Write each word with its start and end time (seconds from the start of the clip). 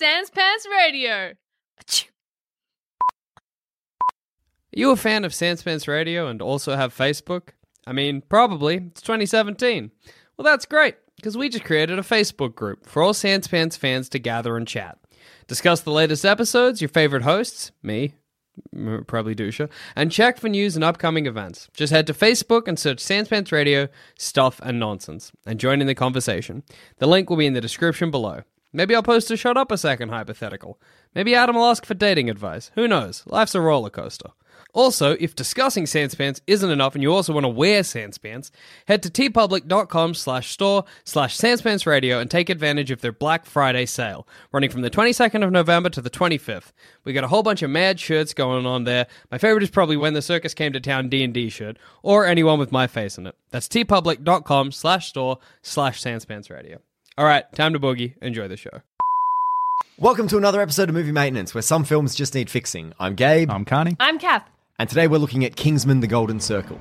Sans 0.00 0.30
Pants 0.30 0.66
Radio. 0.70 1.12
Are 1.12 1.34
you 4.72 4.92
a 4.92 4.96
fan 4.96 5.26
of 5.26 5.32
Sanspants 5.32 5.86
Radio 5.86 6.26
and 6.26 6.40
also 6.40 6.74
have 6.74 6.96
Facebook? 6.96 7.50
I 7.86 7.92
mean, 7.92 8.22
probably. 8.22 8.76
It's 8.76 9.02
2017. 9.02 9.90
Well, 10.38 10.44
that's 10.44 10.64
great, 10.64 10.94
because 11.16 11.36
we 11.36 11.50
just 11.50 11.66
created 11.66 11.98
a 11.98 12.02
Facebook 12.02 12.54
group 12.54 12.86
for 12.86 13.02
all 13.02 13.12
Sanspants 13.12 13.76
fans 13.76 14.08
to 14.08 14.18
gather 14.18 14.56
and 14.56 14.66
chat. 14.66 14.96
Discuss 15.48 15.82
the 15.82 15.92
latest 15.92 16.24
episodes, 16.24 16.80
your 16.80 16.88
favorite 16.88 17.24
hosts, 17.24 17.70
me, 17.82 18.14
probably 19.06 19.34
Dusha, 19.34 19.68
and 19.94 20.10
check 20.10 20.38
for 20.38 20.48
news 20.48 20.76
and 20.76 20.84
upcoming 20.84 21.26
events. 21.26 21.68
Just 21.74 21.92
head 21.92 22.06
to 22.06 22.14
Facebook 22.14 22.66
and 22.66 22.78
search 22.78 23.00
Sanspants 23.00 23.52
Radio, 23.52 23.88
Stuff 24.16 24.60
and 24.62 24.80
Nonsense, 24.80 25.30
and 25.44 25.60
join 25.60 25.82
in 25.82 25.86
the 25.86 25.94
conversation. 25.94 26.62
The 26.96 27.06
link 27.06 27.28
will 27.28 27.36
be 27.36 27.44
in 27.44 27.52
the 27.52 27.60
description 27.60 28.10
below. 28.10 28.44
Maybe 28.72 28.94
I'll 28.94 29.02
post 29.02 29.30
a 29.30 29.36
shut 29.36 29.56
up 29.56 29.72
a 29.72 29.78
second 29.78 30.10
hypothetical. 30.10 30.80
Maybe 31.14 31.34
Adam 31.34 31.56
will 31.56 31.66
ask 31.66 31.84
for 31.84 31.94
dating 31.94 32.30
advice. 32.30 32.70
Who 32.74 32.86
knows? 32.86 33.24
Life's 33.26 33.54
a 33.54 33.60
roller 33.60 33.90
coaster. 33.90 34.30
Also, 34.72 35.16
if 35.18 35.34
discussing 35.34 35.84
Sanspants 35.84 36.40
isn't 36.46 36.70
enough 36.70 36.94
and 36.94 37.02
you 37.02 37.12
also 37.12 37.32
want 37.32 37.44
to 37.44 37.48
wear 37.48 37.82
Sanspants, 37.82 38.50
head 38.86 39.02
to 39.02 39.10
teepublic.com 39.10 40.14
slash 40.14 40.50
store 40.50 40.84
slash 41.04 41.36
Sanspants 41.36 41.86
Radio 41.86 42.20
and 42.20 42.30
take 42.30 42.48
advantage 42.48 42.90
of 42.90 43.00
their 43.00 43.12
Black 43.12 43.46
Friday 43.46 43.86
sale, 43.86 44.28
running 44.52 44.70
from 44.70 44.82
the 44.82 44.90
22nd 44.90 45.44
of 45.44 45.50
November 45.50 45.90
to 45.90 46.00
the 46.00 46.10
25th. 46.10 46.72
We 47.04 47.12
got 47.12 47.24
a 47.24 47.28
whole 47.28 47.42
bunch 47.42 47.62
of 47.62 47.70
mad 47.70 47.98
shirts 47.98 48.32
going 48.32 48.66
on 48.66 48.84
there. 48.84 49.06
My 49.30 49.38
favorite 49.38 49.64
is 49.64 49.70
probably 49.70 49.96
When 49.96 50.14
the 50.14 50.22
Circus 50.22 50.54
Came 50.54 50.72
to 50.72 50.80
Town 50.80 51.08
D&D 51.08 51.50
shirt, 51.50 51.76
or 52.02 52.26
anyone 52.26 52.58
with 52.58 52.70
my 52.70 52.86
face 52.86 53.18
in 53.18 53.26
it. 53.26 53.34
That's 53.50 53.68
teepublic.com 53.68 54.72
slash 54.72 55.08
store 55.08 55.38
slash 55.62 56.00
Sanspants 56.00 56.50
Radio. 56.50 56.80
All 57.18 57.24
right, 57.24 57.50
time 57.52 57.72
to 57.72 57.80
boogie. 57.80 58.14
Enjoy 58.22 58.48
the 58.48 58.56
show. 58.56 58.82
Welcome 59.98 60.28
to 60.28 60.38
another 60.38 60.60
episode 60.60 60.88
of 60.88 60.94
Movie 60.94 61.12
Maintenance, 61.12 61.54
where 61.54 61.62
some 61.62 61.84
films 61.84 62.14
just 62.14 62.34
need 62.34 62.48
fixing. 62.48 62.92
I'm 62.98 63.14
Gabe, 63.14 63.50
I'm 63.50 63.64
Carney. 63.64 63.96
I'm 64.00 64.18
Kath. 64.18 64.48
and 64.78 64.88
today 64.88 65.06
we're 65.08 65.18
looking 65.18 65.44
at 65.44 65.56
Kingsman: 65.56 66.00
The 66.00 66.06
Golden 66.06 66.40
Circle. 66.40 66.78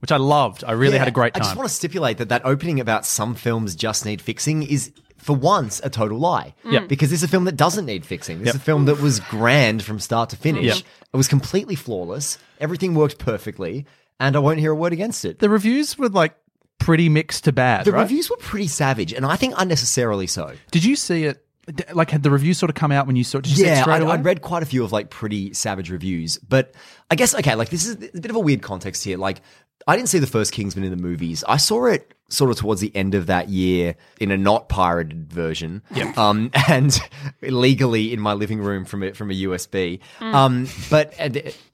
which 0.00 0.10
I 0.12 0.16
loved. 0.16 0.64
I 0.66 0.72
really 0.72 0.94
Yeah, 0.94 1.00
had 1.00 1.08
a 1.08 1.12
great 1.12 1.34
time. 1.34 1.42
I 1.42 1.44
time. 1.44 1.48
just 1.50 1.56
want 1.56 1.68
to 1.68 1.74
stipulate 1.74 2.18
that 2.18 2.30
that 2.30 2.42
opening 2.44 2.80
about 2.80 3.04
some 3.04 3.34
films 3.34 3.74
just 3.76 4.04
need 4.06 4.20
fixing 4.22 4.62
is, 4.62 4.90
for 5.20 5.36
once, 5.36 5.80
a 5.84 5.90
total 5.90 6.18
lie. 6.18 6.54
Mm. 6.64 6.72
Yep. 6.72 6.88
Because 6.88 7.10
this 7.10 7.20
is 7.20 7.24
a 7.24 7.28
film 7.28 7.44
that 7.44 7.56
doesn't 7.56 7.86
need 7.86 8.04
fixing. 8.06 8.38
This 8.38 8.46
Yep. 8.46 8.54
is 8.56 8.60
a 8.60 8.64
film 8.64 8.84
that 8.86 9.00
was 9.00 9.20
grand 9.20 9.82
from 9.82 9.98
start 10.00 10.30
to 10.30 10.36
finish. 10.36 10.64
Yep. 10.64 10.76
It 11.12 11.16
was 11.16 11.28
completely 11.28 11.74
flawless. 11.74 12.38
Everything 12.60 12.94
worked 12.94 13.18
perfectly, 13.18 13.86
and 14.18 14.36
I 14.36 14.38
won't 14.38 14.58
hear 14.60 14.72
a 14.72 14.74
word 14.74 14.92
against 14.92 15.24
it. 15.24 15.38
the 15.38 15.48
reviews 15.50 15.96
were 15.98 16.08
like 16.08 16.34
pretty 16.78 17.08
mixed 17.08 17.44
to 17.44 17.52
bad. 17.52 17.84
The 17.84 17.92
right? 17.92 18.02
reviews 18.02 18.30
were 18.30 18.36
pretty 18.38 18.66
savage, 18.68 19.12
and 19.12 19.26
I 19.26 19.36
think 19.36 19.54
unnecessarily 19.58 20.26
so. 20.26 20.52
Did 20.70 20.84
you 20.84 20.96
see 20.96 21.24
it? 21.24 21.44
d- 21.74 21.84
Like, 21.92 22.10
had 22.10 22.22
the 22.22 22.30
reviews 22.30 22.56
sort 22.58 22.70
of 22.70 22.74
come 22.74 22.90
out 22.90 23.06
when 23.06 23.16
you 23.16 23.22
saw? 23.24 23.38
Did 23.40 23.50
you 23.50 23.56
see 23.56 23.62
it 23.64 23.66
Yeah, 23.66 23.82
straight 23.82 23.96
I'd, 23.96 24.02
away? 24.02 24.12
I'd 24.12 24.24
read 24.24 24.40
quite 24.42 24.62
a 24.62 24.66
few 24.66 24.82
of 24.82 24.90
like 24.92 25.10
pretty 25.10 25.52
savage 25.52 25.90
reviews, 25.90 26.38
but 26.38 26.74
I 27.10 27.14
guess 27.16 27.34
okay, 27.34 27.54
like 27.54 27.68
this 27.68 27.86
is 27.86 27.94
a 28.14 28.20
bit 28.20 28.30
of 28.30 28.36
a 28.36 28.40
weird 28.40 28.62
context 28.62 29.04
here. 29.04 29.18
Like, 29.18 29.42
I 29.86 29.96
didn't 29.96 30.08
see 30.08 30.18
the 30.18 30.26
first 30.26 30.52
Kingsman 30.52 30.84
in 30.84 30.90
the 30.90 30.96
movies. 30.96 31.44
I 31.46 31.58
saw 31.58 31.84
it 31.86 32.14
sort 32.30 32.50
of 32.50 32.56
towards 32.56 32.80
the 32.80 32.94
end 32.96 33.14
of 33.14 33.26
that 33.26 33.48
year 33.48 33.96
in 34.20 34.30
a 34.30 34.36
not 34.38 34.68
pirated 34.68 35.30
version. 35.32 35.82
Yeah. 35.94 36.12
Um, 36.16 36.50
and 36.68 36.98
legally 37.42 38.12
in 38.12 38.20
my 38.20 38.32
living 38.32 38.60
room 38.60 38.84
from 38.84 39.02
a, 39.02 39.12
from 39.12 39.30
a 39.30 39.34
USB. 39.34 40.00
Um, 40.20 40.66
but 40.90 41.12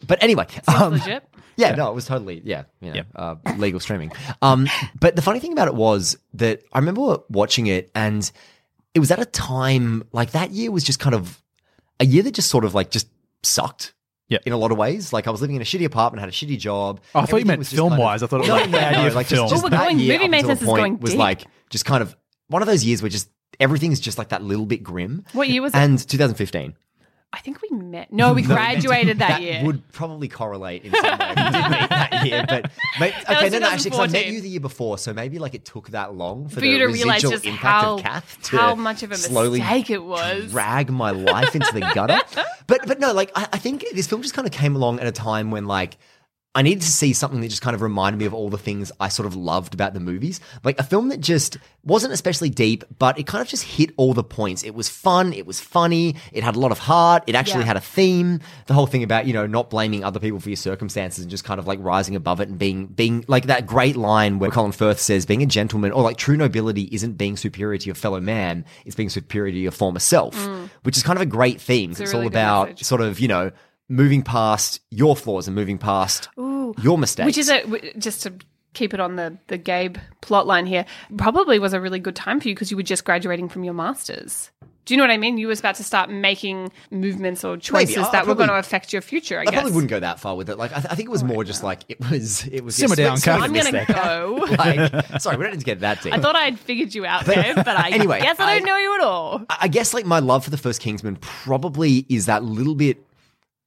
but 0.06 0.22
anyway, 0.22 0.46
um, 0.68 0.92
legit. 0.94 1.22
Yeah, 1.58 1.74
no, 1.74 1.88
it 1.88 1.94
was 1.94 2.04
totally 2.04 2.42
yeah, 2.44 2.64
you 2.82 2.90
know, 2.90 2.96
Yeah. 2.96 3.02
uh, 3.14 3.36
legal 3.56 3.80
streaming. 3.80 4.12
Um, 4.42 4.68
but 5.00 5.16
the 5.16 5.22
funny 5.22 5.40
thing 5.40 5.52
about 5.52 5.68
it 5.68 5.74
was 5.74 6.18
that 6.34 6.60
I 6.70 6.80
remember 6.80 7.20
watching 7.30 7.66
it, 7.66 7.90
and 7.94 8.30
it 8.92 8.98
was 9.00 9.10
at 9.10 9.18
a 9.18 9.24
time 9.24 10.04
like 10.12 10.32
that 10.32 10.50
year 10.50 10.70
was 10.70 10.84
just 10.84 11.00
kind 11.00 11.14
of 11.14 11.42
a 11.98 12.04
year 12.04 12.22
that 12.24 12.32
just 12.32 12.50
sort 12.50 12.66
of 12.66 12.74
like 12.74 12.90
just 12.90 13.08
sucked. 13.42 13.94
Yeah. 14.28 14.38
in 14.44 14.52
a 14.52 14.56
lot 14.56 14.72
of 14.72 14.78
ways. 14.78 15.12
Like 15.12 15.26
I 15.26 15.30
was 15.30 15.40
living 15.40 15.56
in 15.56 15.62
a 15.62 15.64
shitty 15.64 15.84
apartment, 15.84 16.20
had 16.20 16.28
a 16.28 16.32
shitty 16.32 16.58
job. 16.58 17.00
Oh, 17.14 17.20
I 17.20 17.26
thought 17.26 17.36
you 17.36 17.44
meant 17.46 17.58
was 17.60 17.70
just 17.70 17.80
kind 17.80 17.92
of- 17.92 17.96
film-wise. 17.96 18.22
I 18.22 18.26
thought 18.26 18.36
it 18.36 18.40
was 18.40 18.48
no, 18.48 18.54
like 18.56 18.70
no, 18.70 18.78
bad 18.78 18.92
no, 19.08 19.14
like 19.14 19.28
just, 19.28 19.38
film. 19.38 19.48
just 19.48 19.62
we're 19.62 19.70
that 19.70 19.84
going- 19.84 19.98
year 20.00 20.14
movie 20.14 20.24
up 20.24 20.24
until 20.24 20.26
a 20.26 20.30
maintenance 20.30 20.60
is 20.62 20.66
point 20.66 20.80
going 20.80 20.98
was 21.00 21.10
deep. 21.12 21.18
like 21.20 21.44
just 21.70 21.84
kind 21.84 22.02
of 22.02 22.16
one 22.48 22.62
of 22.62 22.66
those 22.68 22.84
years 22.84 23.02
where 23.02 23.08
just 23.08 23.28
everything's 23.60 24.00
just 24.00 24.18
like 24.18 24.30
that 24.30 24.42
little 24.42 24.66
bit 24.66 24.82
grim. 24.82 25.24
What 25.32 25.48
year 25.48 25.62
was 25.62 25.74
it? 25.74 25.78
And 25.78 25.98
2015. 25.98 26.74
I 27.36 27.40
think 27.40 27.60
we 27.60 27.76
met. 27.76 28.10
No, 28.10 28.32
we 28.32 28.40
graduated 28.54 29.18
that, 29.18 29.28
that 29.28 29.42
year. 29.42 29.62
would 29.62 29.86
probably 29.92 30.26
correlate 30.26 30.84
in 30.84 30.92
some 30.94 31.04
way. 31.04 31.10
We 31.28 31.34
did 31.34 31.36
meet 31.36 31.90
that 31.90 32.22
year, 32.26 32.44
but 32.48 32.64
okay, 32.96 33.10
was 33.44 33.52
no, 33.52 33.58
actually, 33.58 33.62
actually, 33.66 33.90
'cause 33.90 34.00
I 34.00 34.06
met 34.06 34.26
you 34.28 34.40
the 34.40 34.48
year 34.48 34.60
before, 34.60 34.96
so 34.96 35.12
maybe 35.12 35.38
like 35.38 35.54
it 35.54 35.64
took 35.66 35.90
that 35.90 36.14
long 36.14 36.48
for, 36.48 36.54
for 36.54 36.60
the 36.62 36.68
you 36.68 36.78
to 36.78 36.86
realize 36.86 37.20
just 37.20 37.44
impact 37.44 37.62
how, 37.62 37.94
of 37.96 38.02
Kath 38.02 38.38
to 38.44 38.56
how 38.56 38.74
much 38.74 39.02
of 39.02 39.12
a 39.12 39.16
slowly 39.16 39.58
mistake 39.60 39.90
it 39.90 40.02
was. 40.02 40.50
drag 40.50 40.90
my 40.90 41.10
life 41.10 41.54
into 41.54 41.72
the 41.74 41.80
gutter. 41.94 42.20
But 42.68 42.84
but 42.84 42.98
no, 42.98 43.12
like 43.12 43.30
I, 43.36 43.46
I 43.52 43.58
think 43.58 43.84
this 43.94 44.08
film 44.08 44.22
just 44.22 44.34
kind 44.34 44.44
of 44.44 44.52
came 44.52 44.74
along 44.74 44.98
at 44.98 45.06
a 45.06 45.12
time 45.12 45.52
when 45.52 45.66
like. 45.66 45.98
I 46.56 46.62
needed 46.62 46.80
to 46.82 46.90
see 46.90 47.12
something 47.12 47.40
that 47.42 47.48
just 47.48 47.62
kind 47.62 47.74
of 47.76 47.82
reminded 47.82 48.18
me 48.18 48.24
of 48.24 48.32
all 48.34 48.48
the 48.48 48.56
things 48.58 48.90
I 48.98 49.08
sort 49.08 49.26
of 49.26 49.36
loved 49.36 49.74
about 49.74 49.92
the 49.94 50.00
movies. 50.00 50.40
Like 50.64 50.80
a 50.80 50.82
film 50.82 51.10
that 51.10 51.20
just 51.20 51.58
wasn't 51.84 52.12
especially 52.14 52.48
deep, 52.50 52.82
but 52.98 53.18
it 53.18 53.26
kind 53.26 53.42
of 53.42 53.46
just 53.48 53.62
hit 53.62 53.90
all 53.98 54.14
the 54.14 54.24
points. 54.24 54.64
It 54.64 54.74
was 54.74 54.88
fun, 54.88 55.32
it 55.34 55.46
was 55.46 55.60
funny, 55.60 56.16
it 56.32 56.42
had 56.42 56.56
a 56.56 56.58
lot 56.58 56.72
of 56.72 56.78
heart, 56.78 57.22
it 57.26 57.34
actually 57.34 57.60
Yeah. 57.60 57.66
had 57.66 57.76
a 57.76 57.80
theme. 57.80 58.40
The 58.66 58.74
whole 58.74 58.86
thing 58.86 59.02
about, 59.02 59.26
you 59.26 59.32
know, 59.34 59.46
not 59.46 59.68
blaming 59.70 60.02
other 60.02 60.18
people 60.18 60.40
for 60.40 60.48
your 60.48 60.56
circumstances 60.56 61.20
and 61.22 61.30
just 61.30 61.44
kind 61.44 61.60
of 61.60 61.66
like 61.66 61.78
rising 61.82 62.16
above 62.16 62.40
it 62.40 62.48
and 62.48 62.58
being 62.58 62.86
being 62.86 63.24
like 63.28 63.46
that 63.46 63.66
great 63.66 63.94
line 63.96 64.38
where 64.38 64.50
Colin 64.50 64.72
Firth 64.72 64.98
says 64.98 65.26
being 65.26 65.42
a 65.42 65.46
gentleman 65.46 65.92
or 65.92 66.02
like 66.02 66.16
true 66.16 66.36
nobility 66.38 66.88
isn't 66.90 67.12
being 67.18 67.36
superior 67.36 67.78
to 67.78 67.86
your 67.86 67.94
fellow 67.94 68.20
man, 68.20 68.64
it's 68.86 68.96
being 68.96 69.10
superior 69.10 69.52
to 69.52 69.58
your 69.58 69.72
former 69.72 69.98
self, 70.00 70.34
which 70.84 70.96
is 70.96 71.02
kind 71.02 71.18
of 71.18 71.22
a 71.22 71.26
great 71.26 71.60
theme. 71.60 71.90
Mm. 71.90 71.92
It's 71.92 72.00
It's, 72.00 72.14
a 72.14 72.16
all 72.16 72.26
about 72.26 72.68
message. 72.70 72.86
sort 72.86 73.02
of, 73.02 73.20
you 73.20 73.28
know, 73.28 73.50
moving 73.88 74.22
past 74.22 74.80
your 74.90 75.16
flaws 75.16 75.46
and 75.46 75.54
moving 75.54 75.78
past 75.78 76.28
your 76.36 76.98
mistakes. 76.98 77.26
Which 77.26 77.38
is 77.38 77.48
a 77.48 77.62
w- 77.62 77.92
just 77.98 78.22
to 78.24 78.32
keep 78.74 78.92
it 78.94 79.00
on 79.00 79.16
the 79.16 79.38
the 79.46 79.56
Gabe 79.58 79.96
plot 80.20 80.46
line 80.46 80.66
here. 80.66 80.84
Probably 81.16 81.58
was 81.58 81.72
a 81.72 81.80
really 81.80 81.98
good 82.00 82.16
time 82.16 82.40
for 82.40 82.48
you 82.48 82.54
because 82.54 82.70
you 82.70 82.76
were 82.76 82.82
just 82.82 83.04
graduating 83.04 83.48
from 83.48 83.64
your 83.64 83.74
masters. 83.74 84.50
Do 84.84 84.94
you 84.94 84.98
know 84.98 85.02
what 85.02 85.10
I 85.10 85.16
mean? 85.16 85.36
You 85.36 85.48
was 85.48 85.58
about 85.58 85.74
to 85.76 85.82
start 85.82 86.10
making 86.10 86.70
movements 86.92 87.42
or 87.44 87.56
choices 87.56 87.96
I- 87.96 88.08
I 88.08 88.12
that 88.12 88.26
were 88.28 88.36
going 88.36 88.50
to 88.50 88.54
affect 88.54 88.92
your 88.92 89.02
future. 89.02 89.38
I, 89.38 89.40
I 89.40 89.44
guess. 89.46 89.54
probably 89.54 89.72
wouldn't 89.72 89.90
go 89.90 89.98
that 89.98 90.20
far 90.20 90.36
with 90.36 90.48
it. 90.48 90.58
Like 90.58 90.70
I, 90.70 90.74
th- 90.76 90.86
I 90.92 90.94
think 90.94 91.08
it 91.08 91.10
was 91.10 91.24
oh, 91.24 91.26
more 91.26 91.42
just 91.42 91.64
like 91.64 91.82
it 91.88 91.98
was. 92.08 92.46
It 92.46 92.62
was 92.62 92.76
Simmer 92.76 92.94
down, 92.94 93.16
sweet- 93.16 93.32
Kath. 93.32 93.42
I'm 93.42 93.50
sweet 93.50 93.62
going 93.62 93.72
to 93.72 93.78
mistake. 93.78 93.96
go. 93.96 94.46
like, 95.10 95.20
sorry, 95.20 95.38
we 95.38 95.42
don't 95.42 95.54
need 95.54 95.58
to 95.60 95.66
get 95.66 95.80
that 95.80 96.02
deep. 96.02 96.12
I 96.12 96.20
thought 96.20 96.36
I'd 96.36 96.60
figured 96.60 96.94
you 96.94 97.04
out, 97.04 97.24
Gabe, 97.26 97.56
but 97.56 97.66
I 97.68 97.90
Anyway, 97.90 98.20
guess 98.20 98.38
I 98.38 98.54
don't 98.58 98.64
know 98.66 98.76
you 98.76 98.94
at 98.94 99.00
all. 99.00 99.42
I 99.50 99.56
I 99.62 99.68
guess 99.68 99.92
like 99.92 100.06
my 100.06 100.20
love 100.20 100.44
for 100.44 100.50
the 100.50 100.56
first 100.58 100.80
Kingsman 100.80 101.16
probably 101.16 102.06
is 102.08 102.26
that 102.26 102.44
little 102.44 102.76
bit 102.76 103.04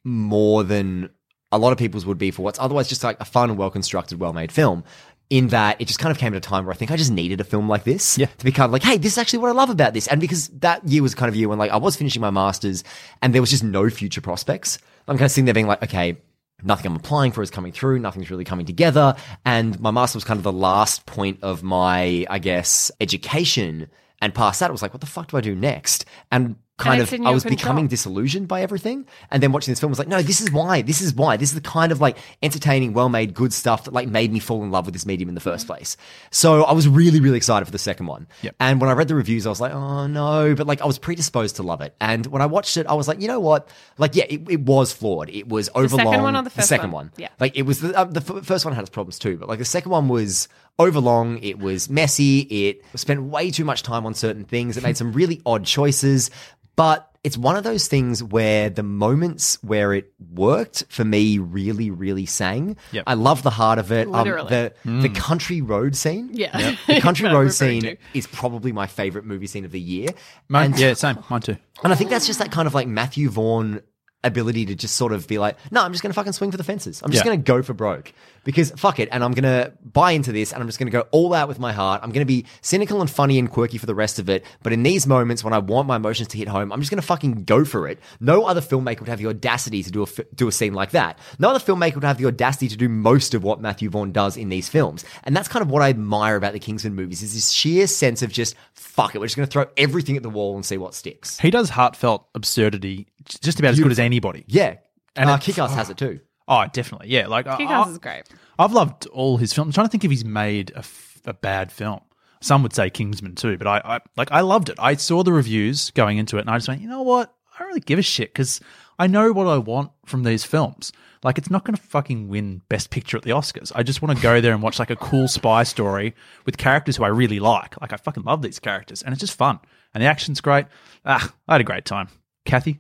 more 0.04 0.64
than 0.64 1.10
a 1.52 1.58
lot 1.58 1.72
of 1.72 1.78
people's 1.78 2.06
would 2.06 2.18
be 2.18 2.32
for 2.32 2.42
what's 2.44 2.60
otherwise 2.60 2.88
just 2.88 3.04
like 3.04 3.20
a 3.20 3.26
fun, 3.26 3.58
well 3.58 3.70
constructed, 3.72 4.20
well 4.20 4.34
made 4.34 4.52
film. 4.52 4.84
In 5.30 5.50
that 5.50 5.80
it 5.80 5.86
just 5.86 6.00
kind 6.00 6.12
of 6.12 6.18
came 6.18 6.34
at 6.34 6.38
a 6.38 6.40
time 6.40 6.66
where 6.66 6.74
I 6.74 6.76
think 6.76 6.90
I 6.90 6.96
just 6.96 7.12
needed 7.12 7.40
a 7.40 7.44
film 7.44 7.70
like 7.70 7.84
this 7.84 8.18
Yeah. 8.18 8.26
to 8.26 8.46
be 8.46 8.52
kind 8.52 8.66
of 8.66 8.72
like, 8.72 8.82
hey, 8.82 8.98
this 8.98 9.12
is 9.12 9.18
actually 9.20 9.40
what 9.40 9.50
I 9.50 9.54
love 9.54 9.70
about 9.70 9.94
this. 9.94 10.08
And 10.08 10.20
because 10.20 10.48
that 10.60 10.88
year 10.88 11.04
was 11.04 11.14
kind 11.14 11.30
of 11.30 11.36
a 11.36 11.38
year 11.38 11.48
when 11.48 11.60
like 11.60 11.70
I 11.70 11.78
was 11.78 11.96
finishing 11.96 12.20
my 12.22 12.32
masters 12.32 12.84
and 13.22 13.34
there 13.34 13.42
was 13.42 13.52
just 13.52 13.64
no 13.64 13.90
future 13.92 14.22
prospects. 14.22 14.80
I'm 15.08 15.18
kind 15.18 15.26
of 15.26 15.32
sitting 15.32 15.46
there 15.46 15.54
being 15.54 15.68
like, 15.68 15.84
okay, 15.84 16.18
nothing 16.64 16.88
I'm 16.88 16.96
applying 16.96 17.32
for 17.32 17.44
is 17.44 17.52
coming 17.52 17.72
through, 17.72 18.00
nothing's 18.00 18.32
really 18.32 18.44
coming 18.44 18.66
together. 18.66 19.16
And 19.46 19.80
my 19.80 19.92
master 19.92 20.18
was 20.18 20.24
kind 20.24 20.40
of 20.40 20.44
the 20.44 20.52
last 20.52 21.06
point 21.06 21.40
of 21.44 21.62
my, 21.62 22.26
I 22.28 22.40
guess, 22.40 22.90
education. 23.00 23.88
And 24.22 24.34
past 24.34 24.60
that, 24.62 24.70
it 24.70 24.72
was 24.72 24.82
like, 24.82 24.94
what 24.94 25.02
the 25.02 25.08
fuck 25.08 25.30
do 25.30 25.38
I 25.38 25.42
do 25.42 25.56
next? 25.56 26.06
And 26.32 26.56
kind 26.80 27.02
of 27.02 27.14
I 27.14 27.18
your 27.18 27.34
was 27.34 27.44
control. 27.44 27.58
becoming 27.58 27.88
disillusioned 27.88 28.48
by 28.48 28.62
everything. 28.62 29.06
And 29.30 29.44
then 29.44 29.52
watching 29.52 29.72
this 29.72 29.80
film 29.80 29.92
was 29.92 30.00
like, 30.00 30.08
no, 30.08 30.22
this 30.22 30.42
is 30.42 30.52
why. 30.52 30.82
This 30.82 31.02
is 31.02 31.14
why. 31.14 31.38
This 31.38 31.50
is 31.50 31.56
the 31.56 31.62
kind 31.62 31.92
of 31.92 32.02
like 32.02 32.18
entertaining, 32.42 32.94
well 32.94 33.10
made, 33.10 33.34
good 33.34 33.54
stuff 33.54 33.84
that 33.84 33.94
like 33.94 34.08
made 34.08 34.32
me 34.32 34.40
fall 34.40 34.64
in 34.64 34.72
love 34.72 34.86
with 34.86 34.94
this 34.94 35.06
medium 35.06 35.30
in 35.30 35.36
the 35.36 35.42
first 35.42 35.68
place. 35.68 35.98
So 36.32 36.64
I 36.64 36.74
was 36.74 36.88
really, 36.88 37.20
really 37.20 37.38
excited 37.38 37.66
for 37.66 37.72
the 37.72 37.78
second 37.78 38.08
one. 38.08 38.28
Yep. 38.42 38.56
And 38.60 38.82
when 38.82 38.90
I 38.90 38.94
read 38.94 39.08
the 39.08 39.16
reviews, 39.16 39.46
I 39.46 39.50
was 39.50 39.62
like, 39.62 39.74
oh 39.74 40.08
no, 40.08 40.56
but 40.56 40.66
like 40.68 40.82
I 40.82 40.86
was 40.86 40.98
predisposed 40.98 41.58
to 41.58 41.64
love 41.64 41.82
it. 41.82 41.96
And 42.00 42.26
when 42.28 42.42
I 42.42 42.46
watched 42.46 42.78
it, 42.78 42.88
I 42.88 42.94
was 42.94 43.08
like, 43.08 43.22
you 43.22 43.28
know 43.28 43.40
what? 43.40 43.70
Like, 43.98 44.16
yeah, 44.16 44.26
it, 44.30 44.50
it 44.50 44.62
was 44.62 44.94
flawed. 44.94 45.30
It 45.30 45.48
was 45.48 45.70
overlong. 45.76 46.08
second 46.08 46.24
one 46.24 46.36
or 46.36 46.44
the 46.44 46.50
first 46.50 46.70
second 46.70 46.92
one? 46.92 47.08
one. 47.08 47.12
Yeah. 47.18 47.30
Like 47.40 47.58
it 47.58 47.64
was 47.64 47.82
the, 47.82 47.98
uh, 47.98 48.06
the 48.06 48.22
f- 48.22 48.46
first 48.46 48.66
one 48.66 48.74
had 48.74 48.82
its 48.82 48.90
problems 48.90 49.20
too, 49.20 49.38
but 49.38 49.48
like 49.48 49.60
the 49.60 49.66
second 49.66 49.92
one 49.92 50.08
was 50.08 50.48
overlong. 50.78 51.40
It 51.44 51.60
was 51.60 51.90
messy. 51.90 52.40
It 52.40 52.84
spent 52.96 53.22
way 53.24 53.52
too 53.52 53.66
much 53.66 53.84
time 53.84 54.06
on 54.06 54.14
certain 54.14 54.46
things. 54.46 54.78
It 54.78 54.84
made 54.84 54.98
some 54.98 55.14
really 55.14 55.42
odd 55.46 55.66
choices, 55.66 56.32
but 56.80 57.06
it's 57.22 57.38
one 57.38 57.58
of 57.58 57.66
those 57.66 57.90
things 57.90 58.24
where 58.24 58.70
the 58.70 58.82
moments 58.84 59.62
where 59.62 59.94
it 59.94 60.14
worked 60.34 60.86
for 60.88 61.04
me 61.04 61.38
really, 61.38 61.92
really 61.92 62.26
sang. 62.26 62.78
Yep. 62.94 63.04
I 63.06 63.16
love 63.16 63.44
the 63.44 63.50
heart 63.50 63.78
of 63.78 63.92
it. 63.92 64.08
Um, 64.08 64.14
Literally. 64.14 64.48
the 64.50 64.74
the 65.02 65.10
country 65.10 65.60
road 65.62 65.98
scene. 65.98 66.30
Yeah. 66.32 66.76
The 66.88 67.02
country 67.02 67.28
road 67.28 67.52
scene 67.52 67.82
to. 67.82 67.98
is 68.14 68.26
probably 68.28 68.72
my 68.72 68.88
favorite 68.88 69.26
movie 69.26 69.48
scene 69.48 69.66
of 69.66 69.72
the 69.72 69.80
year. 69.82 70.10
Mine, 70.48 70.72
And- 70.72 70.80
yeah, 70.80 70.94
same. 70.94 71.18
Mine 71.30 71.42
too. 71.42 71.58
and 71.84 71.92
I 71.92 71.96
think 71.98 72.10
that's 72.10 72.26
just 72.26 72.40
that 72.40 72.52
kind 72.52 72.68
of 72.68 72.74
like 72.74 72.88
Matthew 72.88 73.30
Vaughn 73.30 73.82
ability 74.24 74.66
to 74.66 74.76
just 74.76 74.96
sort 74.98 75.14
of 75.14 75.28
be 75.28 75.38
like, 75.38 75.56
no, 75.72 75.82
I'm 75.82 75.92
just 75.94 76.04
going 76.04 76.12
to 76.12 76.16
fucking 76.16 76.34
swing 76.34 76.52
for 76.52 76.58
the 76.58 76.64
fences. 76.64 77.02
I'm 77.04 77.12
just 77.12 77.24
Yeah. 77.24 77.30
going 77.32 77.42
to 77.42 77.52
go 77.52 77.62
for 77.64 77.74
broke 77.74 78.12
because 78.44 78.72
fuck 78.72 79.00
it. 79.00 79.08
And 79.12 79.24
I'm 79.24 79.32
going 79.32 79.44
to 79.44 79.72
buy 79.82 80.12
into 80.12 80.32
this 80.34 80.52
and 80.52 80.62
I'm 80.62 80.68
just 80.68 80.78
going 80.78 80.88
to 80.88 80.92
go 80.92 81.08
all 81.12 81.34
out 81.34 81.48
with 81.48 81.58
my 81.60 81.72
heart. 81.72 82.02
I'm 82.04 82.12
going 82.12 82.26
to 82.26 82.26
be 82.26 82.46
cynical 82.62 83.00
and 83.00 83.10
funny 83.10 83.40
and 83.40 83.50
quirky 83.50 83.78
for 83.78 83.86
the 83.86 83.96
rest 83.96 84.20
of 84.20 84.30
it. 84.30 84.44
But 84.62 84.74
in 84.74 84.84
these 84.84 85.08
moments 85.08 85.44
when 85.44 85.54
I 85.54 85.60
want 85.60 85.88
my 85.88 85.96
emotions 85.96 86.28
to 86.30 86.38
hit 86.38 86.50
home, 86.50 86.72
I'm 86.74 86.80
just 86.82 86.92
going 86.92 87.00
to 87.02 87.06
fucking 87.08 87.46
go 87.46 87.64
for 87.64 87.88
it. 87.88 88.00
No 88.20 88.44
other 88.46 88.60
filmmaker 88.62 89.00
would 89.00 89.10
have 89.10 89.20
the 89.20 89.28
audacity 89.28 89.84
to 89.84 89.92
do 89.92 90.04
a, 90.04 90.08
do 90.36 90.50
a 90.50 90.52
scene 90.52 90.74
like 90.74 90.92
that. 90.92 91.18
No 91.38 91.50
other 91.52 91.60
filmmaker 91.60 91.96
would 91.96 92.04
have 92.04 92.18
the 92.18 92.26
audacity 92.26 92.68
to 92.68 92.76
do 92.76 92.90
most 92.90 93.34
of 93.34 93.44
what 93.44 93.62
Matthew 93.62 93.90
Vaughn 93.90 94.12
does 94.12 94.36
in 94.36 94.50
these 94.50 94.68
films. 94.68 95.06
And 95.24 95.36
that's 95.36 95.48
kind 95.48 95.64
of 95.64 95.72
what 95.72 95.82
I 95.82 95.90
admire 95.90 96.36
about 96.36 96.52
the 96.52 96.60
Kingsman 96.60 96.94
movies 96.94 97.24
is 97.24 97.34
this 97.34 97.52
sheer 97.52 97.88
sense 97.88 98.22
of 98.22 98.32
just 98.34 98.56
fuck 99.02 99.16
it. 99.16 99.20
We're 99.20 99.26
just 99.28 99.36
going 99.36 99.48
to 99.48 99.52
throw 99.52 99.66
everything 99.78 100.18
at 100.18 100.24
the 100.24 100.30
wall 100.30 100.56
and 100.56 100.66
see 100.66 100.78
what 100.78 100.94
sticks. 100.96 101.40
He 101.40 101.52
does 101.52 101.70
heartfelt 101.70 102.28
absurdity 102.36 103.08
just 103.42 103.60
about 103.60 103.70
as 103.72 103.80
good 103.80 103.92
as 103.92 104.00
anybody. 104.00 104.44
Yeah. 104.48 104.68
And 104.70 104.80
And 105.16 105.30
uh, 105.30 105.34
it- 105.36 105.42
Kick-Ass 105.42 105.74
has 105.76 105.90
it 105.90 105.98
too. 105.98 106.20
Oh, 106.48 106.66
definitely. 106.74 107.10
Yeah. 107.10 107.28
Like, 107.28 107.48
I- 107.48 107.58
Kick-Ass 107.58 107.88
I- 107.88 107.92
is 107.92 107.98
great. 108.00 108.24
I've 108.58 108.74
loved 108.74 109.06
all 109.08 109.38
his 109.38 109.54
films. 109.54 109.70
I'm 109.70 109.74
trying 109.74 109.88
to 109.88 109.92
think 109.92 110.04
if 110.04 110.12
he's 110.12 110.26
made 110.26 110.72
a, 110.72 110.80
f- 110.80 111.22
a 111.26 111.34
bad 111.34 111.72
film. 111.72 112.02
Some 112.42 112.64
would 112.64 112.74
say 112.74 112.90
Kingsman 112.90 113.36
too, 113.36 113.58
but 113.58 113.68
I, 113.68 113.82
I 113.84 114.00
like 114.16 114.32
I 114.32 114.40
loved 114.42 114.70
it. 114.70 114.76
I 114.80 114.96
saw 114.96 115.24
the 115.24 115.34
reviews 115.34 115.92
going 115.92 116.18
into 116.18 116.38
it, 116.38 116.42
and 116.42 116.50
I 116.50 116.56
just 116.58 116.70
went, 116.70 116.80
you 116.80 116.88
know 116.88 117.02
what? 117.02 117.34
I 117.60 117.64
don't 117.64 117.68
really 117.70 117.82
give 117.82 118.00
a 118.00 118.04
shit 118.04 118.34
because 118.34 118.62
I 118.98 119.08
know 119.08 119.34
what 119.34 119.48
I 119.48 119.58
want 119.58 119.92
from 120.06 120.24
these 120.24 120.44
films. 120.46 120.92
Like, 121.22 121.38
it's 121.38 121.50
not 121.50 121.66
going 121.66 121.76
to 121.76 121.82
fucking 121.82 122.30
win 122.30 122.62
Best 122.70 122.90
Picture 122.92 123.18
at 123.18 123.24
the 123.24 123.32
Oscars. 123.32 123.74
I 123.76 123.84
just 123.84 124.02
want 124.02 124.16
to 124.16 124.24
go 124.24 124.40
there 124.40 124.54
and 124.54 124.64
watch 124.64 124.80
like 124.80 124.90
a 124.90 124.96
cool 124.96 125.28
spy 125.28 125.64
story 125.64 126.16
with 126.46 126.58
characters 126.58 126.96
who 126.96 127.04
I 127.04 127.10
really 127.10 127.42
like. 127.42 127.80
Like, 127.82 127.92
I 127.92 127.98
fucking 127.98 128.24
love 128.24 128.42
these 128.42 128.58
characters, 128.60 129.02
and 129.02 129.12
it's 129.12 129.20
just 129.20 129.38
fun, 129.38 129.60
and 129.94 130.02
the 130.02 130.08
action's 130.08 130.40
great. 130.40 130.66
Ah, 131.06 131.34
I 131.48 131.54
had 131.56 131.62
a 131.62 131.66
great 131.66 131.84
time. 131.84 132.08
Kathy, 132.46 132.80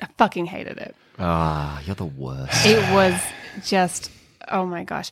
I 0.00 0.06
fucking 0.18 0.46
hated 0.46 0.78
it. 0.78 0.94
Ah, 1.18 1.82
you're 1.84 1.96
the 1.96 2.04
worst. 2.04 2.64
It 2.64 2.78
was 2.94 3.20
just, 3.66 4.12
oh 4.48 4.64
my 4.66 4.84
gosh. 4.84 5.10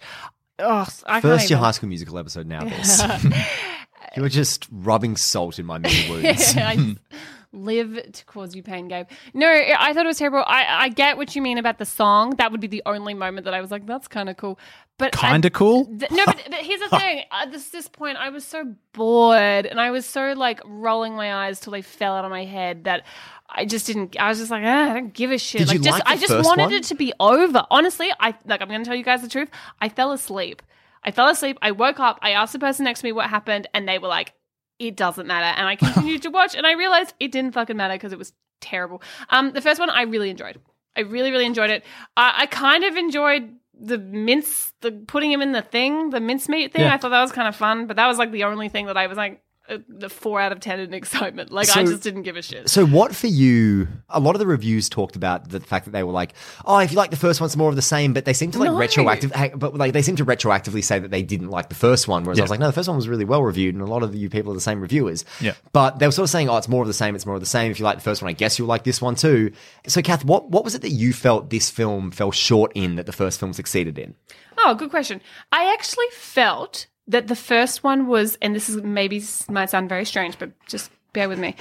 Oh, 0.61 0.87
I 1.07 1.21
can't 1.21 1.23
First, 1.23 1.51
your 1.51 1.57
even- 1.57 1.65
High 1.65 1.71
School 1.73 1.89
Musical 1.89 2.17
episode. 2.19 2.47
Now 2.47 2.63
this. 2.63 3.03
you 4.17 4.23
were 4.23 4.29
just 4.29 4.69
rubbing 4.71 5.17
salt 5.17 5.59
in 5.59 5.67
my 5.67 5.79
many 5.79 6.09
wounds. 6.11 6.57
I 6.57 6.77
just 6.77 6.99
live 7.53 8.13
to 8.13 8.25
cause 8.27 8.55
you 8.55 8.63
pain, 8.63 8.89
Gabe. 8.89 9.07
No, 9.35 9.49
I 9.49 9.93
thought 9.93 10.05
it 10.05 10.09
was 10.09 10.19
terrible. 10.19 10.45
I, 10.47 10.85
I 10.85 10.89
get 10.91 11.17
what 11.17 11.35
you 11.35 11.43
mean 11.43 11.59
about 11.59 11.79
the 11.79 11.85
song. 11.85 12.31
That 12.37 12.53
would 12.53 12.61
be 12.61 12.67
the 12.67 12.83
only 12.87 13.15
moment 13.15 13.45
that 13.47 13.55
I 13.55 13.61
was 13.61 13.71
like, 13.71 13.87
that's 13.87 14.09
kind 14.09 14.29
of 14.29 14.37
cool. 14.37 14.59
But 14.99 15.13
kind 15.13 15.45
of 15.45 15.53
cool. 15.53 15.87
Th- 15.87 16.11
no, 16.11 16.27
but, 16.27 16.43
but 16.51 16.61
here's 16.61 16.81
the 16.81 16.99
thing. 16.99 17.23
At 17.31 17.53
this, 17.53 17.71
this 17.71 17.89
point, 17.89 18.19
I 18.19 18.31
was 18.31 18.45
so 18.45 18.75
bored 18.93 19.65
and 19.65 19.81
I 19.81 19.91
was 19.91 20.05
so 20.05 20.33
like 20.33 20.61
rolling 20.67 21.15
my 21.15 21.47
eyes 21.47 21.61
till 21.61 21.73
they 21.73 21.83
fell 21.83 22.15
out 22.15 22.25
of 22.25 22.31
my 22.31 22.45
head 22.45 22.85
that 22.85 23.05
I 23.49 23.65
just 23.65 23.87
didn't. 23.87 24.19
I 24.19 24.29
was 24.29 24.39
just 24.39 24.51
like, 24.51 24.65
ah, 24.65 24.91
I 24.91 24.95
don't 24.95 25.15
give 25.15 25.31
a 25.31 25.39
shit. 25.39 25.61
Did 25.61 25.69
like, 25.69 25.79
you 25.79 25.83
just 25.83 25.99
like 25.99 26.05
the 26.05 26.11
I 26.11 26.17
just 26.17 26.47
wanted 26.47 26.65
one? 26.65 26.73
it 26.75 26.85
to 26.85 26.95
be 26.95 27.13
over. 27.19 27.65
Honestly, 27.71 28.11
I 28.21 28.35
like. 28.45 28.61
I'm 28.61 28.69
going 28.69 28.83
to 28.83 28.85
tell 28.85 28.97
you 28.97 29.05
guys 29.05 29.23
the 29.23 29.29
truth. 29.29 29.49
I 29.81 29.89
fell 29.89 30.13
asleep. 30.13 30.63
I 31.05 31.13
fell 31.13 31.29
asleep. 31.29 31.59
I 31.63 31.71
woke 31.71 32.01
up. 32.01 32.19
I 32.21 32.33
asked 32.33 32.53
the 32.53 32.59
person 32.59 32.85
next 32.85 33.01
to 33.01 33.07
me 33.07 33.13
what 33.13 33.31
happened, 33.31 33.69
and 33.73 33.89
they 33.89 33.99
were 33.99 34.09
like, 34.09 34.35
"It 34.79 34.97
doesn't 34.97 35.27
matter." 35.27 35.59
And 35.59 35.69
I 35.69 35.77
continued 35.77 36.23
to 36.23 36.31
watch, 36.31 36.55
and 36.55 36.67
I 36.67 36.73
realized 36.73 37.15
it 37.21 37.33
didn't 37.33 37.53
fucking 37.53 37.77
matter 37.77 37.95
because 37.95 38.13
it 38.13 38.19
was 38.19 38.33
terrible. 38.61 39.03
Um, 39.31 39.53
the 39.53 39.61
first 39.61 39.81
one 39.81 39.91
I 39.91 40.03
really 40.03 40.31
enjoyed. 40.31 40.61
I 40.97 41.03
really, 41.03 41.31
really 41.31 41.47
enjoyed 41.47 41.71
it. 41.71 41.85
I, 42.17 42.35
I 42.39 42.47
kind 42.47 42.85
of 42.85 42.97
enjoyed 42.97 43.55
the 43.81 43.99
mince, 43.99 44.73
the 44.81 44.91
putting 44.91 45.31
him 45.31 45.41
in 45.41 45.53
the 45.53 45.63
thing, 45.63 46.11
the 46.11 46.21
mincemeat 46.21 46.73
thing. 46.73 46.83
Yeah. 46.83 46.95
I 46.95 46.97
thought 46.97 47.11
that 47.11 47.23
was 47.23 47.33
kind 47.33 47.47
of 47.47 47.55
fun, 47.55 47.87
but 47.87 47.97
that 47.97 48.07
was 48.09 48.19
like 48.19 48.33
the 48.33 48.45
only 48.45 48.69
thing 48.69 48.87
that 48.87 48.97
I 48.97 49.07
was 49.07 49.17
like 49.17 49.43
the 49.89 50.09
four 50.09 50.41
out 50.41 50.53
of 50.53 50.61
ten 50.61 50.81
in 50.81 50.95
excitement. 50.95 51.51
Like 51.51 51.75
I 51.77 51.85
just 51.85 52.03
didn't 52.03 52.23
give 52.23 52.37
a 52.37 52.43
shit. 52.43 52.69
So, 52.69 52.87
what 52.87 53.15
for 53.15 53.27
you? 53.27 53.89
A 54.09 54.21
lot 54.21 54.35
of 54.35 54.39
the 54.39 54.47
reviews 54.47 54.89
talked 54.89 55.17
about 55.17 55.49
the 55.49 55.61
fact 55.61 55.85
that 55.85 55.91
they 55.93 56.03
were 56.03 56.13
like, 56.13 56.33
"Oh, 56.65 56.79
if 56.79 56.91
you 56.91 56.97
like 56.97 57.11
the 57.11 57.17
first 57.17 57.41
one, 57.41 57.47
it's 57.47 57.57
more 57.57 57.69
of 57.69 57.77
the 57.77 57.83
same." 57.83 58.13
But 58.13 58.25
they 58.25 58.33
seem 58.33 58.51
to 58.53 58.59
like 58.59 58.71
No. 58.71 58.77
retroactive, 58.79 59.33
but 59.57 59.77
like 59.77 59.93
they 59.93 60.03
seem 60.03 60.17
to 60.17 60.25
retroactively 60.25 60.83
say 60.83 60.99
that 60.99 61.11
they 61.11 61.23
didn't 61.23 61.51
like 61.51 61.69
the 61.69 61.75
first 61.75 62.09
one. 62.09 62.25
Whereas 62.25 62.39
I 62.39 62.43
was 62.43 62.51
like, 62.51 62.61
"No, 62.61 62.67
the 62.67 62.73
first 62.73 62.89
one 62.89 62.97
was 62.97 63.09
really 63.09 63.25
well 63.25 63.43
reviewed, 63.43 63.75
and 63.75 63.83
a 63.83 63.87
lot 63.87 64.03
of 64.03 64.15
you 64.15 64.29
people 64.31 64.53
are 64.53 64.55
the 64.55 64.61
same 64.61 64.81
reviewers." 64.81 65.25
Yeah. 65.41 65.55
But 65.73 65.99
they 65.99 66.07
were 66.07 66.13
sort 66.13 66.25
of 66.25 66.31
saying, 66.31 66.49
"Oh, 66.49 66.57
it's 66.57 66.69
more 66.69 66.83
of 66.83 66.89
the 66.89 66.95
same. 66.95 67.15
It's 67.15 67.27
more 67.27 67.35
of 67.35 67.41
the 67.41 67.47
same." 67.47 67.71
If 67.71 67.79
you 67.79 67.85
like 67.85 67.97
the 67.99 68.05
first 68.05 68.23
one, 68.23 68.29
I 68.31 68.33
guess 68.33 68.59
you'll 68.59 68.69
like 68.69 68.85
this 68.85 69.03
one 69.03 69.15
too. 69.15 69.53
So, 69.87 70.03
Kath, 70.03 70.25
what 70.25 70.51
what 70.51 70.65
was 70.65 70.75
it 70.75 70.83
that 70.83 70.91
you 70.91 71.13
felt 71.13 71.51
this 71.51 71.71
film 71.71 72.11
fell 72.11 72.31
short 72.31 72.73
in 72.75 72.97
that 72.97 73.07
the 73.07 73.13
first 73.13 73.39
film 73.39 73.53
succeeded 73.53 73.99
in? 73.99 74.15
Oh, 74.59 74.75
good 74.75 74.91
question. 74.91 75.21
I 75.53 75.73
actually 75.73 76.07
felt 76.13 76.87
that 77.09 77.27
the 77.27 77.37
first 77.37 77.83
one 77.83 78.07
was, 78.07 78.37
and 78.41 78.55
this 78.55 78.69
is 78.69 78.77
maybe 78.77 79.23
might 79.49 79.71
sound 79.71 79.89
very 79.89 80.05
strange, 80.05 80.39
but 80.39 80.51
just 80.67 80.91
bear 81.13 81.29
with 81.29 81.39
me. 81.39 81.57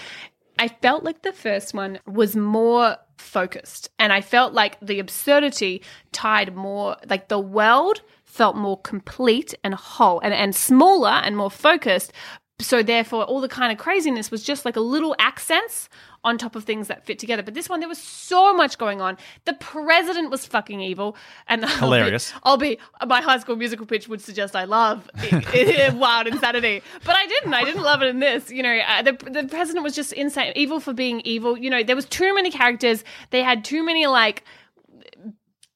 I 0.60 0.68
felt 0.68 1.04
like 1.04 1.22
the 1.22 1.32
first 1.32 1.74
one 1.74 2.00
was 2.06 2.36
more 2.36 2.98
focused, 3.18 3.90
and 3.98 4.12
I 4.12 4.22
felt 4.22 4.54
like 4.54 4.80
the 4.82 5.00
absurdity 5.00 5.82
tied 6.12 6.56
more, 6.56 6.98
like 7.10 7.30
the 7.30 7.40
world 7.40 8.02
felt 8.26 8.56
more 8.56 8.80
complete 8.82 9.54
and 9.64 9.74
whole, 9.74 10.20
and 10.20 10.34
and 10.34 10.56
smaller 10.56 11.10
and 11.24 11.38
more 11.38 11.52
focused. 11.52 12.12
So 12.60 12.82
therefore, 12.82 13.24
all 13.24 13.40
the 13.40 13.48
kind 13.48 13.72
of 13.72 13.78
craziness 13.78 14.32
was 14.32 14.42
just 14.42 14.66
like 14.66 14.76
a 14.76 14.80
little 14.82 15.16
accents 15.20 15.90
on 16.24 16.40
top 16.40 16.56
of 16.56 16.64
things 16.64 16.88
that 16.88 17.06
fit 17.06 17.20
together. 17.20 17.44
But 17.44 17.54
this 17.54 17.70
one, 17.70 17.82
there 17.82 17.88
was 17.88 18.00
so 18.00 18.52
much 18.52 18.80
going 18.80 19.00
on. 19.00 19.16
The 19.46 19.54
president 19.54 20.32
was 20.32 20.44
fucking 20.48 20.82
evil, 20.82 21.16
and 21.48 21.64
I'll 21.64 21.70
be- 21.72 21.80
Hilarious. 21.82 22.34
I'll 22.42 22.58
be 22.58 22.80
my 23.06 23.22
high 23.22 23.38
school 23.38 23.58
musical 23.58 23.86
pitch 23.86 24.08
would 24.08 24.22
suggest 24.22 24.56
I 24.56 24.64
love 24.64 25.08
wild 25.94 26.26
insanity, 26.26 26.82
but 27.06 27.16
I 27.16 27.28
didn't. 27.28 27.54
I 27.54 27.64
didn't 27.64 27.84
love 27.84 28.02
it 28.02 28.08
in 28.08 28.20
this. 28.22 28.50
You 28.50 28.64
know, 28.64 28.76
uh, 28.76 29.04
the 29.04 29.12
the 29.12 29.44
president 29.48 29.84
was 29.84 29.94
just 29.94 30.12
insane, 30.14 30.52
evil 30.56 30.80
for 30.80 30.94
being 30.94 31.22
evil. 31.22 31.56
You 31.60 31.70
know, 31.70 31.84
there 31.84 31.96
was 31.96 32.06
too 32.06 32.34
many 32.34 32.50
characters. 32.50 33.04
They 33.30 33.44
had 33.44 33.64
too 33.64 33.84
many 33.84 34.08
like. 34.08 34.44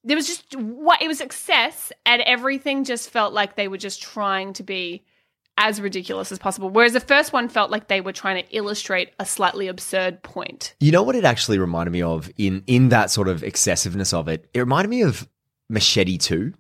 There 0.04 0.18
was 0.18 0.26
just 0.26 0.56
what 0.56 1.00
it 1.00 1.08
was 1.08 1.22
excess, 1.22 1.92
and 2.08 2.24
everything 2.24 2.86
just 2.86 3.12
felt 3.12 3.34
like 3.34 3.56
they 3.56 3.68
were 3.68 3.78
just 3.78 4.02
trying 4.02 4.54
to 4.54 4.64
be 4.64 5.04
as 5.62 5.80
ridiculous 5.80 6.32
as 6.32 6.40
possible. 6.40 6.70
Whereas 6.70 6.94
the 6.94 7.00
first 7.00 7.32
one 7.32 7.48
felt 7.48 7.70
like 7.70 7.88
they 7.88 8.02
were 8.02 8.12
trying 8.12 8.44
to 8.44 8.56
illustrate 8.56 9.12
a 9.20 9.26
slightly 9.26 9.68
absurd 9.68 10.24
point. 10.24 10.74
You 10.80 10.92
know 10.92 11.04
what 11.04 11.16
it 11.16 11.24
actually 11.24 11.60
reminded 11.60 11.92
me 11.92 12.02
of 12.02 12.30
in 12.38 12.64
in 12.66 12.90
that 12.90 13.12
sort 13.12 13.28
of 13.28 13.44
excessiveness 13.44 14.12
of 14.12 14.28
it? 14.28 14.50
It 14.54 14.60
reminded 14.60 14.90
me 14.90 15.04
of 15.04 15.30
Machete 15.70 16.18
2. 16.18 16.54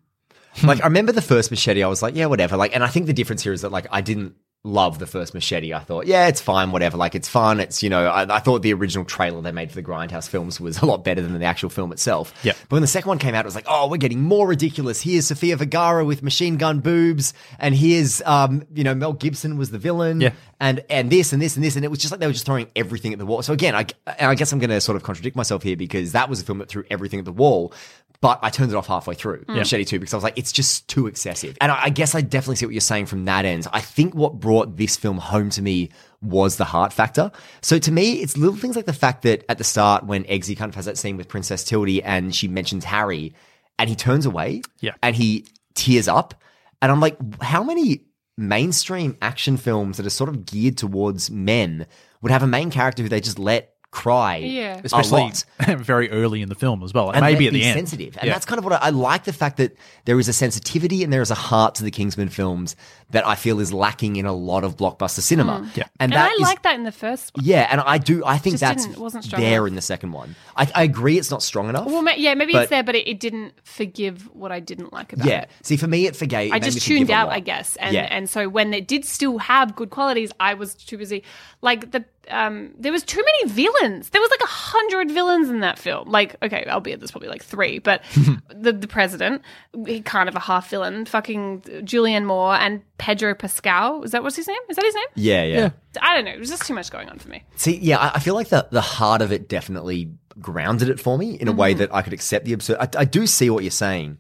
Like 0.64 0.82
I 0.82 0.86
remember 0.86 1.12
the 1.12 1.22
first 1.22 1.50
Machete, 1.50 1.82
I 1.82 1.88
was 1.88 2.02
like, 2.02 2.16
yeah, 2.16 2.28
whatever. 2.28 2.56
Like 2.58 2.76
and 2.76 2.84
I 2.84 2.88
think 2.88 3.08
the 3.08 3.14
difference 3.14 3.42
here 3.42 3.54
is 3.54 3.62
that 3.62 3.72
like 3.72 3.88
I 3.92 4.02
didn't 4.02 4.36
love 4.64 5.00
the 5.00 5.08
first 5.08 5.34
Machete. 5.34 5.74
I 5.74 5.80
thought, 5.80 6.06
yeah, 6.06 6.28
it's 6.28 6.40
fine, 6.40 6.72
whatever. 6.72 6.96
Like 6.96 7.16
it's 7.16 7.28
fun. 7.28 7.60
It's, 7.60 7.82
you 7.82 7.90
know, 7.90 8.06
I, 8.06 8.36
I 8.36 8.40
thought 8.40 8.62
the 8.62 8.74
original 8.74 9.06
trailer 9.06 9.42
they 9.42 9.52
made 9.52 9.70
for 9.70 9.76
the 9.76 9.82
Grindhouse 9.84 10.30
films 10.30 10.60
was 10.62 10.78
a 10.82 10.86
lot 10.86 11.04
better 11.04 11.20
than 11.22 11.38
the 11.38 11.46
actual 11.46 11.70
film 11.72 11.92
itself. 11.92 12.32
Yeah. 12.44 12.54
But 12.70 12.76
when 12.76 12.82
the 12.82 12.88
second 12.88 13.10
one 13.10 13.18
came 13.18 13.34
out, 13.34 13.44
it 13.44 13.48
was 13.48 13.56
like, 13.56 13.66
oh, 13.68 13.88
we're 13.88 13.98
getting 13.98 14.22
more 14.22 14.48
ridiculous. 14.48 15.02
Here's 15.02 15.26
Sofia 15.28 15.58
Vergara 15.58 16.06
with 16.06 16.22
machine 16.22 16.58
gun 16.58 16.80
boobs, 16.80 17.34
and 17.58 17.74
here's 17.74 18.22
um, 18.24 18.64
you 18.74 18.84
know, 18.84 18.94
Mel 18.94 19.14
Gibson 19.14 19.58
was 19.58 19.72
the 19.72 19.80
villain 19.80 20.22
Yeah. 20.22 20.34
and 20.60 20.84
and 20.92 21.10
this 21.10 21.34
and 21.34 21.42
this 21.42 21.56
and 21.56 21.66
this, 21.66 21.76
and 21.76 21.84
it 21.84 21.88
was 21.90 21.98
just 22.00 22.12
like 22.12 22.20
they 22.20 22.28
were 22.28 22.34
just 22.34 22.46
throwing 22.46 22.68
everything 22.76 23.14
at 23.14 23.20
the 23.20 23.26
wall. 23.26 23.42
So 23.42 23.54
again, 23.54 23.74
I, 23.74 23.88
and 24.06 24.30
I 24.30 24.36
guess 24.36 24.52
I'm 24.52 24.60
going 24.60 24.70
to 24.70 24.80
sort 24.80 24.96
of 24.96 25.02
contradict 25.02 25.36
myself 25.36 25.64
here 25.64 25.76
because 25.76 26.12
that 26.12 26.30
was 26.30 26.40
a 26.42 26.46
film 26.46 26.60
that 26.60 26.70
threw 26.70 26.84
everything 26.92 27.18
at 27.18 27.26
the 27.26 27.32
wall. 27.32 27.74
But 28.22 28.40
I 28.44 28.52
turned 28.52 28.72
it 28.72 28.76
off 28.76 28.86
halfway 28.86 29.16
through 29.16 29.46
mm. 29.46 29.56
Machete 29.56 29.84
2 29.84 30.00
because 30.00 30.14
I 30.14 30.18
was 30.18 30.24
like, 30.24 30.38
it's 30.38 30.52
just 30.52 30.88
too 30.88 31.08
excessive. 31.08 31.58
And 31.60 31.72
I, 31.72 31.86
I 31.86 31.90
guess 31.90 32.14
I 32.14 32.22
definitely 32.22 32.58
see 32.58 32.68
what 32.68 32.74
you're 32.74 32.82
saying 32.82 33.08
from 33.08 33.26
that 33.26 33.46
end. 33.46 33.66
I 33.74 33.82
think 33.82 34.14
what 34.14 34.40
brought 34.40 34.78
this 34.78 34.96
film 34.96 35.18
home 35.18 35.50
to 35.52 35.62
me 35.62 35.90
was 36.22 36.58
the 36.58 36.66
heart 36.66 36.94
factor. 36.94 37.32
So 37.64 37.80
to 37.80 37.92
me, 37.92 38.22
it's 38.22 38.38
little 38.38 38.56
things 38.56 38.76
like 38.76 38.86
the 38.86 38.94
fact 38.94 39.24
that 39.24 39.44
at 39.50 39.58
the 39.58 39.64
start, 39.64 40.06
when 40.06 40.24
Eggsy 40.26 40.56
kind 40.56 40.70
of 40.70 40.76
has 40.76 40.86
that 40.86 41.00
scene 41.00 41.18
with 41.18 41.28
Princess 41.28 41.64
Tildy 41.64 42.04
and 42.04 42.34
she 42.36 42.48
mentions 42.48 42.84
Harry 42.86 43.34
and 43.80 43.90
he 43.90 43.96
turns 43.96 44.28
away 44.28 44.62
Yeah. 44.82 44.94
and 45.02 45.16
he 45.16 45.48
tears 45.74 46.08
up. 46.08 46.36
And 46.80 46.92
I'm 46.92 47.00
like, 47.00 47.18
how 47.42 47.64
many 47.64 48.02
mainstream 48.38 49.18
action 49.22 49.58
films 49.58 49.98
that 49.98 50.06
are 50.06 50.12
sort 50.12 50.30
of 50.30 50.46
geared 50.46 50.78
towards 50.78 51.32
men 51.32 51.88
would 52.22 52.32
have 52.32 52.44
a 52.44 52.48
main 52.48 52.70
character 52.70 53.02
who 53.02 53.10
they 53.10 53.20
just 53.20 53.40
let 53.40 53.71
cry 53.92 54.38
Yeah. 54.38 54.78
a 54.78 54.82
especially 54.86 55.22
lot. 55.22 55.46
very 55.80 56.10
early 56.12 56.42
in 56.42 56.48
the 56.50 56.56
film 56.56 56.82
as 56.82 56.94
well. 56.94 57.08
Like 57.08 57.18
and 57.18 57.26
maybe 57.26 57.46
let 57.46 57.48
at 57.50 57.54
the 57.54 57.64
end. 57.64 57.76
sensitive. 57.78 58.18
And 58.18 58.28
Yeah. 58.28 58.34
that's 58.34 58.46
kind 58.46 58.58
of 58.58 58.64
what 58.64 58.74
I, 58.74 58.88
I 58.88 58.90
like 58.90 59.26
the 59.26 59.34
fact 59.34 59.58
that 59.58 59.76
there 60.06 60.18
is 60.18 60.30
a 60.30 60.34
sensitivity 60.34 61.04
and 61.04 61.12
there 61.12 61.22
is 61.22 61.30
a 61.30 61.36
heart 61.36 61.76
to 61.76 61.84
the 61.84 61.92
Kingsman 61.92 62.30
films 62.30 62.78
that 63.10 63.28
I 63.28 63.36
feel 63.36 63.60
is 63.60 63.74
lacking 63.74 64.16
in 64.16 64.26
a 64.26 64.32
lot 64.32 64.64
of 64.64 64.78
blockbuster 64.78 65.20
cinema. 65.20 65.60
Mm. 65.60 65.76
Yeah. 65.76 65.84
And, 66.00 66.14
And 66.14 66.14
that 66.14 66.30
I 66.32 66.34
is- 66.36 66.40
like 66.40 66.64
that 66.64 66.76
in 66.76 66.84
the 66.84 66.92
first 66.94 67.36
one. 67.36 67.46
Yeah, 67.46 67.68
and 67.70 67.82
I 67.82 67.98
do. 67.98 68.24
I 68.26 68.38
think 68.38 68.60
Just 68.60 68.62
that's 68.88 68.98
wasn't 68.98 69.30
there 69.32 69.58
enough. 69.64 69.68
in 69.68 69.76
the 69.76 69.82
second 69.82 70.14
one. 70.14 70.36
I, 70.56 70.72
I 70.74 70.84
agree, 70.84 71.18
it's 71.18 71.30
not 71.30 71.44
strong 71.44 71.68
enough. 71.68 71.88
Well, 71.88 72.08
yeah, 72.18 72.34
maybe 72.34 72.54
But- 72.54 72.62
it's 72.64 72.70
there, 72.70 72.84
but 72.84 72.96
it, 72.96 73.10
it 73.10 73.20
didn't 73.20 73.54
forgive 73.66 74.34
what 74.34 74.54
I 74.54 74.62
didn't 74.62 74.94
like 74.94 75.12
about 75.12 75.28
yeah. 75.28 75.42
it. 75.42 75.50
Yeah. 75.50 75.56
See, 75.64 75.76
for 75.76 75.88
me, 75.88 76.06
it 76.06 76.16
forgave. 76.16 76.54
I 76.54 76.58
it 76.58 76.62
made 76.62 76.72
just 76.72 76.88
tuned 76.88 77.12
out. 77.12 77.28
I 77.30 77.42
guess, 77.42 77.76
and 77.76 77.94
yeah. 77.94 78.08
and 78.10 78.30
so 78.30 78.48
when 78.48 78.74
it 78.74 78.88
did 78.88 79.04
still 79.04 79.38
have 79.40 79.76
good 79.76 79.90
qualities, 79.90 80.32
I 80.40 80.54
was 80.54 80.76
too 80.76 80.98
busy. 80.98 81.24
Like 81.62 81.92
the 81.92 82.06
um, 82.30 82.72
there 82.78 82.92
was 82.92 83.04
too 83.04 83.24
many 83.24 83.52
villains. 83.54 84.10
There 84.10 84.22
was 84.22 84.30
like 84.32 84.42
a 84.42 84.52
hundred 84.52 85.12
villains 85.12 85.50
in 85.50 85.62
that 85.62 85.80
film. 85.80 86.10
Like, 86.10 86.36
okay, 86.44 86.66
albeit 86.68 87.00
there's 87.00 87.12
probably 87.12 87.30
like 87.30 87.44
three, 87.44 87.80
but 87.80 88.02
the 88.50 88.72
the 88.74 88.88
president, 88.88 89.42
he 89.86 90.02
kind 90.02 90.30
of 90.30 90.36
a 90.36 90.40
half 90.40 90.70
villain. 90.70 91.06
Fucking 91.06 91.62
Julianne 91.62 92.26
Moore 92.26 92.54
and 92.56 92.82
Pedro 92.98 93.34
Pascal. 93.36 94.04
Is 94.04 94.12
that 94.12 94.24
what's 94.24 94.36
his 94.36 94.48
name? 94.48 94.58
Is 94.70 94.76
that 94.76 94.86
his 94.86 94.96
name? 94.96 95.06
yeah, 95.16 95.44
yeah, 95.44 95.70
I 96.02 96.16
don't 96.16 96.26
know. 96.26 96.32
It 96.32 96.40
was 96.40 96.50
just 96.50 96.66
too 96.66 96.74
much 96.74 96.92
going 96.92 97.10
on 97.10 97.18
for 97.20 97.30
me. 97.30 97.44
See, 97.56 97.78
yeah, 97.78 97.98
I, 97.98 98.12
I 98.16 98.20
feel 98.20 98.36
like 98.36 98.50
the 98.50 98.68
the 98.72 98.82
heart 98.82 99.22
of 99.22 99.32
it 99.32 99.50
definitely 99.50 100.12
grounded 100.40 100.90
it 100.90 101.00
for 101.00 101.18
me 101.18 101.36
in 101.36 101.48
a 101.48 101.52
Mm-hmm. 101.52 101.60
way 101.60 101.74
that 101.74 101.94
I 101.94 102.02
could 102.02 102.14
accept 102.14 102.46
the 102.46 102.54
absurd. 102.54 102.78
I, 102.80 102.88
I 103.02 103.06
do 103.06 103.28
see 103.28 103.50
what 103.50 103.64
you're 103.64 103.72
saying, 103.72 104.18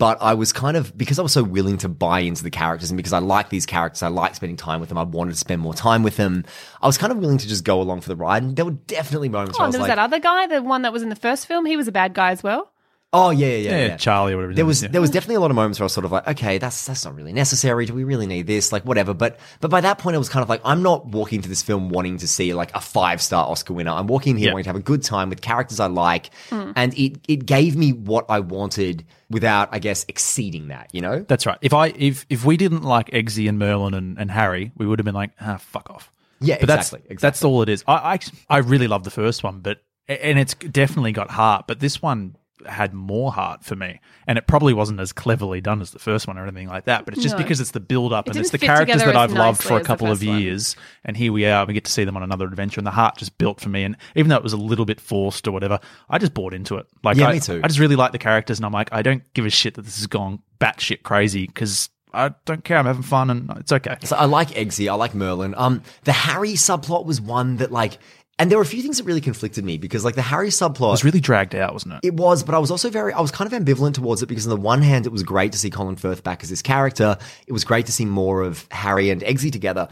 but 0.00 0.18
I 0.20 0.34
was 0.34 0.52
kind 0.52 0.76
of 0.76 0.96
because 0.98 1.18
I 1.18 1.22
was 1.22 1.32
so 1.32 1.44
willing 1.44 1.78
to 1.78 1.88
buy 1.88 2.20
into 2.20 2.42
the 2.42 2.50
characters 2.50 2.90
and 2.90 2.96
because 2.96 3.12
I 3.12 3.18
like 3.18 3.50
these 3.50 3.66
characters, 3.66 4.02
I 4.02 4.08
like 4.08 4.34
spending 4.34 4.56
time 4.56 4.80
with 4.80 4.88
them. 4.88 4.98
I 4.98 5.04
wanted 5.04 5.32
to 5.32 5.38
spend 5.38 5.60
more 5.60 5.74
time 5.74 6.02
with 6.02 6.16
them. 6.16 6.44
I 6.82 6.86
was 6.86 6.98
kind 6.98 7.12
of 7.12 7.18
willing 7.18 7.38
to 7.38 7.46
just 7.46 7.62
go 7.64 7.80
along 7.80 8.00
for 8.00 8.08
the 8.08 8.16
ride. 8.16 8.42
And 8.42 8.56
there 8.56 8.64
were 8.64 8.70
definitely 8.72 9.28
moments 9.28 9.58
Oh, 9.58 9.60
where 9.60 9.64
and 9.66 9.68
was 9.68 9.74
there 9.74 9.80
was 9.82 9.88
like, 9.88 9.96
that 9.96 10.02
other 10.02 10.18
guy, 10.18 10.46
the 10.46 10.62
one 10.62 10.82
that 10.82 10.92
was 10.92 11.02
in 11.02 11.10
the 11.10 11.16
first 11.16 11.46
film. 11.46 11.66
He 11.66 11.76
was 11.76 11.86
a 11.86 11.92
bad 11.92 12.14
guy 12.14 12.30
as 12.32 12.42
well. 12.42 12.72
"Oh 13.12 13.30
yeah, 13.30 13.46
yeah, 13.46 13.54
yeah." 13.56 13.70
yeah, 13.70 13.86
yeah. 13.86 13.96
Charlie 13.96 14.32
or 14.32 14.36
whatever. 14.36 14.54
there 14.54 14.66
was 14.66 14.82
yeah. 14.82 14.88
there 14.88 15.00
was 15.00 15.10
definitely 15.10 15.36
a 15.36 15.40
lot 15.40 15.50
of 15.50 15.54
moments 15.56 15.78
where 15.78 15.84
I 15.84 15.86
was 15.86 15.92
sort 15.92 16.04
of 16.04 16.12
like, 16.12 16.28
okay, 16.28 16.58
that's 16.58 16.86
that's 16.86 17.04
not 17.04 17.14
really 17.14 17.32
necessary. 17.32 17.86
Do 17.86 17.94
we 17.94 18.04
really 18.04 18.26
need 18.26 18.46
this? 18.46 18.72
Like 18.72 18.84
whatever. 18.84 19.14
But 19.14 19.38
but 19.60 19.70
by 19.70 19.80
that 19.80 19.98
point, 19.98 20.14
I 20.14 20.18
was 20.18 20.28
kind 20.28 20.42
of 20.42 20.48
like, 20.48 20.60
I'm 20.64 20.82
not 20.82 21.06
walking 21.06 21.42
to 21.42 21.48
this 21.48 21.62
film 21.62 21.88
wanting 21.90 22.18
to 22.18 22.28
see 22.28 22.54
like 22.54 22.74
a 22.74 22.80
five 22.80 23.20
star 23.20 23.46
Oscar 23.48 23.72
winner. 23.74 23.90
I'm 23.90 24.06
walking 24.06 24.36
here 24.36 24.48
Yeah. 24.48 24.52
wanting 24.52 24.64
to 24.64 24.68
have 24.70 24.76
a 24.76 24.80
good 24.80 25.02
time 25.02 25.28
with 25.30 25.40
characters 25.40 25.80
I 25.80 25.86
like, 25.86 26.30
and 26.50 26.92
it 26.98 27.18
it 27.28 27.46
gave 27.46 27.76
me 27.76 27.92
what 27.92 28.26
I 28.28 28.40
wanted 28.40 29.04
without, 29.28 29.68
I 29.72 29.78
guess, 29.78 30.04
exceeding 30.08 30.68
that. 30.68 30.90
You 30.92 31.00
know? 31.00 31.20
That's 31.28 31.46
right. 31.46 31.58
If 31.62 31.72
I 31.72 31.88
if 31.88 32.26
if 32.28 32.44
we 32.44 32.56
didn't 32.56 32.82
like 32.82 33.10
Eggsy 33.10 33.48
and 33.48 33.58
Merlin 33.58 33.94
and, 33.94 34.18
and 34.18 34.30
Harry, 34.30 34.72
we 34.76 34.86
would 34.86 34.98
have 34.98 35.04
been 35.04 35.14
like, 35.14 35.30
ah, 35.40 35.56
fuck 35.56 35.90
off. 35.90 36.12
Yeah, 36.42 36.56
but 36.58 36.68
that's, 36.68 36.92
exactly, 36.92 37.16
That's 37.16 37.44
all 37.44 37.60
it 37.62 37.68
is. 37.68 37.84
I, 37.86 37.92
I 38.14 38.18
I 38.48 38.58
really 38.58 38.88
love 38.88 39.04
the 39.04 39.10
first 39.10 39.44
one, 39.44 39.60
but 39.60 39.82
and 40.08 40.38
it's 40.38 40.54
definitely 40.54 41.12
got 41.12 41.30
heart. 41.30 41.66
But 41.68 41.80
this 41.80 42.00
one 42.00 42.34
had 42.66 42.92
more 42.94 43.32
heart 43.32 43.64
for 43.64 43.74
me, 43.76 44.00
and 44.26 44.38
it 44.38 44.46
probably 44.46 44.72
wasn't 44.74 45.00
as 45.00 45.12
cleverly 45.12 45.60
done 45.60 45.80
as 45.80 45.90
the 45.90 45.98
first 45.98 46.26
one 46.26 46.38
or 46.38 46.42
anything 46.42 46.68
like 46.68 46.84
that. 46.84 47.04
But 47.04 47.14
it's 47.14 47.22
just 47.22 47.36
No. 47.36 47.42
because 47.42 47.60
it's 47.60 47.70
the 47.72 47.80
build 47.80 48.12
up 48.12 48.26
It 48.26 48.30
and 48.36 48.40
it's 48.40 48.50
the 48.50 48.58
characters 48.58 49.02
that 49.02 49.16
I've 49.16 49.32
loved 49.32 49.62
for 49.62 49.76
a 49.78 49.82
couple 49.82 50.08
of 50.10 50.18
first 50.18 50.28
one. 50.28 50.40
years, 50.40 50.76
and 51.04 51.16
here 51.16 51.32
we 51.32 51.46
are. 51.46 51.64
We 51.66 51.74
get 51.74 51.84
to 51.84 51.92
see 51.92 52.04
them 52.04 52.16
on 52.16 52.22
another 52.22 52.46
adventure, 52.46 52.80
and 52.80 52.86
the 52.86 52.90
heart 52.92 53.16
just 53.16 53.36
built 53.38 53.60
for 53.60 53.68
me. 53.68 53.84
And 53.84 53.96
even 54.14 54.28
though 54.28 54.36
it 54.36 54.42
was 54.42 54.52
a 54.52 54.56
little 54.58 54.84
bit 54.84 55.00
forced 55.00 55.46
or 55.48 55.52
whatever, 55.52 55.80
I 56.08 56.18
just 56.18 56.34
bought 56.34 56.54
into 56.54 56.76
it. 56.76 56.86
Like, 57.02 57.16
Yeah, 57.16 57.28
I, 57.28 57.32
me 57.34 57.40
too. 57.40 57.60
I 57.62 57.68
just 57.68 57.80
really 57.80 57.96
like 57.96 58.12
the 58.12 58.18
characters, 58.18 58.58
and 58.58 58.66
I'm 58.66 58.72
like, 58.72 58.88
I 58.92 59.02
don't 59.02 59.22
give 59.34 59.46
a 59.46 59.50
shit 59.50 59.74
that 59.74 59.82
this 59.82 59.96
has 59.98 60.06
gone 60.06 60.40
batshit 60.60 61.02
crazy 61.02 61.46
because. 61.46 61.88
I 62.12 62.34
don't 62.44 62.64
care. 62.64 62.76
I'm 62.76 62.86
having 62.86 63.02
fun, 63.04 63.30
and 63.30 63.48
it's 63.58 63.70
okay. 63.70 63.96
So 64.02 64.16
I 64.16 64.24
like 64.24 64.48
Eggsy, 64.48 64.90
I 64.90 64.94
like 64.94 65.14
Merlin. 65.14 65.54
Um, 65.56 65.82
the 66.02 66.10
Harry 66.12 66.54
subplot 66.54 67.04
was 67.04 67.20
one 67.20 67.58
that 67.58 67.70
like, 67.70 67.98
and 68.40 68.50
there 68.50 68.58
were 68.58 68.62
a 68.62 68.66
few 68.66 68.80
things 68.82 68.96
that 68.96 69.04
really 69.04 69.20
conflicted 69.20 69.64
me 69.64 69.76
because 69.76 70.04
like 70.04 70.14
the 70.14 70.22
Harry 70.22 70.48
subplot 70.48 70.88
It 70.88 70.90
was 70.92 71.04
really 71.04 71.20
dragged 71.20 71.54
out, 71.54 71.74
wasn't 71.74 71.94
it? 71.94 72.00
It 72.02 72.14
was, 72.14 72.42
but 72.42 72.54
I 72.54 72.58
was 72.58 72.70
also 72.70 72.88
very, 72.88 73.12
I 73.12 73.20
was 73.20 73.30
kind 73.30 73.52
of 73.52 73.62
ambivalent 73.62 73.94
towards 73.94 74.22
it 74.22 74.26
because 74.26 74.46
on 74.46 74.50
the 74.50 74.60
one 74.60 74.80
hand, 74.80 75.04
it 75.06 75.12
was 75.12 75.22
great 75.22 75.52
to 75.52 75.58
see 75.58 75.68
Colin 75.68 75.94
Firth 75.96 76.24
back 76.24 76.42
as 76.42 76.48
this 76.48 76.62
character. 76.62 77.18
It 77.46 77.52
was 77.52 77.64
great 77.64 77.86
to 77.86 77.92
see 77.92 78.06
more 78.06 78.42
of 78.42 78.66
Harry 78.70 79.10
and 79.10 79.20
Eggsy 79.20 79.52
together. 79.52 79.88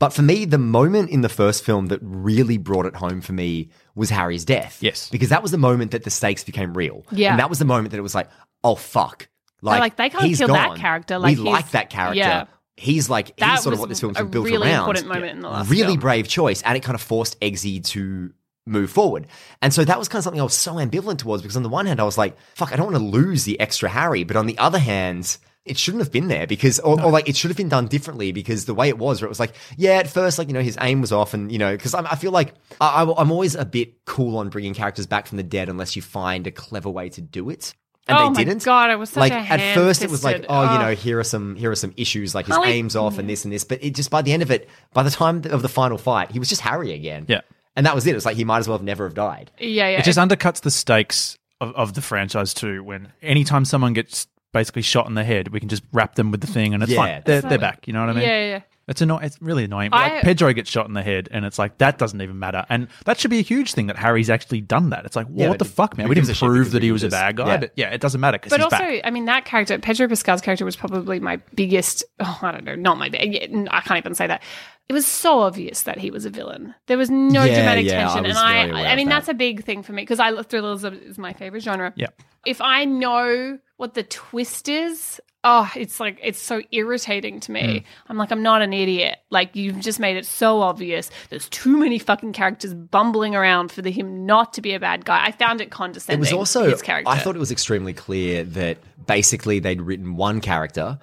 But 0.00 0.12
for 0.12 0.22
me, 0.22 0.44
the 0.44 0.58
moment 0.58 1.10
in 1.10 1.20
the 1.20 1.28
first 1.28 1.64
film 1.64 1.86
that 1.86 2.00
really 2.02 2.58
brought 2.58 2.84
it 2.84 2.96
home 2.96 3.20
for 3.20 3.32
me 3.32 3.70
was 3.94 4.10
Harry's 4.10 4.44
death. 4.44 4.78
Yes. 4.82 5.08
Because 5.08 5.28
that 5.28 5.40
was 5.40 5.52
the 5.52 5.58
moment 5.58 5.92
that 5.92 6.02
the 6.02 6.10
stakes 6.10 6.42
became 6.42 6.74
real. 6.74 7.06
Yeah. 7.12 7.30
And 7.30 7.38
that 7.38 7.48
was 7.48 7.60
the 7.60 7.64
moment 7.64 7.92
that 7.92 7.98
it 7.98 8.02
was 8.02 8.14
like, 8.14 8.28
oh, 8.64 8.74
fuck. 8.74 9.28
Like, 9.62 9.80
like, 9.80 9.96
they 9.96 10.10
can't 10.10 10.24
he's 10.24 10.38
kill 10.38 10.48
that 10.48 10.76
character, 10.76 11.18
like, 11.18 11.38
we 11.38 11.42
he's- 11.44 11.52
like 11.54 11.70
that 11.70 11.90
character. 11.90 12.18
yeah. 12.18 12.44
He's 12.76 13.08
like, 13.08 13.36
That 13.36 13.52
he's 13.52 13.62
sort 13.62 13.72
of 13.74 13.78
was 13.78 13.80
what 13.80 13.88
this 13.88 14.00
film's 14.00 14.16
a 14.18 14.22
been 14.22 14.30
built 14.30 14.46
really 14.46 14.66
around. 14.68 14.80
important 14.88 15.06
moment 15.08 15.30
in 15.32 15.40
the 15.40 15.48
last 15.48 15.70
Really 15.70 15.82
film. 15.88 16.00
brave 16.00 16.28
choice. 16.28 16.60
And 16.62 16.76
it 16.76 16.82
kind 16.82 16.94
of 16.94 17.00
forced 17.02 17.38
Eggsy 17.40 17.84
to 17.88 18.32
move 18.66 18.90
forward. 18.90 19.26
And 19.62 19.72
so 19.72 19.84
that 19.84 19.98
was 19.98 20.08
kind 20.08 20.18
of 20.18 20.24
something 20.24 20.40
I 20.40 20.44
was 20.44 20.54
so 20.54 20.74
ambivalent 20.74 21.18
towards 21.18 21.42
because 21.42 21.56
on 21.56 21.62
the 21.62 21.68
one 21.68 21.86
hand, 21.86 22.00
I 22.00 22.04
was 22.04 22.18
like, 22.18 22.36
fuck, 22.54 22.72
I 22.72 22.76
don't 22.76 22.90
want 22.92 22.96
to 22.98 23.04
lose 23.18 23.44
the 23.44 23.60
extra 23.60 23.88
Harry. 23.88 24.24
But 24.24 24.36
on 24.36 24.46
the 24.46 24.58
other 24.58 24.78
hand, 24.78 25.36
it 25.64 25.78
shouldn't 25.78 26.02
have 26.02 26.10
been 26.12 26.28
there 26.28 26.46
because, 26.46 26.80
or, 26.80 27.00
or 27.00 27.10
like, 27.10 27.28
it 27.28 27.36
should 27.36 27.50
have 27.50 27.56
been 27.56 27.68
done 27.68 27.86
differently 27.86 28.32
because 28.32 28.64
the 28.64 28.74
way 28.74 28.88
it 28.88 28.98
was, 28.98 29.20
where 29.22 29.26
it 29.26 29.30
was 29.30 29.40
like, 29.40 29.54
yeah, 29.76 29.92
at 29.98 30.08
first, 30.08 30.38
like, 30.38 30.48
you 30.48 30.54
know, 30.54 30.60
his 30.60 30.76
aim 30.80 31.00
was 31.00 31.12
off 31.12 31.32
and, 31.32 31.52
you 31.52 31.58
know, 31.58 31.72
because 31.76 31.94
I 31.94 32.16
feel 32.16 32.32
like 32.32 32.54
I, 32.80 33.02
I- 33.04 33.20
I'm 33.20 33.30
always 33.30 33.54
a 33.54 33.64
bit 33.64 34.04
cool 34.04 34.36
on 34.38 34.48
bringing 34.50 34.74
characters 34.74 35.06
back 35.06 35.26
from 35.26 35.36
the 35.36 35.42
dead 35.42 35.68
unless 35.68 35.94
you 35.96 36.02
find 36.02 36.46
a 36.46 36.50
clever 36.50 36.90
way 36.90 37.08
to 37.10 37.20
do 37.20 37.50
it. 37.50 37.72
And 38.06 38.18
Oh 38.18 38.20
they 38.20 38.28
my 38.30 38.44
didn't. 38.44 38.64
God, 38.64 38.90
it 38.90 38.98
was 38.98 39.10
such 39.10 39.20
like 39.20 39.32
a 39.32 39.36
at 39.36 39.74
first 39.74 40.02
it 40.02 40.10
was 40.10 40.22
like, 40.24 40.44
ham-fisted- 40.44 40.46
oh, 40.54 40.62
you 40.64 40.78
oh. 40.78 40.82
know, 40.90 40.94
here 40.94 41.18
are 41.18 41.24
some 41.24 41.56
here 41.56 41.70
are 41.70 41.74
some 41.76 41.94
issues 41.96 42.34
like 42.34 42.46
his 42.46 42.54
Harley- 42.56 42.72
aim's 42.72 42.96
off 42.96 43.18
and 43.18 43.28
this 43.28 43.44
and 43.44 43.52
this. 43.52 43.64
But 43.64 43.82
it 43.82 43.94
just 43.94 44.10
by 44.10 44.20
the 44.22 44.32
end 44.32 44.42
of 44.42 44.50
it, 44.50 44.68
by 44.92 45.02
the 45.02 45.10
time 45.10 45.42
of 45.50 45.62
the 45.62 45.68
final 45.68 45.96
fight, 45.96 46.30
he 46.30 46.38
was 46.38 46.48
just 46.48 46.60
Harry 46.60 46.92
again. 46.92 47.24
Yeah. 47.28 47.40
And 47.76 47.86
that 47.86 47.94
was 47.94 48.06
it. 48.06 48.10
It 48.10 48.14
was 48.14 48.26
like 48.26 48.36
he 48.36 48.44
might 48.44 48.58
as 48.58 48.68
well 48.68 48.76
have 48.78 48.84
never 48.84 49.04
have 49.04 49.14
died. 49.14 49.50
Yeah, 49.58 49.88
yeah. 49.88 49.98
It 49.98 50.04
just 50.04 50.18
undercuts 50.18 50.60
the 50.60 50.70
stakes 50.70 51.38
of, 51.60 51.74
of 51.74 51.94
the 51.94 52.02
franchise 52.02 52.52
too. 52.54 52.84
When 52.84 53.12
anytime 53.22 53.64
someone 53.64 53.94
gets 53.94 54.26
basically 54.52 54.82
shot 54.82 55.08
in 55.08 55.14
the 55.14 55.24
head, 55.24 55.48
we 55.48 55.58
can 55.58 55.68
just 55.68 55.82
wrap 55.92 56.14
them 56.14 56.30
with 56.30 56.40
the 56.40 56.46
thing, 56.46 56.74
and 56.74 56.82
it's 56.82 56.92
Yeah, 56.92 56.98
fine. 56.98 57.22
They're, 57.24 57.38
It's 57.38 57.48
they're 57.48 57.58
back. 57.58 57.86
You 57.88 57.92
know 57.94 58.00
what 58.00 58.10
I 58.10 58.12
mean? 58.12 58.22
Yeah, 58.22 58.48
yeah. 58.48 58.60
It's 58.86 59.00
annoying. 59.00 59.24
It's 59.24 59.40
really 59.40 59.64
annoying. 59.64 59.90
I- 59.92 60.14
like 60.14 60.22
Pedro 60.22 60.52
gets 60.52 60.70
shot 60.70 60.86
in 60.86 60.92
the 60.92 61.02
head, 61.02 61.28
and 61.30 61.44
it's 61.44 61.58
like 61.58 61.78
that 61.78 61.96
doesn't 61.98 62.20
even 62.20 62.38
matter. 62.38 62.66
And 62.68 62.88
that 63.06 63.18
should 63.18 63.30
be 63.30 63.38
a 63.38 63.42
huge 63.42 63.72
thing 63.72 63.86
that 63.86 63.96
Harry's 63.96 64.28
actually 64.28 64.60
done 64.60 64.90
that. 64.90 65.04
It's 65.06 65.16
like, 65.16 65.26
well, 65.28 65.36
Yeah, 65.38 65.48
what 65.48 65.58
but 65.58 65.66
the 65.66 65.72
fuck, 65.72 65.96
man? 65.96 66.04
who 66.06 66.10
We 66.10 66.14
gives 66.16 66.28
didn't 66.28 66.36
a 66.36 66.38
shit 66.40 66.46
prove 66.48 66.58
because 66.58 66.72
that 66.74 66.82
he 66.82 66.88
we 66.88 66.92
was 66.92 67.02
a 67.02 67.06
just- 67.06 67.12
bad 67.16 67.36
guy, 67.36 67.46
yeah. 67.46 67.56
but 67.56 67.72
yeah, 67.76 67.88
it 67.90 68.00
doesn't 68.00 68.20
matter 68.20 68.36
because 68.38 68.50
But 68.50 68.60
he's 68.60 68.64
also, 68.64 68.76
back. 68.78 69.00
I 69.04 69.10
mean, 69.10 69.24
that 69.24 69.44
character, 69.46 69.78
Pedro 69.78 70.08
Pascal's 70.08 70.40
character, 70.42 70.64
was 70.64 70.76
probably 70.76 71.18
my 71.20 71.36
biggest. 71.54 72.04
Oh, 72.20 72.38
I 72.42 72.52
don't 72.52 72.64
know, 72.64 72.74
not 72.74 72.98
my. 72.98 73.08
big- 73.08 73.68
I 73.70 73.80
can't 73.80 73.98
even 73.98 74.14
say 74.14 74.26
that. 74.26 74.42
It 74.86 74.92
was 74.92 75.06
so 75.06 75.40
obvious 75.40 75.84
that 75.84 75.98
he 75.98 76.10
was 76.10 76.26
a 76.26 76.30
villain. 76.30 76.74
There 76.88 76.98
was 76.98 77.08
no 77.08 77.42
Yeah, 77.44 77.54
dramatic 77.54 77.86
yeah, 77.86 78.00
I 78.00 78.12
tension, 78.12 78.22
was 78.24 78.36
and 78.36 78.46
very 78.48 78.58
I. 78.58 78.64
aware 78.66 78.86
I 78.86 78.90
of 78.92 78.96
mean, 78.98 79.08
that. 79.08 79.14
that's 79.14 79.28
a 79.28 79.34
big 79.34 79.64
thing 79.64 79.82
for 79.82 79.92
me 79.94 80.02
because 80.02 80.20
I 80.20 80.28
love 80.28 80.46
thrillers 80.48 80.84
is 80.84 81.16
my 81.16 81.32
favorite 81.32 81.62
genre. 81.62 81.94
Yeah. 81.96 82.08
If 82.44 82.60
I 82.60 82.84
know 82.84 83.58
what 83.78 83.94
the 83.94 84.02
twist 84.02 84.68
is, 84.68 85.20
oh, 85.44 85.70
it's 85.76 86.00
like 86.00 86.18
it's 86.22 86.40
so 86.40 86.62
irritating 86.72 87.38
to 87.40 87.52
me. 87.52 87.62
Mm. 87.62 87.84
I'm 88.08 88.16
like, 88.16 88.32
I'm 88.32 88.42
not 88.42 88.62
an 88.62 88.72
idiot. 88.72 89.18
Like 89.30 89.54
you've 89.54 89.78
just 89.80 90.00
made 90.00 90.16
it 90.16 90.26
so 90.26 90.60
obvious. 90.60 91.10
There's 91.28 91.48
too 91.50 91.76
many 91.76 91.98
fucking 91.98 92.32
characters 92.32 92.74
bumbling 92.74 93.36
around 93.36 93.70
for 93.70 93.82
the, 93.82 93.90
him 93.90 94.26
not 94.26 94.54
to 94.54 94.62
be 94.62 94.74
a 94.74 94.80
bad 94.80 95.04
guy. 95.04 95.24
I 95.24 95.32
found 95.32 95.60
it 95.60 95.70
condescending. 95.70 96.18
It 96.18 96.20
was 96.20 96.32
also 96.32 96.68
his 96.68 96.82
character. 96.82 97.10
I 97.10 97.18
thought 97.18 97.36
it 97.36 97.40
was 97.40 97.52
extremely 97.52 97.92
clear 97.92 98.42
that 98.42 98.78
basically 99.06 99.58
they'd 99.60 99.82
written 99.82 100.16
one 100.16 100.40
character 100.40 100.98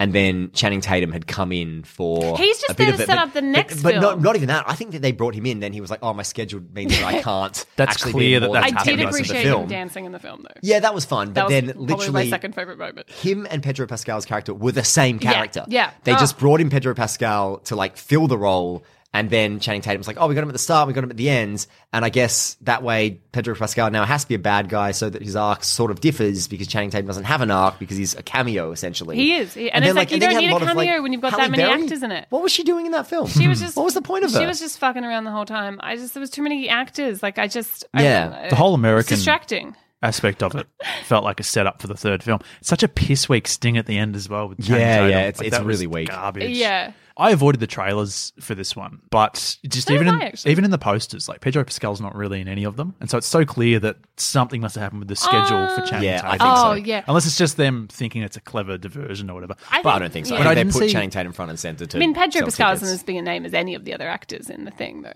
and 0.00 0.12
then 0.12 0.50
Channing 0.52 0.80
Tatum 0.80 1.12
had 1.12 1.26
come 1.28 1.52
in 1.52 1.84
for 1.84 2.36
He's 2.36 2.58
just 2.58 2.70
a 2.72 2.74
bit 2.74 2.78
there 2.78 2.88
of 2.90 2.96
to 2.96 3.02
it, 3.04 3.06
set 3.06 3.16
but- 3.16 3.28
up 3.28 3.32
the 3.32 3.42
next 3.42 3.82
but, 3.82 3.94
not, 3.94 4.02
film. 4.14 4.22
not 4.22 4.34
even 4.36 4.48
that. 4.48 4.64
I 4.68 4.74
think 4.74 4.90
that 4.90 5.02
they 5.02 5.12
brought 5.12 5.34
him 5.34 5.46
in. 5.46 5.60
Then 5.60 5.72
he 5.72 5.80
was 5.80 5.88
like, 5.90 6.00
"Oh, 6.02 6.12
my 6.12 6.24
schedule 6.24 6.62
means 6.74 6.92
that 6.98 7.04
I 7.04 7.22
can't." 7.22 7.64
That's 7.76 7.92
actually 7.92 8.12
clear 8.12 8.40
be 8.40 8.46
that 8.46 8.52
that's 8.52 8.66
I 8.66 8.68
did 8.70 8.78
ten 8.84 8.96
minutes 8.96 9.20
of 9.20 9.26
the 9.28 9.32
appreciate 9.34 9.56
him 9.60 9.68
dancing 9.68 10.04
in 10.04 10.12
the 10.12 10.18
film, 10.18 10.42
though. 10.42 10.60
Yeah, 10.62 10.80
that 10.80 10.94
was 10.94 11.04
fun. 11.04 11.28
that 11.34 11.34
But 11.34 11.44
was 11.44 11.50
then 11.52 11.72
literally 11.76 12.12
my 12.12 12.28
second 12.28 12.54
favorite 12.54 12.78
moment. 12.78 13.08
him 13.08 13.46
and 13.50 13.62
Pedro 13.62 13.86
Pascal's 13.86 14.24
character 14.24 14.52
were 14.52 14.72
the 14.72 14.84
same 14.84 15.18
character. 15.20 15.64
yeah. 15.68 15.90
They 16.02 16.12
Oh. 16.14 16.18
just 16.18 16.38
brought 16.38 16.60
in 16.60 16.70
Pedro 16.70 16.94
Pascal 16.94 17.58
to 17.58 17.76
like 17.76 17.96
fill 17.96 18.26
the 18.26 18.36
role. 18.38 18.84
And 19.14 19.30
then 19.30 19.60
Channing 19.60 19.80
Tatum's 19.80 20.08
like, 20.08 20.16
oh, 20.18 20.26
we 20.26 20.34
got 20.34 20.42
him 20.42 20.48
at 20.48 20.54
the 20.54 20.58
start, 20.58 20.88
we 20.88 20.92
got 20.92 21.04
him 21.04 21.10
at 21.10 21.16
the 21.16 21.30
end. 21.30 21.68
And 21.92 22.04
I 22.04 22.08
guess 22.08 22.56
that 22.62 22.82
way 22.82 23.20
Pedro 23.30 23.54
Pascal 23.54 23.88
now 23.92 24.04
has 24.04 24.24
to 24.24 24.28
be 24.28 24.34
a 24.34 24.40
bad 24.40 24.68
guy 24.68 24.90
so 24.90 25.08
that 25.08 25.22
his 25.22 25.36
arc 25.36 25.62
sort 25.62 25.92
of 25.92 26.00
differs 26.00 26.48
because 26.48 26.66
Channing 26.66 26.90
Tatum 26.90 27.06
doesn't 27.06 27.22
have 27.22 27.40
an 27.40 27.52
arc 27.52 27.78
because 27.78 27.96
he's 27.96 28.16
a 28.16 28.24
cameo 28.24 28.72
essentially. 28.72 29.14
He 29.16 29.34
is. 29.34 29.54
He- 29.54 29.70
and 29.70 29.84
then, 29.84 29.90
it's 29.90 29.96
like, 29.96 30.10
you 30.10 30.14
and 30.14 30.22
then 30.22 30.30
don't 30.30 30.34
had 30.34 30.40
need 30.40 30.50
a 30.50 30.52
lot 30.52 30.62
of, 30.62 30.68
cameo 30.68 31.00
when 31.00 31.12
you've 31.12 31.22
got 31.22 31.30
Halle 31.30 31.42
that 31.42 31.50
many 31.52 31.62
Berry. 31.62 31.82
actors 31.84 32.02
in 32.02 32.10
it. 32.10 32.26
What 32.30 32.42
was 32.42 32.50
she 32.50 32.64
doing 32.64 32.86
in 32.86 32.92
that 32.92 33.06
film? 33.06 33.28
She 33.28 33.46
was 33.46 33.60
hmm. 33.60 33.66
just. 33.66 33.76
What 33.76 33.84
was 33.84 33.94
the 33.94 34.02
point 34.02 34.24
of 34.24 34.32
her? 34.32 34.40
She 34.40 34.46
was 34.46 34.58
just 34.58 34.78
fucking 34.80 35.04
around 35.04 35.22
the 35.22 35.30
whole 35.30 35.46
time. 35.46 35.78
I 35.80 35.94
just 35.94 36.12
there 36.14 36.20
was 36.20 36.30
too 36.30 36.42
many 36.42 36.68
actors. 36.68 37.22
Like 37.22 37.38
I 37.38 37.46
just. 37.46 37.84
I 37.94 38.02
Yeah. 38.02 38.28
don't 38.28 38.42
know. 38.42 38.48
The 38.50 38.56
whole 38.56 38.74
It's 38.74 38.80
American 38.80 39.14
distracting. 39.14 39.76
aspect 40.02 40.42
of 40.42 40.56
it 40.56 40.66
felt 41.04 41.22
like 41.22 41.38
a 41.38 41.44
setup 41.44 41.80
for 41.80 41.86
the 41.86 41.96
third 41.96 42.24
film. 42.24 42.40
It's 42.58 42.68
such 42.68 42.82
a 42.82 42.88
piss 42.88 43.28
weak 43.28 43.46
sting 43.46 43.76
at 43.76 43.86
the 43.86 43.96
end 43.96 44.16
as 44.16 44.28
well. 44.28 44.48
With 44.48 44.58
Yeah, 44.58 44.76
Tatum. 44.76 45.10
yeah, 45.10 45.18
it's- 45.28 45.38
Like, 45.38 45.48
it's 45.52 45.60
really 45.60 45.86
weak. 45.86 46.08
Garbage. 46.08 46.50
Yeah. 46.56 46.90
I 47.16 47.30
avoided 47.30 47.60
the 47.60 47.68
trailers 47.68 48.32
for 48.40 48.56
this 48.56 48.74
one, 48.74 49.00
but 49.10 49.56
just 49.68 49.86
So 49.86 49.94
even 49.94 50.08
in, 50.08 50.20
actually. 50.20 50.50
even 50.50 50.64
in 50.64 50.72
the 50.72 50.78
posters, 50.78 51.28
like 51.28 51.40
Pedro 51.40 51.62
Pascal's 51.62 52.00
not 52.00 52.14
really 52.16 52.40
in 52.40 52.48
any 52.48 52.64
of 52.64 52.74
them, 52.76 52.94
and 53.00 53.08
so 53.08 53.16
it's 53.18 53.26
so 53.28 53.44
clear 53.44 53.78
that 53.78 53.96
something 54.16 54.60
must 54.60 54.74
have 54.74 54.82
happened 54.82 54.98
with 55.00 55.08
the 55.08 55.14
schedule 55.16 55.68
for 55.76 55.82
ah. 55.82 55.86
Channing 55.86 56.08
Yeah, 56.08 56.22
I 56.24 56.32
Tatum. 56.32 56.46
think 56.46 56.56
so. 56.56 56.64
Oh 56.70 56.72
yeah. 56.74 57.04
Unless 57.06 57.26
it's 57.26 57.38
just 57.38 57.56
them 57.56 57.86
thinking 57.88 58.22
it's 58.22 58.36
a 58.36 58.40
clever 58.40 58.76
diversion 58.78 59.30
or 59.30 59.34
whatever. 59.34 59.54
I, 59.70 59.80
But 59.82 59.94
I 59.94 59.98
don't 60.00 60.12
think 60.12 60.26
so. 60.26 60.34
yeah. 60.34 60.40
I 60.40 60.42
But 60.44 60.46
I 60.48 60.54
think 60.54 60.56
they 60.56 60.62
didn't 60.64 60.72
put 60.80 60.88
see- 60.88 60.92
Channing 60.92 61.10
Tatum 61.10 61.32
front 61.32 61.50
and 61.50 61.58
center 61.60 61.86
to 61.86 61.96
I 61.96 62.00
mean, 62.00 62.14
Pedro 62.14 62.40
sell 62.40 62.44
Pascal 62.46 62.72
isn't 62.72 62.88
as 62.88 63.02
big 63.04 63.16
a 63.16 63.22
name 63.22 63.44
as 63.46 63.54
any 63.54 63.76
of 63.76 63.84
the 63.84 63.94
other 63.94 64.08
actors 64.08 64.50
in 64.50 64.64
the 64.64 64.70
thing, 64.72 65.02
though. 65.02 65.12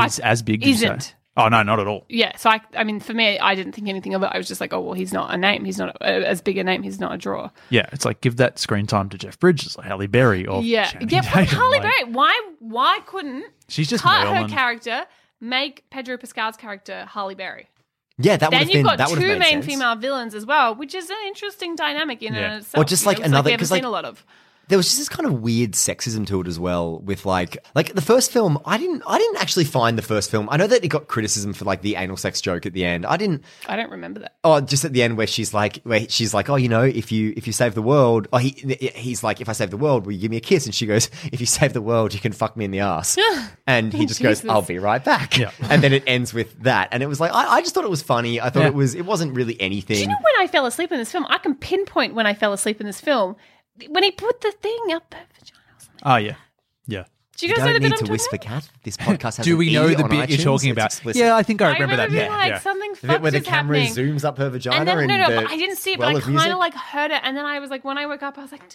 He's 0.00 0.20
as 0.20 0.42
big. 0.42 0.60
did 0.60 0.68
you 0.68 0.74
say? 0.76 0.86
Isn't. 0.86 1.14
Oh 1.36 1.48
no, 1.48 1.62
not 1.62 1.80
at 1.80 1.86
all. 1.86 2.04
Yeah, 2.10 2.36
so 2.36 2.50
I, 2.50 2.60
I 2.76 2.84
mean, 2.84 3.00
for 3.00 3.14
me, 3.14 3.38
I 3.38 3.54
didn't 3.54 3.72
think 3.72 3.88
anything 3.88 4.12
of 4.14 4.22
it. 4.22 4.30
I 4.32 4.36
was 4.36 4.46
just 4.46 4.60
like, 4.60 4.72
oh 4.74 4.80
well, 4.80 4.92
he's 4.92 5.12
not 5.14 5.32
a 5.32 5.38
name. 5.38 5.64
He's 5.64 5.78
not 5.78 5.96
a, 6.02 6.04
as 6.28 6.42
big 6.42 6.58
a 6.58 6.64
name. 6.64 6.82
He's 6.82 7.00
not 7.00 7.14
a 7.14 7.16
draw. 7.16 7.48
Yeah, 7.70 7.86
it's 7.92 8.04
like 8.04 8.20
give 8.20 8.36
that 8.36 8.58
screen 8.58 8.86
time 8.86 9.08
to 9.08 9.16
Jeff 9.18 9.38
Bridges, 9.40 9.78
like 9.78 9.86
Halle 9.86 10.06
Berry, 10.08 10.46
or 10.46 10.62
yeah, 10.62 10.90
Channing 10.90 11.08
yeah. 11.08 11.20
Put 11.22 11.30
Tatum, 11.30 11.58
Harley 11.58 11.78
like- 11.78 11.82
Berry. 12.00 12.12
Why? 12.12 12.50
Why 12.58 13.00
couldn't 13.06 13.46
She's 13.68 13.88
just 13.88 14.04
cut 14.04 14.26
her 14.28 14.46
character? 14.48 15.04
Make 15.40 15.88
Pedro 15.90 16.18
Pascal's 16.18 16.56
character 16.58 17.06
Halle 17.10 17.34
Berry. 17.34 17.68
Yeah, 18.18 18.36
that 18.36 18.50
would 18.50 18.60
Then 18.60 18.68
you've 18.68 18.72
been 18.74 18.84
got 18.84 18.98
that 18.98 19.10
would 19.10 19.18
two 19.18 19.38
main 19.38 19.62
sense. 19.62 19.66
female 19.66 19.96
villains 19.96 20.34
as 20.34 20.44
well, 20.44 20.74
which 20.74 20.94
is 20.94 21.08
an 21.08 21.16
interesting 21.26 21.74
dynamic 21.76 22.22
in 22.22 22.34
Yeah. 22.34 22.40
and 22.40 22.54
of 22.56 22.60
itself. 22.60 22.82
Or 22.82 22.84
just 22.84 23.02
you 23.02 23.06
know, 23.06 23.08
like 23.10 23.18
it's 23.20 23.26
another- 23.28 23.46
we 23.46 23.50
haven't 23.52 23.60
'cause, 23.62 23.68
seen 23.70 23.76
like- 23.78 23.84
a 23.84 23.88
lot 23.88 24.04
of. 24.04 24.24
There 24.72 24.78
was 24.78 24.86
just 24.86 24.96
this 24.96 25.08
kind 25.10 25.26
of 25.26 25.42
weird 25.42 25.72
sexism 25.72 26.26
to 26.26 26.40
it 26.40 26.46
as 26.46 26.58
well 26.58 26.98
with 27.00 27.26
like 27.26 27.58
like 27.74 27.92
the 27.92 28.00
first 28.00 28.32
film 28.32 28.58
i 28.64 28.78
didn't 28.78 29.02
i 29.06 29.18
didn't 29.18 29.36
actually 29.36 29.64
find 29.66 29.98
the 29.98 30.02
first 30.02 30.30
film 30.30 30.48
i 30.50 30.56
know 30.56 30.66
that 30.66 30.82
it 30.82 30.88
got 30.88 31.08
criticism 31.08 31.52
for 31.52 31.66
like 31.66 31.82
the 31.82 31.94
anal 31.96 32.16
sex 32.16 32.40
joke 32.40 32.64
at 32.64 32.72
the 32.72 32.82
end 32.82 33.04
i 33.04 33.18
didn't 33.18 33.44
I 33.68 33.76
don't 33.76 33.90
remember 33.90 34.20
that. 34.20 34.36
oh 34.44 34.62
just 34.62 34.86
at 34.86 34.94
the 34.94 35.02
end 35.02 35.18
where 35.18 35.26
she's 35.26 35.52
like 35.52 35.82
where 35.82 36.08
she's 36.08 36.32
like 36.32 36.48
oh 36.48 36.56
you 36.56 36.70
know 36.70 36.82
if 36.84 37.12
you 37.12 37.34
if 37.36 37.46
you 37.46 37.52
save 37.52 37.74
the 37.74 37.82
world 37.82 38.28
oh 38.32 38.38
he 38.38 38.50
he's 38.94 39.22
like 39.22 39.42
if 39.42 39.48
i 39.50 39.52
save 39.52 39.68
the 39.68 39.76
world 39.76 40.06
will 40.06 40.12
you 40.14 40.20
give 40.20 40.30
me 40.30 40.38
a 40.38 40.40
kiss 40.40 40.64
and 40.64 40.74
she 40.74 40.86
goes 40.86 41.10
if 41.32 41.38
you 41.40 41.46
save 41.46 41.74
the 41.74 41.82
world 41.82 42.14
you 42.14 42.20
can 42.20 42.32
fuck 42.32 42.56
me 42.56 42.64
in 42.64 42.70
the 42.70 42.80
ass 42.80 43.18
and 43.66 43.92
he 43.92 44.06
just 44.06 44.22
goes 44.22 44.42
i'll 44.46 44.62
be 44.62 44.78
right 44.78 45.04
back 45.04 45.36
Yeah. 45.36 45.50
and 45.68 45.82
then 45.82 45.92
it 45.92 46.02
ends 46.06 46.32
with 46.32 46.58
that 46.62 46.88
and 46.92 47.02
it 47.02 47.06
was 47.06 47.20
like 47.20 47.32
i, 47.34 47.56
I 47.56 47.60
just 47.60 47.74
thought 47.74 47.84
it 47.84 47.90
was 47.90 48.00
funny 48.02 48.40
i 48.40 48.48
thought 48.48 48.60
Yeah. 48.60 48.68
it 48.68 48.74
was 48.74 48.94
it 48.94 49.04
wasn't 49.04 49.34
really 49.36 49.60
anything 49.60 49.96
Do 49.96 50.00
you 50.02 50.08
know 50.08 50.14
when 50.14 50.42
I 50.42 50.46
fell 50.46 50.64
asleep 50.66 50.90
in 50.90 50.98
this 50.98 51.12
film? 51.12 51.24
I 51.28 51.38
can 51.38 51.54
pinpoint 51.54 52.14
when 52.14 52.26
I 52.26 52.34
fell 52.34 52.52
asleep 52.52 52.80
in 52.80 52.86
this 52.86 53.00
film. 53.00 53.36
When 53.88 54.02
he 54.02 54.10
put 54.10 54.40
the 54.40 54.52
thing 54.52 54.78
up 54.92 55.12
her 55.14 55.24
vagina. 55.34 55.60
or 55.76 55.80
something. 55.80 56.02
Oh 56.04 56.16
yeah, 56.16 56.34
yeah. 56.86 57.04
Do 57.38 57.46
you 57.46 57.50
you 57.50 57.56
guys 57.56 57.64
know 57.64 57.72
don't 57.72 57.82
the 57.82 57.88
need 57.88 57.98
I'm 57.98 58.04
to 58.06 58.12
whisper. 58.12 58.36
Cat. 58.38 58.70
This 58.84 58.96
podcast 58.96 59.36
has 59.38 59.44
Do 59.46 59.52
an 59.52 59.58
we 59.58 59.72
know 59.72 59.88
E 59.88 59.94
the 59.94 60.04
on 60.04 60.10
bit 60.10 60.28
you're 60.30 60.38
talking 60.38 60.70
about? 60.70 60.86
explicit. 60.86 61.20
Yeah, 61.20 61.34
I 61.34 61.42
think 61.42 61.62
I 61.62 61.70
I 61.70 61.72
remember, 61.72 61.94
remember 61.96 62.14
that. 62.14 62.24
Yeah, 62.30 62.36
like 62.36 62.48
yeah. 62.50 62.58
something 62.60 62.94
The 63.00 63.06
bit 63.08 63.20
where 63.22 63.30
the 63.30 63.40
camera 63.40 63.80
happening. 63.80 64.14
zooms 64.14 64.24
up 64.24 64.38
her 64.38 64.50
vagina 64.50 64.76
and 64.76 64.86
then 64.88 65.06
no, 65.08 65.14
and 65.14 65.22
no, 65.34 65.40
the 65.42 65.48
I 65.50 65.56
didn't 65.56 65.76
see 65.76 65.92
it, 65.92 65.96
swell 65.96 66.12
but 66.12 66.22
I 66.22 66.26
kind 66.36 66.52
of 66.52 66.58
like 66.58 66.74
heard 66.74 67.10
it, 67.10 67.20
and 67.24 67.36
then 67.36 67.44
I 67.46 67.58
was 67.58 67.70
like, 67.70 67.84
when 67.84 67.98
I 67.98 68.06
woke 68.06 68.22
up, 68.22 68.38
I 68.38 68.42
was 68.42 68.52
like, 68.52 68.62
"Are 68.62 68.68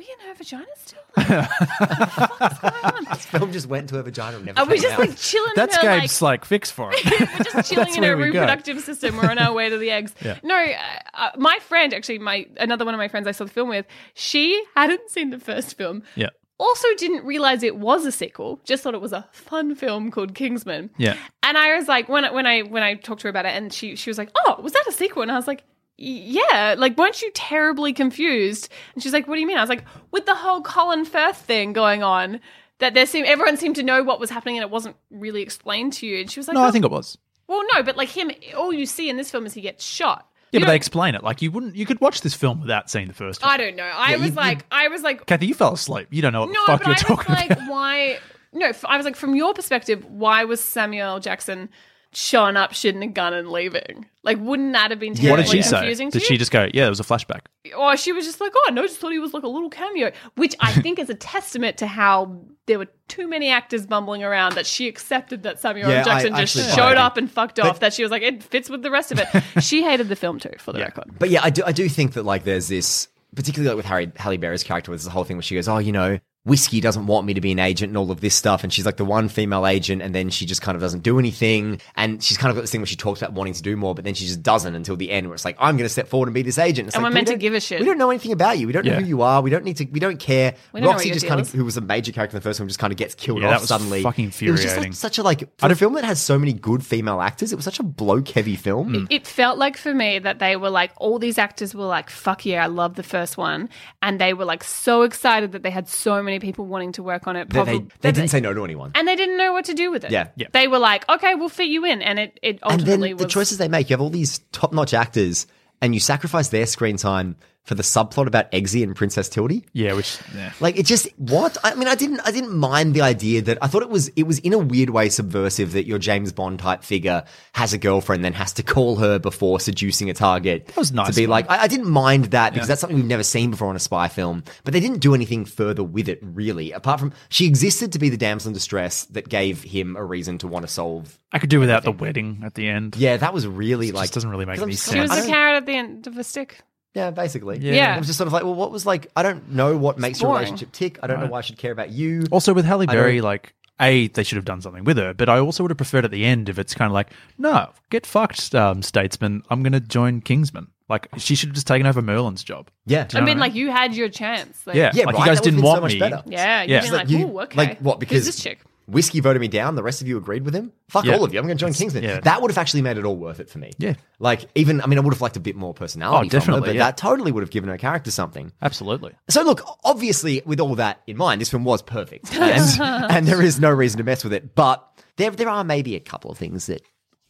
we 0.00 0.04
in 0.20 0.28
her 0.28 0.34
vagina 0.34 0.66
still? 0.76 0.98
Like, 1.16 1.28
what 1.28 1.98
the 2.00 2.06
fuck's 2.38 2.58
going 2.58 2.74
on?" 2.96 3.04
This 3.10 3.26
film 3.26 3.52
just 3.52 3.66
went 3.66 3.88
to 3.90 3.96
her 3.96 4.02
vagina 4.02 4.36
and 4.38 4.46
never 4.46 4.60
Are 4.60 4.64
we 4.66 4.74
came 4.74 4.82
just 4.82 4.94
out. 4.94 5.00
like 5.00 5.16
chilling? 5.16 5.52
That's 5.56 5.76
in 5.76 5.82
her, 5.84 5.90
like, 5.90 6.00
Gabe's 6.02 6.22
like, 6.22 6.44
fix 6.44 6.70
for 6.70 6.90
it. 6.92 7.04
we're 7.04 7.44
just 7.44 7.70
chilling 7.70 7.84
That's 7.84 7.96
in 7.96 8.02
her 8.04 8.16
where 8.16 8.26
we 8.26 8.32
go. 8.32 8.40
reproductive 8.40 8.80
system. 8.80 9.16
We're 9.16 9.30
on 9.30 9.38
our 9.38 9.52
way 9.52 9.68
to 9.68 9.78
the 9.78 9.90
eggs. 9.90 10.14
Yeah. 10.24 10.38
No, 10.42 10.56
uh, 10.56 10.74
uh, 11.14 11.30
my 11.36 11.58
friend, 11.60 11.92
actually, 11.94 12.18
my 12.18 12.46
another 12.58 12.84
one 12.84 12.94
of 12.94 12.98
my 12.98 13.08
friends 13.08 13.26
I 13.26 13.32
saw 13.32 13.44
the 13.44 13.50
film 13.50 13.68
with, 13.68 13.86
she 14.14 14.62
hadn't 14.76 15.10
seen 15.10 15.30
the 15.30 15.38
first 15.38 15.76
film. 15.76 16.02
yeah, 16.14 16.28
Also, 16.58 16.88
didn't 16.96 17.24
realize 17.24 17.62
it 17.62 17.76
was 17.76 18.06
a 18.06 18.12
sequel. 18.12 18.60
Just 18.64 18.82
thought 18.82 18.94
it 18.94 19.00
was 19.00 19.12
a 19.12 19.26
fun 19.32 19.74
film 19.74 20.10
called 20.10 20.34
Kingsman. 20.34 20.90
yeah. 20.98 21.16
And 21.42 21.58
I 21.58 21.76
was 21.76 21.88
like, 21.88 22.08
when 22.08 22.24
I, 22.24 22.30
when 22.30 22.46
I 22.46 22.60
when 22.62 22.82
I 22.84 22.94
talked 22.94 23.22
to 23.22 23.26
her 23.26 23.30
about 23.30 23.44
it, 23.44 23.56
and 23.56 23.72
she 23.72 23.96
she 23.96 24.08
was 24.08 24.18
like, 24.18 24.30
"Oh, 24.46 24.60
was 24.62 24.72
that 24.72 24.84
a 24.86 24.92
sequel?" 24.92 25.22
And 25.22 25.32
I 25.32 25.36
was 25.36 25.48
like, 25.48 25.64
"Yeah." 26.00 26.74
Like, 26.78 26.96
weren't 26.96 27.22
you 27.22 27.30
terribly 27.34 27.92
confused? 27.92 28.68
And 28.94 29.02
she's 29.02 29.12
like, 29.12 29.28
"What 29.28 29.34
do 29.36 29.40
you 29.40 29.46
mean?" 29.46 29.56
I 29.58 29.60
was 29.60 29.68
like, 29.70 29.84
"With 30.10 30.26
the 30.26 30.34
whole 30.34 30.62
Colin 30.62 31.04
Firth 31.04 31.36
thing 31.36 31.72
going 31.72 32.02
on, 32.02 32.40
that 32.78 32.94
there 32.94 33.06
seemed 33.06 33.28
everyone 33.28 33.56
seemed 33.56 33.76
to 33.76 33.82
know 33.82 34.02
what 34.02 34.18
was 34.20 34.30
happening, 34.30 34.56
and 34.56 34.62
it 34.62 34.70
wasn't 34.70 34.96
really 35.10 35.42
explained 35.42 35.92
to 35.94 36.06
you." 36.06 36.20
And 36.20 36.30
she 36.30 36.40
was 36.40 36.48
like, 36.48 36.54
No, 36.54 36.62
"Oh, 36.64 36.66
I 36.68 36.70
think 36.70 36.84
it 36.84 36.90
was. 36.90 37.18
well, 37.46 37.62
no, 37.74 37.82
but 37.82 37.96
like 37.96 38.08
him, 38.08 38.30
all 38.56 38.72
you 38.72 38.86
see 38.86 39.08
in 39.10 39.16
this 39.16 39.30
film 39.30 39.46
is 39.46 39.54
he 39.54 39.60
gets 39.60 39.84
shot." 39.84 40.26
Yeah, 40.52 40.58
You 40.58 40.66
but 40.66 40.70
they 40.72 40.76
explain 40.76 41.14
it. 41.14 41.22
Like 41.22 41.42
you 41.42 41.50
wouldn't. 41.52 41.76
You 41.76 41.86
could 41.86 42.00
watch 42.00 42.22
this 42.22 42.34
film 42.34 42.60
without 42.60 42.90
seeing 42.90 43.06
the 43.06 43.14
first 43.14 43.40
one. 43.42 43.52
I 43.52 43.56
don't 43.56 43.76
know. 43.76 43.84
I 43.84 44.10
Yeah, 44.12 44.16
was 44.16 44.28
you- 44.30 44.34
like, 44.34 44.64
I 44.72 44.88
was 44.88 45.02
like, 45.02 45.26
Kathy, 45.26 45.46
you 45.46 45.54
fell 45.54 45.74
asleep. 45.74 46.08
You 46.10 46.22
don't 46.22 46.32
know 46.32 46.40
what 46.40 46.50
no, 46.52 46.60
the 46.66 46.78
fuck 46.78 46.86
you're 46.86 46.94
talking 46.96 47.26
about. 47.26 47.28
No, 47.28 47.28
but 47.28 47.36
I 47.36 47.38
was 47.38 47.46
talking 47.46 47.48
like, 47.50 47.50
about. 47.58 47.70
why? 47.70 48.18
No, 48.52 48.72
I 48.88 48.96
was 48.96 49.06
like, 49.06 49.14
from 49.14 49.36
your 49.36 49.54
perspective, 49.54 50.04
why 50.06 50.42
was 50.42 50.60
Samuel 50.60 51.20
Jackson 51.20 51.68
showing 52.12 52.56
up, 52.56 52.72
shooting 52.72 53.02
a 53.02 53.06
gun, 53.06 53.32
and 53.34 53.50
leaving? 53.50 54.06
Like, 54.22 54.38
wouldn't 54.38 54.72
that 54.74 54.90
have 54.90 55.00
been 55.00 55.14
Yeah. 55.14 55.30
What 55.30 55.36
terribly 55.36 55.56
did 55.58 55.62
she 55.64 55.68
say? 55.68 55.76
confusing 55.78 56.10
to 56.10 56.18
Did 56.18 56.22
you? 56.28 56.34
she 56.34 56.38
just 56.38 56.50
go, 56.50 56.68
"Yeah, 56.74 56.86
it 56.86 56.90
was 56.90 57.00
a 57.00 57.04
flashback"? 57.04 57.40
or 57.76 57.96
she 57.96 58.12
was 58.12 58.24
just 58.26 58.40
like, 58.40 58.52
oh, 58.54 58.70
no, 58.72 58.82
just 58.86 58.98
thought 58.98 59.12
he 59.12 59.18
was 59.18 59.32
like 59.34 59.42
a 59.44 59.48
little 59.48 59.70
cameo, 59.70 60.10
which 60.34 60.54
I 60.60 60.72
think 60.72 60.98
is 60.98 61.08
a 61.10 61.14
testament 61.14 61.76
to 61.78 61.86
how 61.86 62.40
there 62.66 62.78
were 62.78 62.88
too 63.08 63.28
many 63.28 63.48
actors 63.50 63.86
bumbling 63.86 64.22
around 64.24 64.54
that 64.54 64.66
she 64.66 64.88
accepted 64.88 65.42
that 65.44 65.60
Samuel 65.60 65.88
Yeah, 65.90 66.02
Jackson 66.02 66.34
I 66.34 66.40
just 66.42 66.56
actually 66.56 66.74
showed 66.74 66.94
buy 66.96 67.02
up 67.02 67.16
and 67.16 67.30
fucked 67.30 67.60
off. 67.60 67.80
That 67.80 67.92
she 67.92 68.02
was 68.02 68.10
like, 68.10 68.22
it 68.22 68.42
fits 68.42 68.68
with 68.70 68.82
the 68.82 68.90
rest 68.90 69.12
of 69.12 69.18
it. 69.20 69.62
she 69.62 69.82
hated 69.82 70.08
the 70.08 70.16
film 70.16 70.38
too, 70.38 70.52
for 70.58 70.72
the 70.72 70.80
record. 70.80 71.04
But 71.18 71.30
yeah, 71.30 71.40
I 71.42 71.50
do 71.50 71.62
I 71.66 71.72
do 71.72 71.88
think 71.88 72.14
that 72.14 72.24
like 72.24 72.44
there's 72.44 72.68
this 72.68 73.08
particularly 73.36 73.68
like 73.68 73.76
with 73.76 73.86
Harry 73.86 74.10
Halle 74.16 74.36
Berry's 74.36 74.64
character, 74.64 74.90
there's 74.90 75.04
the 75.04 75.10
whole 75.10 75.24
thing 75.24 75.36
where 75.36 75.42
she 75.42 75.54
goes, 75.54 75.68
Oh, 75.68 75.78
you 75.78 75.92
know, 75.92 76.18
whiskey 76.44 76.80
doesn't 76.80 77.06
want 77.06 77.26
me 77.26 77.34
to 77.34 77.40
be 77.40 77.52
an 77.52 77.58
agent 77.58 77.90
and 77.90 77.96
all 77.98 78.10
of 78.10 78.20
this 78.20 78.34
stuff, 78.34 78.62
and 78.64 78.72
she's 78.72 78.86
like 78.86 78.96
the 78.96 79.04
one 79.04 79.28
female 79.28 79.66
agent, 79.66 80.00
and 80.00 80.14
then 80.14 80.30
she 80.30 80.46
just 80.46 80.62
kind 80.62 80.74
of 80.74 80.80
doesn't 80.80 81.02
do 81.02 81.18
anything. 81.18 81.80
And 81.96 82.22
she's 82.22 82.38
kind 82.38 82.50
of 82.50 82.56
got 82.56 82.62
this 82.62 82.70
thing 82.70 82.80
where 82.80 82.86
she 82.86 82.96
talks 82.96 83.20
about 83.20 83.34
wanting 83.34 83.52
to 83.54 83.62
do 83.62 83.76
more, 83.76 83.94
but 83.94 84.04
then 84.04 84.14
she 84.14 84.24
just 84.26 84.42
doesn't 84.42 84.74
until 84.74 84.96
the 84.96 85.10
end 85.10 85.26
where 85.26 85.34
it's 85.34 85.44
like, 85.44 85.56
I'm 85.58 85.76
gonna 85.76 85.88
step 85.90 86.08
forward 86.08 86.28
and 86.28 86.34
be 86.34 86.42
this 86.42 86.58
agent. 86.58 86.88
It's 86.88 86.96
And 86.96 87.02
like, 87.04 87.10
we're 87.10 87.14
we 87.14 87.14
meant 87.16 87.26
to 87.28 87.32
don't- 87.34 87.40
give 87.40 87.54
a 87.54 87.60
shit. 87.60 87.80
We 87.80 87.86
don't 87.86 87.98
know 87.98 88.10
anything 88.10 88.32
about 88.32 88.58
you. 88.58 88.66
We 88.66 88.72
don't 88.72 88.86
know 88.86 88.92
Yeah. 88.92 89.00
who 89.00 89.06
you 89.06 89.22
are. 89.22 89.42
We 89.42 89.50
don't 89.50 89.64
need 89.64 89.76
to 89.78 89.84
we 89.84 90.00
don't 90.00 90.18
care. 90.18 90.54
We 90.72 90.80
don't 90.80 90.90
Roxy 90.90 91.10
just 91.10 91.26
kind 91.26 91.40
is. 91.40 91.48
of 91.48 91.54
who 91.54 91.64
was 91.64 91.76
a 91.76 91.80
major 91.82 92.10
character 92.12 92.36
in 92.36 92.40
the 92.40 92.48
first 92.48 92.58
one 92.58 92.68
just 92.68 92.78
kind 92.80 92.92
of 92.92 92.96
gets 92.96 93.14
killed 93.14 93.42
Yeah, 93.42 93.48
off 93.48 93.52
that 93.54 93.60
was 93.60 93.68
suddenly. 93.68 94.02
fucking 94.02 94.32
It 94.40 94.50
was 94.50 94.62
just 94.62 94.76
like 94.78 94.94
such 94.94 95.18
a 95.18 95.22
like 95.22 95.40
for 95.58 95.70
a 95.70 95.74
film 95.76 95.92
that 95.94 96.04
has 96.04 96.20
so 96.20 96.38
many 96.38 96.52
good 96.54 96.84
female 96.84 97.20
actors, 97.20 97.52
it 97.52 97.56
was 97.56 97.64
such 97.66 97.80
a 97.80 97.82
bloke 97.82 98.28
heavy 98.28 98.56
film. 98.56 99.06
It 99.10 99.26
felt 99.26 99.58
like 99.58 99.76
for 99.76 99.92
me 99.92 100.18
that 100.20 100.38
they 100.38 100.56
were 100.56 100.70
like 100.70 100.92
all 100.96 101.18
these 101.18 101.36
actors 101.38 101.74
were 101.74 101.84
like 101.84 102.08
fuck 102.08 102.46
yeah 102.46 102.64
I 102.64 102.66
love 102.68 102.94
the 102.94 103.02
first 103.02 103.36
one 103.36 103.68
and 104.00 104.18
they 104.20 104.32
were 104.32 104.46
like 104.46 104.64
so 104.64 105.02
excited 105.02 105.52
that 105.52 105.62
they 105.62 105.70
had 105.70 105.86
so 105.88 106.22
many 106.22 106.29
people 106.38 106.66
wanting 106.66 106.92
to 106.92 107.02
work 107.02 107.26
on 107.26 107.34
it 107.36 107.48
They, 107.50 107.58
they, 107.58 107.64
probably 107.64 107.88
they 108.00 108.12
didn't 108.12 108.28
say 108.30 108.40
no 108.40 108.54
to 108.54 108.64
anyone. 108.64 108.92
and 108.94 109.08
they 109.08 109.16
didn't 109.16 109.36
know 109.38 109.52
what 109.52 109.64
to 109.64 109.74
do 109.74 109.90
with 109.90 110.04
it 110.04 110.10
Yeah. 110.12 110.28
Yeah. 110.36 110.46
they 110.52 110.68
were 110.68 110.78
like 110.78 111.08
okay 111.08 111.34
we'll 111.34 111.48
fit 111.48 111.68
you 111.68 111.84
in 111.84 112.00
and 112.02 112.18
it 112.18 112.38
it 112.42 112.60
and 112.62 112.72
ultimately 112.72 113.08
then 113.08 113.16
the 113.16 113.24
was 113.24 113.32
choices 113.32 113.58
they 113.58 113.68
make, 113.68 113.90
you 113.90 113.94
have 113.94 114.00
all 114.00 114.10
these 114.10 114.38
top 114.52 114.72
notch 114.72 114.94
actors, 114.94 115.46
and 115.82 115.94
you 115.94 116.00
sacrifice 116.00 116.48
their 116.48 116.66
screen 116.66 116.96
time 116.96 117.36
for 117.70 117.76
the 117.76 117.84
subplot 117.84 118.26
about 118.26 118.50
Eggsy 118.50 118.82
and 118.82 118.96
Princess 118.96 119.28
Tildy. 119.28 119.64
Yeah, 119.72 119.92
which 119.92 120.18
yeah. 120.34 120.52
Like 120.58 120.76
it 120.76 120.86
just 120.86 121.06
what? 121.18 121.56
I 121.62 121.76
mean, 121.76 121.86
I 121.86 121.94
didn't 121.94 122.18
I 122.24 122.32
didn't 122.32 122.52
mind 122.52 122.94
the 122.94 123.02
idea 123.02 123.42
that 123.42 123.58
I 123.62 123.68
thought 123.68 123.82
it 123.82 123.88
was 123.90 124.08
it 124.16 124.24
was 124.24 124.40
in 124.40 124.52
a 124.52 124.58
weird 124.58 124.90
way 124.90 125.08
subversive 125.08 125.70
that 125.74 125.86
your 125.86 126.00
James 126.00 126.32
Bond 126.32 126.58
type 126.58 126.82
figure 126.82 127.22
has 127.52 127.72
a 127.72 127.78
girlfriend 127.78 128.24
then 128.24 128.32
has 128.32 128.52
to 128.54 128.64
call 128.64 128.96
her 128.96 129.20
before 129.20 129.60
seducing 129.60 130.10
a 130.10 130.14
target. 130.14 130.66
That 130.66 130.76
was 130.78 130.90
nice 130.90 131.10
to 131.10 131.14
be 131.14 131.24
of 131.24 131.30
like 131.30 131.48
I, 131.48 131.58
I 131.62 131.66
didn't 131.68 131.88
mind 131.88 132.24
that 132.32 132.54
because 132.54 132.66
that's 132.66 132.80
something 132.80 132.96
we've 132.96 133.06
never 133.06 133.22
seen 133.22 133.52
before 133.52 133.68
on 133.68 133.76
a 133.76 133.78
spy 133.78 134.08
film. 134.08 134.42
But 134.64 134.72
they 134.74 134.80
didn't 134.80 134.98
do 134.98 135.14
anything 135.14 135.44
further 135.44 135.84
with 135.84 136.08
it 136.08 136.18
really, 136.22 136.72
apart 136.72 136.98
from 136.98 137.12
she 137.28 137.46
existed 137.46 137.92
to 137.92 138.00
be 138.00 138.08
the 138.08 138.16
damsel 138.16 138.48
in 138.48 138.54
distress 138.54 139.04
that 139.12 139.28
gave 139.28 139.62
him 139.62 139.94
a 139.94 140.04
reason 140.04 140.38
to 140.38 140.48
want 140.48 140.66
to 140.66 140.72
solve. 140.72 141.16
I 141.30 141.38
could 141.38 141.50
do 141.50 141.60
without 141.60 141.84
the 141.84 141.92
wedding 141.92 142.40
at 142.44 142.54
the 142.54 142.68
end. 142.68 142.96
Yeah, 142.96 143.16
that 143.18 143.32
was 143.32 143.46
really 143.46 143.90
It 143.90 143.94
like 143.94 144.06
just 144.06 144.14
doesn't 144.14 144.30
really 144.30 144.46
make 144.46 144.60
any 144.60 144.72
sense. 144.72 144.92
she 144.92 145.00
was 145.00 145.10
I 145.12 145.14
the 145.14 145.20
don't- 145.22 145.30
carrot 145.30 145.56
at 145.58 145.66
the 145.66 145.74
end 145.76 146.06
of 146.08 146.18
a 146.18 146.24
stick 146.24 146.62
Yeah, 146.94 147.10
basically. 147.10 147.58
Yeah. 147.58 147.72
Yeah. 147.74 147.94
It 147.96 147.98
was 147.98 148.06
just 148.08 148.18
sort 148.18 148.26
of 148.26 148.32
like, 148.32 148.42
well, 148.42 148.54
what 148.54 148.72
was 148.72 148.84
like? 148.84 149.06
I 149.14 149.22
don't 149.22 149.50
know 149.52 149.76
what 149.76 149.98
makes 149.98 150.20
your 150.20 150.32
relationship 150.32 150.72
tick. 150.72 150.98
I 151.02 151.06
don't 151.06 151.20
know 151.20 151.26
why 151.26 151.38
I 151.38 151.42
should 151.42 151.56
care 151.58 151.72
about 151.72 151.90
you. 151.90 152.24
Also, 152.30 152.52
with 152.52 152.64
Halle 152.64 152.86
Berry, 152.86 153.20
like, 153.20 153.54
A, 153.80 154.08
they 154.08 154.24
should 154.24 154.36
have 154.36 154.44
done 154.44 154.60
something 154.60 154.82
with 154.84 154.96
her, 154.96 155.14
but 155.14 155.28
I 155.28 155.38
also 155.38 155.62
would 155.62 155.70
have 155.70 155.76
preferred 155.78 156.04
at 156.04 156.10
the 156.10 156.24
end 156.24 156.48
if 156.48 156.58
it's 156.58 156.74
kind 156.74 156.88
of 156.88 156.92
like, 156.92 157.10
no, 157.38 157.70
get 157.90 158.06
fucked, 158.06 158.54
um, 158.54 158.82
Statesman. 158.82 159.42
I'm 159.50 159.62
going 159.62 159.72
to 159.72 159.80
join 159.80 160.20
Kingsman. 160.20 160.66
Like, 160.88 161.06
she 161.18 161.36
should 161.36 161.50
have 161.50 161.54
just 161.54 161.68
taken 161.68 161.86
over 161.86 162.02
Merlin's 162.02 162.42
job. 162.42 162.68
Yeah, 162.86 163.04
Do 163.04 163.16
I 163.16 163.20
you 163.20 163.24
know 163.24 163.30
mean 163.30 163.38
what 163.38 163.46
like 163.50 163.54
you 163.54 163.70
had 163.70 163.94
your 163.94 164.08
chance 164.08 164.66
like, 164.66 164.74
Yeah. 164.74 164.90
yeah, 164.92 165.04
like, 165.04 165.14
right? 165.14 165.20
you 165.20 165.26
guys 165.26 165.38
That 165.38 165.44
didn't 165.44 165.56
been 165.58 165.64
so 165.64 165.68
want 165.70 165.82
much 165.82 165.92
me. 165.92 165.98
better. 166.00 166.22
yeah 166.26 166.62
you've 166.62 166.70
Yeah. 166.70 166.76
been 166.80 166.84
It's 166.86 166.92
like, 166.92 167.08
you- 167.10 167.26
ooh 167.28 167.40
okay 167.42 167.56
like 167.56 167.78
what? 167.78 167.94
Who's 167.94 168.00
Because 168.00 168.26
this 168.26 168.42
chick 168.42 168.58
whiskey 168.90 169.20
voted 169.20 169.40
me 169.40 169.48
down. 169.48 169.74
The 169.74 169.82
rest 169.82 170.00
of 170.02 170.08
you 170.08 170.16
agreed 170.18 170.44
with 170.44 170.54
him. 170.54 170.72
Fuck 170.88 171.04
Yeah. 171.04 171.14
all 171.16 171.24
of 171.24 171.32
you. 171.32 171.38
I'm 171.38 171.46
going 171.46 171.56
to 171.56 171.60
join 171.60 171.72
Kingsman. 171.72 172.02
yeah. 172.02 172.20
That 172.20 172.42
would 172.42 172.50
have 172.50 172.58
actually 172.58 172.82
made 172.82 172.98
it 172.98 173.04
all 173.04 173.16
worth 173.16 173.40
it 173.40 173.48
for 173.48 173.58
me. 173.58 173.70
Yeah. 173.78 173.94
Like 174.18 174.46
even, 174.54 174.80
I 174.80 174.86
mean, 174.86 174.98
I 174.98 175.02
would 175.02 175.14
have 175.14 175.20
liked 175.20 175.36
a 175.36 175.40
bit 175.40 175.56
more 175.56 175.72
personality. 175.74 176.16
Oh, 176.16 176.20
from 176.20 176.26
her, 176.28 176.38
definitely, 176.40 176.68
but 176.68 176.74
yeah. 176.74 176.84
that 176.86 176.96
totally 176.96 177.32
would 177.32 177.42
have 177.42 177.50
given 177.50 177.70
her 177.70 177.78
character 177.78 178.10
something. 178.10 178.52
Absolutely. 178.60 179.12
So 179.28 179.42
look, 179.42 179.62
obviously, 179.84 180.42
with 180.44 180.60
all 180.60 180.74
that 180.76 181.00
in 181.06 181.16
mind, 181.16 181.40
this 181.40 181.50
film 181.50 181.64
was 181.64 181.82
perfect, 181.82 182.34
and, 182.36 182.80
and 183.10 183.26
there 183.26 183.40
is 183.42 183.60
no 183.60 183.70
reason 183.70 183.98
to 183.98 184.04
mess 184.04 184.24
with 184.24 184.32
it. 184.32 184.54
But 184.54 184.84
there, 185.16 185.30
there 185.30 185.48
are 185.48 185.64
maybe 185.64 185.94
a 185.96 186.00
couple 186.00 186.30
of 186.30 186.38
things 186.38 186.66
that 186.66 186.82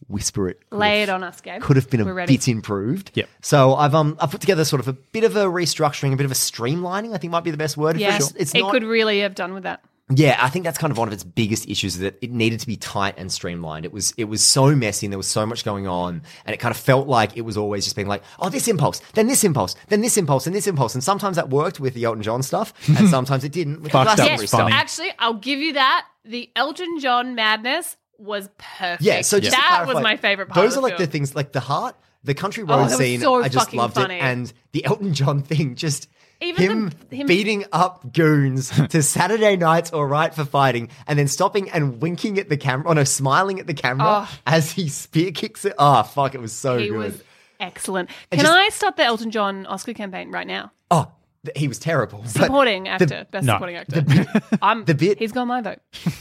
whisper 0.09 0.49
it. 0.49 0.59
could 0.71 0.79
lay 0.79 1.01
have- 1.01 1.09
it 1.11 1.13
on 1.13 1.23
us 1.23 1.41
Gabe 1.43 1.61
could 1.61 1.77
have 1.77 1.91
been 1.91 2.05
We're 2.05 2.13
a 2.13 2.15
ready. 2.15 2.37
bit 2.37 2.49
improved. 2.49 3.11
Yep. 3.15 3.29
So 3.43 3.75
I've 3.75 3.95
um 3.95 4.17
I've 4.19 4.31
put 4.31 4.41
together 4.41 4.65
sort 4.65 4.81
of 4.81 4.89
a 4.89 4.95
bit 4.95 5.25
of 5.25 5.37
a 5.37 5.45
restructuring, 5.45 6.13
a 6.13 6.17
bit 6.17 6.25
of 6.25 6.33
a 6.33 6.35
streamlining. 6.35 7.15
I 7.15 7.19
think 7.19 7.31
might 7.33 7.45
be 7.45 7.51
the 7.51 7.57
best 7.59 7.77
word. 7.77 7.99
yeah 7.99 8.17
It's, 8.17 8.33
it's 8.33 8.55
it 8.55 8.61
not, 8.61 8.73
could 8.73 8.83
really 8.85 9.21
have 9.21 9.35
done 9.35 9.53
with 9.53 9.65
that 9.65 9.83
yeah, 10.13 10.39
I 10.41 10.49
think 10.49 10.65
that's 10.65 10.79
kind 10.79 10.91
of 10.91 10.99
one 10.99 11.07
of 11.09 11.15
its 11.15 11.23
biggest 11.25 11.69
issues 11.69 11.99
that 11.99 12.19
it 12.21 12.31
needed 12.33 12.59
to 12.61 12.67
be 12.67 12.77
tight 12.77 13.15
and 13.17 13.31
streamlined. 13.31 13.85
It 13.85 13.93
was 13.93 14.13
it 14.17 14.25
was 14.25 14.43
so 14.45 14.75
messy 14.75 15.07
and 15.07 15.13
there 15.13 15.19
was 15.19 15.29
so 15.29 15.47
much 15.47 15.65
going 15.65 15.87
on, 15.87 16.23
and 16.45 16.53
it 16.55 16.59
kind 16.59 16.75
of 16.75 16.77
felt 16.81 17.07
like 17.07 17.37
it 17.37 17.43
was 17.43 17.57
always 17.57 17.85
just 17.85 17.95
being 17.97 18.09
like, 18.09 18.23
oh, 18.41 18.49
this 18.49 18.67
impulse, 18.69 19.01
then 19.15 19.29
this 19.29 19.45
impulse, 19.45 19.77
then 19.89 20.01
this 20.01 20.17
impulse, 20.17 20.47
and 20.47 20.55
this 20.57 20.67
impulse, 20.67 20.95
and 20.95 21.05
sometimes 21.05 21.37
that 21.37 21.51
worked 21.51 21.79
with 21.81 21.95
the 21.95 22.05
Elton 22.05 22.23
John 22.23 22.43
stuff, 22.43 22.73
and 22.99 23.09
sometimes 23.09 23.45
it 23.45 23.53
didn't 23.53 23.83
with 23.83 23.85
the 23.85 23.99
Fuck, 23.99 24.07
that 24.09 24.17
Glastonbury 24.17 24.47
stuff. 24.49 24.61
funny. 24.63 24.73
Actually, 24.75 25.13
I'll 25.19 25.35
give 25.35 25.61
you 25.61 25.75
that. 25.75 26.07
The 26.25 26.51
Elton 26.57 26.99
John 27.01 27.35
madness 27.35 27.97
was 28.19 28.49
perfect. 28.59 29.03
Yeah, 29.03 29.21
so 29.23 29.39
just 29.41 29.55
to 29.55 29.61
that 29.63 29.87
was 29.87 30.03
my 30.03 30.17
favorite 30.17 30.49
part. 30.49 30.57
Those 30.65 30.77
of 30.77 30.85
are 30.85 30.89
the 30.89 30.95
like 30.95 30.99
the 30.99 31.07
things, 31.07 31.35
like 31.35 31.53
the 31.53 31.61
heart, 31.61 31.97
the 32.25 32.35
country 32.35 32.65
Oh, 32.65 32.67
road 32.67 32.77
that 32.79 32.91
was 32.91 32.97
scene. 32.99 33.21
so 33.21 33.43
I 33.43 33.49
just 33.49 33.73
loved 33.73 33.95
funny. 33.95 34.17
it, 34.17 34.23
and 34.23 34.53
the 34.73 34.85
Elton 34.85 35.15
John 35.15 35.43
thing 35.43 35.75
just. 35.77 36.09
Even 36.43 36.63
him, 36.63 36.93
the- 37.11 37.17
him- 37.17 37.27
beating 37.27 37.65
up 37.73 38.13
goons 38.13 38.71
to 38.89 39.03
Saturday 39.03 39.57
night's 39.57 39.93
all 39.93 40.07
right 40.07 40.35
for 40.35 40.45
fighting, 40.45 40.89
and 41.07 41.19
then 41.19 41.29
stopping 41.29 41.71
and 41.71 42.01
winking 42.01 42.39
at 42.39 42.49
the 42.49 42.57
camera, 42.57 42.87
or 42.87 42.91
oh 42.91 42.95
no, 42.95 43.05
smiling 43.05 43.61
at 43.61 43.67
the 43.67 43.75
camera 43.75 44.27
Oh. 44.27 44.39
as 44.47 44.73
he 44.73 44.89
spear 44.89 45.33
kicks 45.33 45.65
it. 45.65 45.75
Oh 45.79 46.03
fuck, 46.03 46.35
it 46.35 46.41
was 46.41 46.53
so 46.53 46.79
he 46.79 46.89
good. 46.89 46.97
was 46.97 47.23
excellent. 47.59 48.09
And 48.31 48.39
Can 48.41 48.47
just- 48.47 48.57
I 48.59 48.69
start 48.71 48.97
the 48.97 49.05
Elton 49.05 49.31
John 49.31 49.67
Oscar 49.67 49.93
campaign 49.93 50.31
right 50.31 50.47
now? 50.47 50.73
oh, 50.91 51.13
th- 51.45 51.57
he 51.59 51.69
was 51.69 51.79
terrible. 51.79 52.25
Supporting 52.27 52.89
actor, 52.89 53.27
best 53.31 53.45
no. 53.47 53.53
supporting 53.55 53.77
actor. 53.77 54.05
I'm 54.63 54.85
the 54.87 54.95
bit- 54.95 55.19
He's 55.19 55.33
got 55.33 55.45
my 55.47 55.61
vote. 55.61 55.79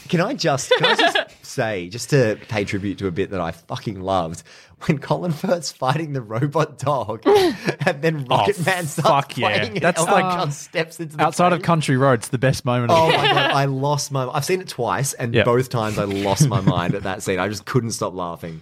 Can 0.09 0.19
I 0.21 0.33
just 0.33 0.69
can 0.71 0.85
I 0.85 0.95
just 0.95 1.17
say, 1.45 1.87
just 1.89 2.09
to 2.11 2.37
pay 2.49 2.65
tribute 2.65 2.97
to 2.99 3.07
a 3.07 3.11
bit 3.11 3.31
that 3.31 3.39
I 3.41 3.51
fucking 3.51 4.01
loved, 4.01 4.43
when 4.85 4.97
Colin 4.99 5.31
Firth's 5.31 5.71
fighting 5.71 6.13
the 6.13 6.21
robot 6.21 6.77
dog, 6.77 7.21
and 7.25 8.01
then 8.01 8.25
oh, 8.29 8.37
Rocket 8.37 8.65
Man 8.65 8.85
starts 8.85 8.99
Oh, 8.99 9.03
fuck 9.03 9.31
playing, 9.31 9.71
and 9.73 9.81
That's 9.81 9.99
Elton 9.99 10.13
like- 10.13 10.37
John 10.37 10.51
steps 10.51 10.99
into 10.99 11.17
the 11.17 11.23
Outside 11.23 11.53
of 11.53 11.59
frame. 11.59 11.65
Country 11.65 11.97
Roads, 11.97 12.29
the 12.29 12.37
best 12.37 12.65
moment. 12.65 12.91
Oh 12.93 13.07
my 13.07 13.15
god, 13.33 13.51
I 13.51 13.65
lost 13.65 14.11
my. 14.11 14.27
I've 14.29 14.45
seen 14.45 14.61
it 14.61 14.67
twice, 14.67 15.13
and 15.13 15.33
Yeah. 15.33 15.43
both 15.43 15.69
times 15.69 15.97
I 15.99 16.03
lost 16.05 16.47
my 16.47 16.61
mind 16.61 16.95
at 16.95 17.03
that 17.03 17.23
scene. 17.23 17.39
I 17.39 17.47
just 17.47 17.65
couldn't 17.65 17.91
stop 17.91 18.13
laughing. 18.13 18.61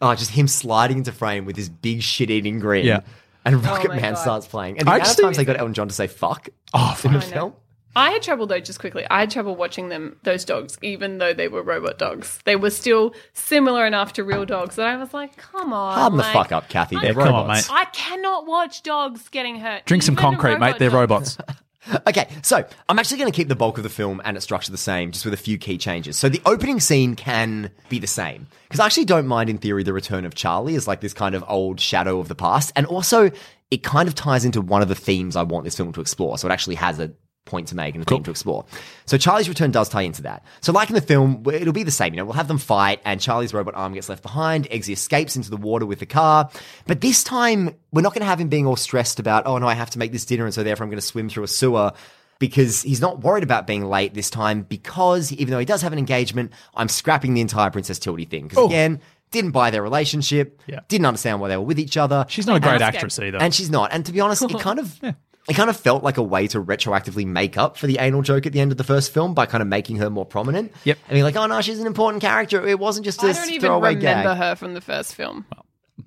Oh, 0.00 0.14
just 0.14 0.30
him 0.30 0.46
sliding 0.48 0.98
into 0.98 1.12
frame 1.12 1.44
with 1.44 1.56
his 1.56 1.68
big 1.68 2.02
shit-eating 2.02 2.60
grin. 2.60 2.86
Yeah. 2.86 3.00
And 3.44 3.56
oh 3.56 3.58
Rocket 3.58 3.90
Oh 3.90 3.94
Man 3.94 4.12
God. 4.14 4.18
starts 4.20 4.46
playing. 4.46 4.78
And 4.78 4.86
the 4.86 4.92
I 4.92 4.96
amount 4.96 5.06
of 5.06 5.10
actually- 5.10 5.24
times 5.24 5.36
they 5.38 5.44
got 5.44 5.58
Elton 5.58 5.74
John 5.74 5.88
to 5.88 5.94
say 5.94 6.06
"fuck" 6.06 6.48
Oh, 6.74 6.98
in 7.04 7.12
the 7.12 7.18
I 7.18 7.22
film. 7.22 7.52
I 7.98 8.10
had 8.10 8.22
trouble 8.22 8.46
though, 8.46 8.60
just 8.60 8.80
quickly. 8.80 9.06
I 9.10 9.20
had 9.20 9.30
trouble 9.30 9.56
watching 9.56 9.88
them, 9.88 10.16
those 10.22 10.44
dogs, 10.44 10.78
even 10.82 11.18
though 11.18 11.32
they 11.32 11.48
were 11.48 11.62
robot 11.62 11.98
dogs. 11.98 12.38
They 12.44 12.56
were 12.56 12.70
still 12.70 13.14
similar 13.32 13.86
enough 13.86 14.12
to 14.14 14.24
real 14.24 14.46
dogs 14.46 14.76
that 14.76 14.86
I 14.86 14.96
was 14.96 15.12
like, 15.12 15.36
come 15.36 15.72
on. 15.72 15.98
Harden 15.98 16.18
the 16.18 16.24
like, 16.24 16.32
fuck 16.32 16.52
up, 16.52 16.68
Kathy. 16.68 16.96
They're 17.00 17.14
come 17.14 17.34
on, 17.34 17.46
robots. 17.48 17.68
mate. 17.68 17.74
I 17.74 17.84
cannot 17.86 18.46
watch 18.46 18.82
dogs 18.82 19.28
getting 19.28 19.56
hurt. 19.56 19.84
Drink 19.84 20.02
some 20.02 20.14
Even 20.14 20.22
concrete, 20.22 20.58
mate. 20.58 20.78
They're 20.78 20.90
dog. 20.90 21.00
robots. 21.00 21.38
Okay, 22.06 22.28
so 22.42 22.64
I'm 22.88 22.98
actually 22.98 23.18
going 23.18 23.32
to 23.32 23.36
keep 23.36 23.48
the 23.48 23.56
bulk 23.56 23.78
of 23.78 23.82
the 23.82 23.88
film 23.88 24.20
and 24.24 24.36
its 24.36 24.44
structure 24.44 24.70
the 24.70 24.78
same, 24.78 25.10
just 25.10 25.24
with 25.24 25.34
a 25.34 25.38
few 25.38 25.58
key 25.58 25.78
changes. 25.78 26.16
So 26.16 26.28
the 26.28 26.42
opening 26.44 26.80
scene 26.80 27.14
can 27.14 27.70
be 27.88 27.98
the 27.98 28.06
same 28.06 28.46
because 28.64 28.80
I 28.80 28.86
actually 28.86 29.06
don't 29.06 29.26
mind, 29.26 29.48
in 29.48 29.58
theory, 29.58 29.82
the 29.82 29.92
return 29.92 30.24
of 30.24 30.34
Charlie 30.34 30.74
as 30.74 30.86
like 30.86 31.00
this 31.00 31.14
kind 31.14 31.34
of 31.34 31.44
old 31.48 31.80
shadow 31.80 32.18
of 32.20 32.28
the 32.28 32.34
past, 32.34 32.72
and 32.76 32.86
also 32.86 33.30
it 33.70 33.82
kind 33.82 34.08
of 34.08 34.14
ties 34.14 34.44
into 34.44 34.60
one 34.60 34.82
of 34.82 34.88
the 34.88 34.94
themes 34.94 35.36
I 35.36 35.42
want 35.42 35.64
this 35.64 35.76
film 35.76 35.92
to 35.92 36.00
explore. 36.00 36.36
So 36.38 36.48
it 36.48 36.52
actually 36.52 36.76
has 36.76 36.98
a 36.98 37.12
point 37.48 37.68
to 37.68 37.74
make 37.74 37.94
and 37.96 38.02
a 38.02 38.06
theme 38.06 38.22
to 38.22 38.30
explore. 38.30 38.64
So 39.06 39.18
Charlie's 39.18 39.48
return 39.48 39.72
does 39.72 39.88
tie 39.88 40.02
into 40.02 40.22
that. 40.22 40.44
So 40.60 40.72
like 40.72 40.88
in 40.88 40.94
the 40.94 41.00
film, 41.00 41.42
it'll 41.52 41.72
be 41.72 41.82
the 41.82 41.90
same. 41.90 42.14
You 42.14 42.18
know, 42.18 42.24
we'll 42.26 42.34
have 42.34 42.46
them 42.48 42.58
fight, 42.58 43.00
and 43.04 43.20
Charlie's 43.20 43.52
robot 43.52 43.74
arm 43.74 43.94
gets 43.94 44.08
left 44.08 44.22
behind. 44.22 44.68
Eggsy 44.70 44.92
escapes 44.92 45.34
into 45.34 45.50
the 45.50 45.56
water 45.56 45.84
with 45.86 45.98
the 45.98 46.06
car, 46.06 46.48
but 46.86 47.00
this 47.00 47.24
time 47.24 47.74
we're 47.90 48.02
not 48.02 48.14
going 48.14 48.20
to 48.20 48.26
have 48.26 48.40
him 48.40 48.48
being 48.48 48.66
all 48.66 48.76
stressed 48.76 49.18
about, 49.18 49.46
oh 49.46 49.58
no, 49.58 49.66
I 49.66 49.74
have 49.74 49.90
to 49.90 49.98
make 49.98 50.12
this 50.12 50.24
dinner, 50.24 50.44
and 50.44 50.54
so 50.54 50.62
therefore 50.62 50.84
I'm 50.84 50.90
going 50.90 51.00
to 51.00 51.06
swim 51.06 51.28
through 51.28 51.44
a 51.44 51.48
sewer 51.48 51.92
because 52.38 52.82
he's 52.82 53.00
not 53.00 53.20
worried 53.24 53.42
about 53.42 53.66
being 53.66 53.84
late 53.86 54.14
this 54.14 54.30
time 54.30 54.62
because 54.62 55.32
even 55.32 55.50
though 55.50 55.58
he 55.58 55.64
does 55.64 55.82
have 55.82 55.92
an 55.92 55.98
engagement, 55.98 56.52
I'm 56.74 56.88
scrapping 56.88 57.34
the 57.34 57.40
entire 57.40 57.70
Princess 57.70 57.98
Tildy 57.98 58.26
thing. 58.26 58.46
Because 58.46 58.66
again, 58.66 59.00
didn't 59.30 59.50
buy 59.50 59.70
their 59.70 59.82
relationship, 59.82 60.60
Yeah. 60.66 60.80
didn't 60.88 61.06
understand 61.06 61.40
why 61.40 61.48
they 61.48 61.56
were 61.56 61.64
with 61.64 61.78
each 61.78 61.96
other. 61.96 62.24
She's 62.28 62.46
not 62.46 62.56
a 62.56 62.60
great 62.60 62.80
actress 62.80 63.18
either. 63.18 63.38
And 63.38 63.54
she's 63.54 63.70
not. 63.70 63.92
And 63.92 64.06
to 64.06 64.12
be 64.12 64.20
honest, 64.20 64.42
it 64.42 64.50
kind 64.60 64.78
of 64.78 65.00
it 65.48 65.54
kind 65.54 65.70
of 65.70 65.76
felt 65.76 66.02
like 66.02 66.16
a 66.18 66.22
way 66.22 66.46
to 66.48 66.62
retroactively 66.62 67.24
make 67.26 67.56
up 67.56 67.76
for 67.76 67.86
the 67.86 67.98
anal 67.98 68.22
joke 68.22 68.46
at 68.46 68.52
the 68.52 68.60
end 68.60 68.70
of 68.70 68.78
the 68.78 68.84
first 68.84 69.12
film 69.12 69.34
by 69.34 69.46
kind 69.46 69.62
of 69.62 69.68
making 69.68 69.96
her 69.96 70.10
more 70.10 70.26
prominent. 70.26 70.72
Yep. 70.84 70.98
And 71.08 71.12
being 71.14 71.24
like, 71.24 71.36
oh 71.36 71.46
no, 71.46 71.60
she's 71.60 71.80
an 71.80 71.86
important 71.86 72.20
character. 72.22 72.66
It 72.66 72.78
wasn't 72.78 73.04
just 73.04 73.22
a 73.22 73.28
I 73.28 73.32
don't 73.32 73.50
even 73.50 73.60
throwaway 73.68 73.94
remember 73.96 74.28
gag. 74.30 74.36
her 74.38 74.54
from 74.56 74.74
the 74.74 74.80
first 74.80 75.14
film. 75.14 75.46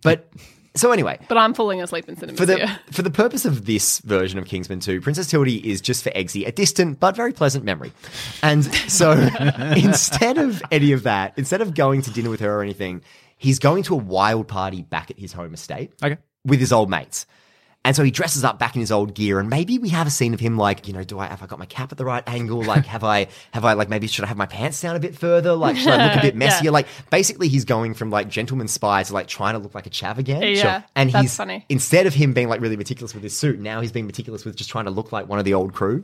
But 0.04 0.32
so 0.76 0.92
anyway, 0.94 1.20
But 1.28 1.38
I'm 1.38 1.54
falling 1.54 1.82
asleep 1.82 2.08
in 2.08 2.16
cinemas 2.16 2.40
for 2.40 2.46
the 2.46 2.56
here. 2.58 2.80
for 2.92 3.02
the 3.02 3.12
purpose 3.12 3.44
of 3.44 3.66
this 3.66 4.00
version 4.00 4.40
of 4.40 4.46
Kingsman 4.46 4.80
2, 4.80 5.02
Princess 5.02 5.28
Tildy 5.28 5.58
is 5.70 5.82
just 5.82 6.02
for 6.04 6.12
Eggsy 6.12 6.48
a 6.48 6.52
distant 6.54 7.00
but 7.00 7.14
very 7.16 7.34
pleasant 7.34 7.66
memory. 7.66 7.92
And 8.42 8.64
so 8.90 9.12
instead 9.76 10.38
of 10.38 10.62
any 10.72 10.92
of 10.94 11.04
that, 11.04 11.34
instead 11.38 11.62
of 11.62 11.74
going 11.74 12.02
to 12.04 12.12
dinner 12.12 12.30
with 12.30 12.40
her 12.40 12.60
or 12.60 12.62
anything, 12.62 13.02
he's 13.38 13.60
going 13.60 13.84
to 13.84 13.96
a 13.96 13.98
wild 13.98 14.48
party 14.48 14.82
back 14.82 15.12
at 15.12 15.20
his 15.20 15.34
home 15.34 15.54
estate 15.54 15.92
Okay. 16.02 16.18
with 16.46 16.60
his 16.60 16.72
old 16.72 16.90
mates. 16.90 17.26
And 17.84 17.96
so 17.96 18.04
he 18.04 18.12
dresses 18.12 18.44
up 18.44 18.60
back 18.60 18.76
in 18.76 18.80
his 18.80 18.92
old 18.92 19.16
gear, 19.16 19.40
and 19.40 19.50
maybe 19.50 19.80
we 19.80 19.90
have 19.90 20.06
a 20.06 20.12
scene 20.12 20.36
of 20.36 20.40
him 20.40 20.56
like, 20.56 20.88
you 20.88 20.94
know, 20.94 21.04
do 21.04 21.18
I 21.18 21.26
have 21.26 21.42
I 21.42 21.48
got 21.48 21.58
my 21.58 21.66
cap 21.66 21.92
at 21.92 21.98
the 21.98 22.06
right 22.06 22.24
angle? 22.28 22.62
Like, 22.64 22.86
have 22.86 23.04
I 23.04 23.28
have 23.54 23.66
I 23.66 23.74
like 23.74 23.90
maybe 23.90 24.06
should 24.06 24.24
I 24.24 24.28
have 24.28 24.38
my 24.38 24.46
pants 24.46 24.80
down 24.82 24.96
a 24.96 25.00
bit 25.00 25.16
further? 25.16 25.54
Like, 25.54 25.78
should 25.78 25.88
I 25.88 26.10
look 26.10 26.18
a 26.18 26.22
bit 26.22 26.36
messier? 26.36 26.66
Yeah. 26.66 26.72
Like, 26.72 26.86
basically, 27.10 27.48
he's 27.48 27.66
going 27.66 27.96
from 27.96 28.12
like 28.12 28.30
gentleman 28.30 28.68
spy 28.68 29.02
to 29.02 29.14
like 29.14 29.28
trying 29.28 29.54
to 29.54 29.60
look 29.60 29.74
like 29.74 29.88
a 29.88 29.90
chav 29.90 30.20
again. 30.20 30.44
Yeah, 30.44 30.84
and 30.96 31.12
that's 31.12 31.24
he's 31.24 31.36
funny. 31.36 31.66
instead 31.70 32.06
of 32.06 32.14
him 32.14 32.34
being 32.34 32.50
like 32.50 32.62
really 32.62 32.78
meticulous 32.78 33.16
with 33.16 33.24
his 33.24 33.36
suit, 33.36 33.60
now 33.60 33.82
he's 33.82 33.92
being 33.92 34.06
meticulous 34.06 34.46
with 34.46 34.56
just 34.56 34.70
trying 34.70 34.86
to 34.86 34.92
look 34.92 35.12
like 35.12 35.28
one 35.28 35.40
of 35.40 35.46
the 35.46 35.56
old 35.56 35.74
crew. 35.74 36.04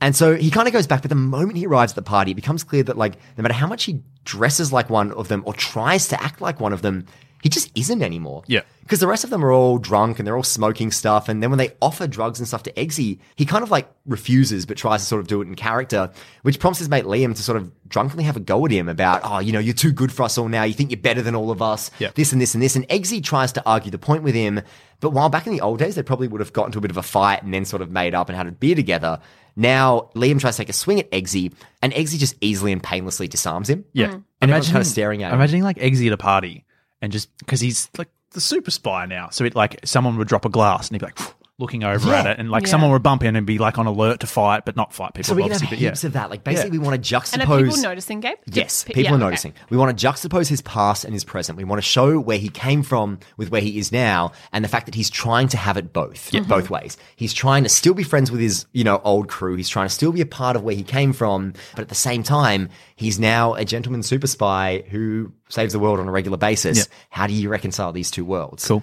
And 0.00 0.16
so 0.16 0.34
he 0.34 0.50
kind 0.50 0.66
of 0.68 0.72
goes 0.72 0.86
back, 0.86 1.02
but 1.02 1.10
the 1.10 1.14
moment 1.14 1.58
he 1.58 1.66
arrives 1.66 1.92
at 1.92 1.96
the 1.96 2.02
party, 2.02 2.30
it 2.30 2.34
becomes 2.36 2.64
clear 2.64 2.82
that 2.84 2.96
like 2.96 3.16
no 3.36 3.42
matter 3.42 3.52
how 3.54 3.66
much 3.66 3.84
he 3.84 4.02
dresses 4.24 4.72
like 4.72 4.88
one 4.88 5.12
of 5.12 5.28
them 5.28 5.42
or 5.44 5.52
tries 5.52 6.08
to 6.08 6.22
act 6.22 6.40
like 6.40 6.60
one 6.60 6.72
of 6.72 6.80
them, 6.80 7.06
he 7.42 7.48
just 7.48 7.70
isn't 7.74 8.02
anymore. 8.02 8.42
Yeah. 8.46 8.62
Because 8.82 9.00
the 9.00 9.06
rest 9.06 9.24
of 9.24 9.30
them 9.30 9.44
are 9.44 9.52
all 9.52 9.78
drunk 9.78 10.18
and 10.18 10.26
they're 10.26 10.36
all 10.36 10.42
smoking 10.42 10.90
stuff. 10.90 11.28
And 11.28 11.42
then 11.42 11.50
when 11.50 11.58
they 11.58 11.76
offer 11.80 12.06
drugs 12.06 12.40
and 12.40 12.48
stuff 12.48 12.64
to 12.64 12.72
Eggsy, 12.72 13.20
he 13.36 13.46
kind 13.46 13.62
of 13.62 13.70
like 13.70 13.88
refuses, 14.04 14.66
but 14.66 14.76
tries 14.76 15.00
to 15.00 15.06
sort 15.06 15.20
of 15.20 15.28
do 15.28 15.40
it 15.40 15.48
in 15.48 15.54
character, 15.54 16.10
which 16.42 16.58
prompts 16.58 16.80
his 16.80 16.88
mate 16.88 17.04
Liam 17.04 17.34
to 17.34 17.42
sort 17.42 17.56
of 17.56 17.70
drunkenly 17.88 18.24
have 18.24 18.36
a 18.36 18.40
go 18.40 18.64
at 18.66 18.72
him 18.72 18.88
about, 18.88 19.20
oh, 19.24 19.38
you 19.38 19.52
know, 19.52 19.58
you're 19.58 19.74
too 19.74 19.92
good 19.92 20.12
for 20.12 20.24
us 20.24 20.36
all 20.38 20.48
now. 20.48 20.64
You 20.64 20.74
think 20.74 20.90
you're 20.90 21.00
better 21.00 21.22
than 21.22 21.34
all 21.34 21.50
of 21.50 21.62
us. 21.62 21.90
Yeah. 21.98 22.10
This 22.14 22.32
and 22.32 22.40
this 22.40 22.54
and 22.54 22.62
this. 22.62 22.74
And 22.74 22.88
Eggsy 22.88 23.22
tries 23.22 23.52
to 23.52 23.64
argue 23.64 23.90
the 23.90 23.98
point 23.98 24.22
with 24.22 24.34
him. 24.34 24.60
But 24.98 25.10
while 25.10 25.28
back 25.28 25.46
in 25.46 25.52
the 25.52 25.60
old 25.60 25.78
days, 25.78 25.94
they 25.94 26.02
probably 26.02 26.28
would 26.28 26.40
have 26.40 26.52
gotten 26.52 26.72
to 26.72 26.78
a 26.78 26.82
bit 26.82 26.90
of 26.90 26.96
a 26.96 27.02
fight 27.02 27.42
and 27.42 27.54
then 27.54 27.64
sort 27.64 27.82
of 27.82 27.90
made 27.90 28.14
up 28.14 28.28
and 28.28 28.36
had 28.36 28.48
a 28.48 28.52
beer 28.52 28.74
together. 28.74 29.20
Now, 29.56 30.10
Liam 30.14 30.40
tries 30.40 30.56
to 30.56 30.62
take 30.62 30.68
a 30.68 30.72
swing 30.74 31.00
at 31.00 31.10
Eggsy, 31.10 31.52
and 31.82 31.92
Eggsy 31.92 32.18
just 32.18 32.36
easily 32.40 32.72
and 32.72 32.82
painlessly 32.82 33.28
disarms 33.28 33.68
him. 33.68 33.84
Yeah. 33.92 34.08
Mm. 34.08 34.24
And 34.40 34.50
everyone's 34.50 34.68
kind 34.68 34.80
of 34.80 34.86
staring 34.86 35.22
at 35.22 35.32
him. 35.32 35.38
Imagining 35.38 35.62
like 35.62 35.76
Eggsy 35.76 36.06
at 36.06 36.12
a 36.12 36.16
party 36.16 36.64
and 37.02 37.12
just 37.12 37.36
because 37.38 37.60
he's 37.60 37.88
like 37.98 38.08
the 38.32 38.40
super 38.40 38.70
spy 38.70 39.06
now. 39.06 39.28
So 39.30 39.44
it 39.44 39.54
like 39.54 39.80
someone 39.84 40.16
would 40.18 40.28
drop 40.28 40.44
a 40.44 40.48
glass 40.48 40.88
and 40.88 40.94
he'd 40.94 41.06
be 41.06 41.06
like 41.06 41.34
looking 41.60 41.84
over 41.84 42.08
Yeah. 42.08 42.18
at 42.20 42.26
it 42.26 42.38
and 42.40 42.50
like 42.50 42.64
Yeah. 42.64 42.70
someone 42.70 42.90
would 42.90 43.02
bump 43.02 43.22
in 43.22 43.36
and 43.36 43.46
be 43.46 43.58
like 43.58 43.78
on 43.78 43.86
alert 43.86 44.20
to 44.20 44.26
fight, 44.26 44.64
but 44.64 44.74
not 44.76 44.92
fight 44.92 45.14
people. 45.14 45.28
So 45.28 45.34
we 45.34 45.42
can 45.42 45.52
have 45.52 45.56
obviously, 45.58 45.76
but 45.76 45.80
yeah. 45.82 45.88
heaps 45.90 46.04
of 46.04 46.14
that. 46.14 46.30
Like 46.30 46.42
basically, 46.42 46.70
Yeah. 46.76 46.80
we 46.82 46.86
want 46.88 47.04
to 47.04 47.14
juxtapose. 47.14 47.32
And 47.34 47.42
are 47.42 47.58
people 47.62 47.76
noticing, 47.82 48.20
Gabe? 48.20 48.38
Yes, 48.46 48.82
P- 48.84 48.94
people 48.94 49.02
yeah, 49.04 49.10
are 49.12 49.14
okay. 49.14 49.24
noticing. 49.24 49.52
We 49.68 49.76
want 49.76 49.96
to 49.96 50.06
juxtapose 50.06 50.48
his 50.48 50.62
past 50.62 51.04
and 51.04 51.12
his 51.12 51.22
present. 51.22 51.56
We 51.58 51.64
want 51.64 51.78
to 51.78 51.86
show 51.86 52.18
where 52.18 52.38
he 52.38 52.48
came 52.48 52.82
from 52.82 53.18
with 53.36 53.50
where 53.50 53.60
he 53.60 53.78
is 53.78 53.92
now, 53.92 54.32
and 54.52 54.64
the 54.64 54.68
fact 54.68 54.86
that 54.86 54.94
he's 54.94 55.10
trying 55.10 55.48
to 55.48 55.56
have 55.56 55.76
it 55.76 55.92
both, 55.92 56.30
both 56.48 56.70
ways. 56.70 56.96
He's 57.16 57.32
trying 57.34 57.62
to 57.64 57.68
still 57.68 57.94
be 57.94 58.02
friends 58.02 58.30
with 58.30 58.40
his, 58.40 58.66
you 58.72 58.82
know, 58.84 59.00
old 59.04 59.28
crew. 59.28 59.54
He's 59.56 59.68
trying 59.68 59.86
to 59.86 59.94
still 59.94 60.12
be 60.12 60.20
a 60.22 60.26
part 60.26 60.56
of 60.56 60.62
where 60.62 60.74
he 60.74 60.82
came 60.82 61.12
from, 61.12 61.52
but 61.74 61.82
at 61.82 61.88
the 61.88 61.94
same 61.94 62.22
time, 62.22 62.68
he's 62.96 63.18
now 63.18 63.54
a 63.54 63.64
gentleman 63.64 64.02
super 64.02 64.26
spy 64.26 64.82
who 64.90 65.30
saves 65.48 65.72
the 65.72 65.78
world 65.78 66.00
on 66.00 66.08
a 66.08 66.10
regular 66.10 66.38
basis. 66.38 66.78
Yeah. 66.78 66.84
How 67.10 67.26
do 67.26 67.34
you 67.34 67.48
reconcile 67.50 67.92
these 67.92 68.10
two 68.10 68.24
worlds? 68.24 68.66
Cool. 68.66 68.82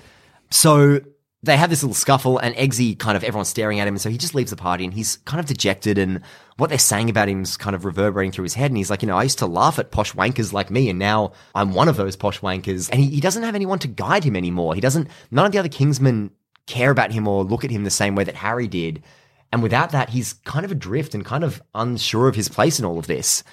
So 0.51 1.01
they 1.47 1.57
have 1.57 1.69
this 1.69 1.81
little 1.81 1.95
scuffle, 1.95 2.37
and 2.37 2.55
Eggsy 2.55 2.97
kind 2.97 3.17
of 3.17 3.23
everyone's 3.23 3.47
staring 3.49 3.79
at 3.79 3.87
him, 3.87 3.95
and 3.95 4.01
so 4.01 4.09
he 4.09 4.17
just 4.17 4.35
leaves 4.35 4.51
the 4.51 4.55
party, 4.55 4.83
and 4.83 4.93
he's 4.93 5.17
kind 5.25 5.39
of 5.39 5.47
dejected, 5.47 5.97
and 5.97 6.21
what 6.57 6.69
they're 6.69 6.77
saying 6.77 7.09
about 7.09 7.27
him 7.27 7.41
is 7.41 7.57
kind 7.57 7.75
of 7.75 7.85
reverberating 7.85 8.31
through 8.31 8.43
his 8.43 8.53
head, 8.53 8.71
and 8.71 8.77
he's 8.77 8.89
like, 8.89 9.01
you 9.01 9.07
know, 9.07 9.17
I 9.17 9.23
used 9.23 9.39
to 9.39 9.47
laugh 9.47 9.79
at 9.79 9.91
posh 9.91 10.13
wankers 10.13 10.53
like 10.53 10.69
me, 10.69 10.89
and 10.89 10.99
now 10.99 11.33
I'm 11.55 11.73
one 11.73 11.87
of 11.87 11.97
those 11.97 12.15
posh 12.15 12.41
wankers, 12.41 12.89
and 12.91 13.01
he, 13.01 13.09
he 13.09 13.19
doesn't 13.19 13.43
have 13.43 13.55
anyone 13.55 13.79
to 13.79 13.87
guide 13.87 14.23
him 14.23 14.35
anymore. 14.35 14.75
He 14.75 14.81
doesn't. 14.81 15.09
None 15.31 15.45
of 15.45 15.51
the 15.51 15.57
other 15.57 15.69
Kingsmen 15.69 16.29
care 16.67 16.91
about 16.91 17.11
him 17.11 17.27
or 17.27 17.43
look 17.43 17.63
at 17.63 17.71
him 17.71 17.83
the 17.83 17.89
same 17.89 18.15
way 18.15 18.23
that 18.23 18.35
Harry 18.35 18.67
did, 18.67 19.03
and 19.51 19.63
without 19.63 19.91
that, 19.91 20.09
he's 20.09 20.33
kind 20.33 20.65
of 20.65 20.71
adrift 20.71 21.15
and 21.15 21.25
kind 21.25 21.43
of 21.43 21.61
unsure 21.73 22.27
of 22.27 22.35
his 22.35 22.49
place 22.49 22.79
in 22.79 22.85
all 22.85 22.99
of 22.99 23.07
this. 23.07 23.43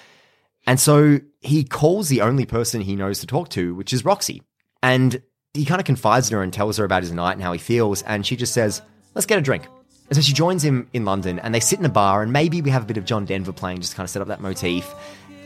And 0.66 0.80
so 0.80 1.20
he 1.40 1.62
calls 1.64 2.08
the 2.08 2.22
only 2.22 2.46
person 2.46 2.80
he 2.80 2.96
knows 2.96 3.20
to 3.20 3.26
talk 3.26 3.50
to, 3.50 3.74
which 3.74 3.92
is 3.92 4.04
Roxy. 4.04 4.42
And 4.82 5.22
he 5.54 5.64
kind 5.64 5.80
of 5.80 5.86
confides 5.86 6.28
in 6.28 6.36
her 6.36 6.42
and 6.42 6.52
tells 6.52 6.76
her 6.76 6.84
about 6.84 7.02
his 7.02 7.12
night 7.12 7.34
and 7.34 7.42
how 7.42 7.52
he 7.52 7.58
feels. 7.58 8.02
And 8.02 8.26
she 8.26 8.36
just 8.36 8.52
says, 8.52 8.82
let's 9.14 9.26
get 9.26 9.38
a 9.38 9.42
drink. 9.42 9.66
And 10.08 10.16
so 10.16 10.20
she 10.20 10.32
joins 10.32 10.62
him 10.64 10.88
in 10.92 11.04
London 11.04 11.38
and 11.38 11.54
they 11.54 11.60
sit 11.60 11.78
in 11.78 11.84
a 11.84 11.90
bar 11.90 12.22
and 12.22 12.32
maybe 12.32 12.60
we 12.60 12.70
have 12.70 12.82
a 12.82 12.86
bit 12.86 12.96
of 12.96 13.04
John 13.04 13.24
Denver 13.24 13.52
playing 13.52 13.80
just 13.80 13.92
to 13.92 13.96
kind 13.96 14.04
of 14.04 14.10
set 14.10 14.20
up 14.20 14.28
that 14.28 14.40
motif. 14.40 14.92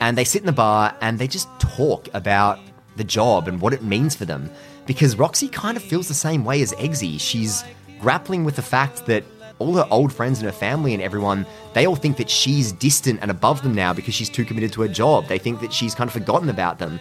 And 0.01 0.17
they 0.17 0.25
sit 0.25 0.43
in 0.43 0.47
the 0.47 0.53
bar 0.53 0.97
and 1.01 1.19
they 1.19 1.29
just 1.29 1.49
talk 1.61 2.09
about 2.15 2.59
the 2.97 3.05
job 3.05 3.49
and 3.49 3.61
what 3.61 3.73
it 3.73 3.85
means 3.85 4.17
for 4.17 4.25
them. 4.25 4.51
Because 4.87 5.17
Roxy 5.17 5.49
kind 5.49 5.77
of 5.77 5.83
feels 5.83 6.09
the 6.09 6.15
same 6.15 6.45
way 6.45 6.63
as 6.63 6.73
Eggsy. 6.73 7.21
She's 7.21 7.63
grappling 8.01 8.45
with 8.45 8.57
the 8.57 8.63
fact 8.63 9.07
that 9.07 9.25
all 9.59 9.75
her 9.75 9.87
old 9.91 10.13
friends 10.13 10.39
and 10.39 10.47
her 10.47 10.53
family 10.53 10.95
and 10.95 11.03
everyone, 11.03 11.45
they 11.75 11.87
all 11.87 11.97
think 11.97 12.17
that 12.17 12.31
she's 12.31 12.73
distant 12.73 13.19
and 13.21 13.31
above 13.31 13.63
them 13.63 13.75
now 13.75 13.93
because 13.93 14.15
she's 14.15 14.31
too 14.31 14.45
committed 14.45 14.73
to 14.73 14.83
her 14.83 14.89
job. 14.89 15.27
They 15.27 15.39
think 15.39 15.61
that 15.61 15.73
she's 15.73 15.95
kind 15.95 16.09
of 16.09 16.15
forgotten 16.15 16.49
about 16.49 16.79
them. 16.79 16.99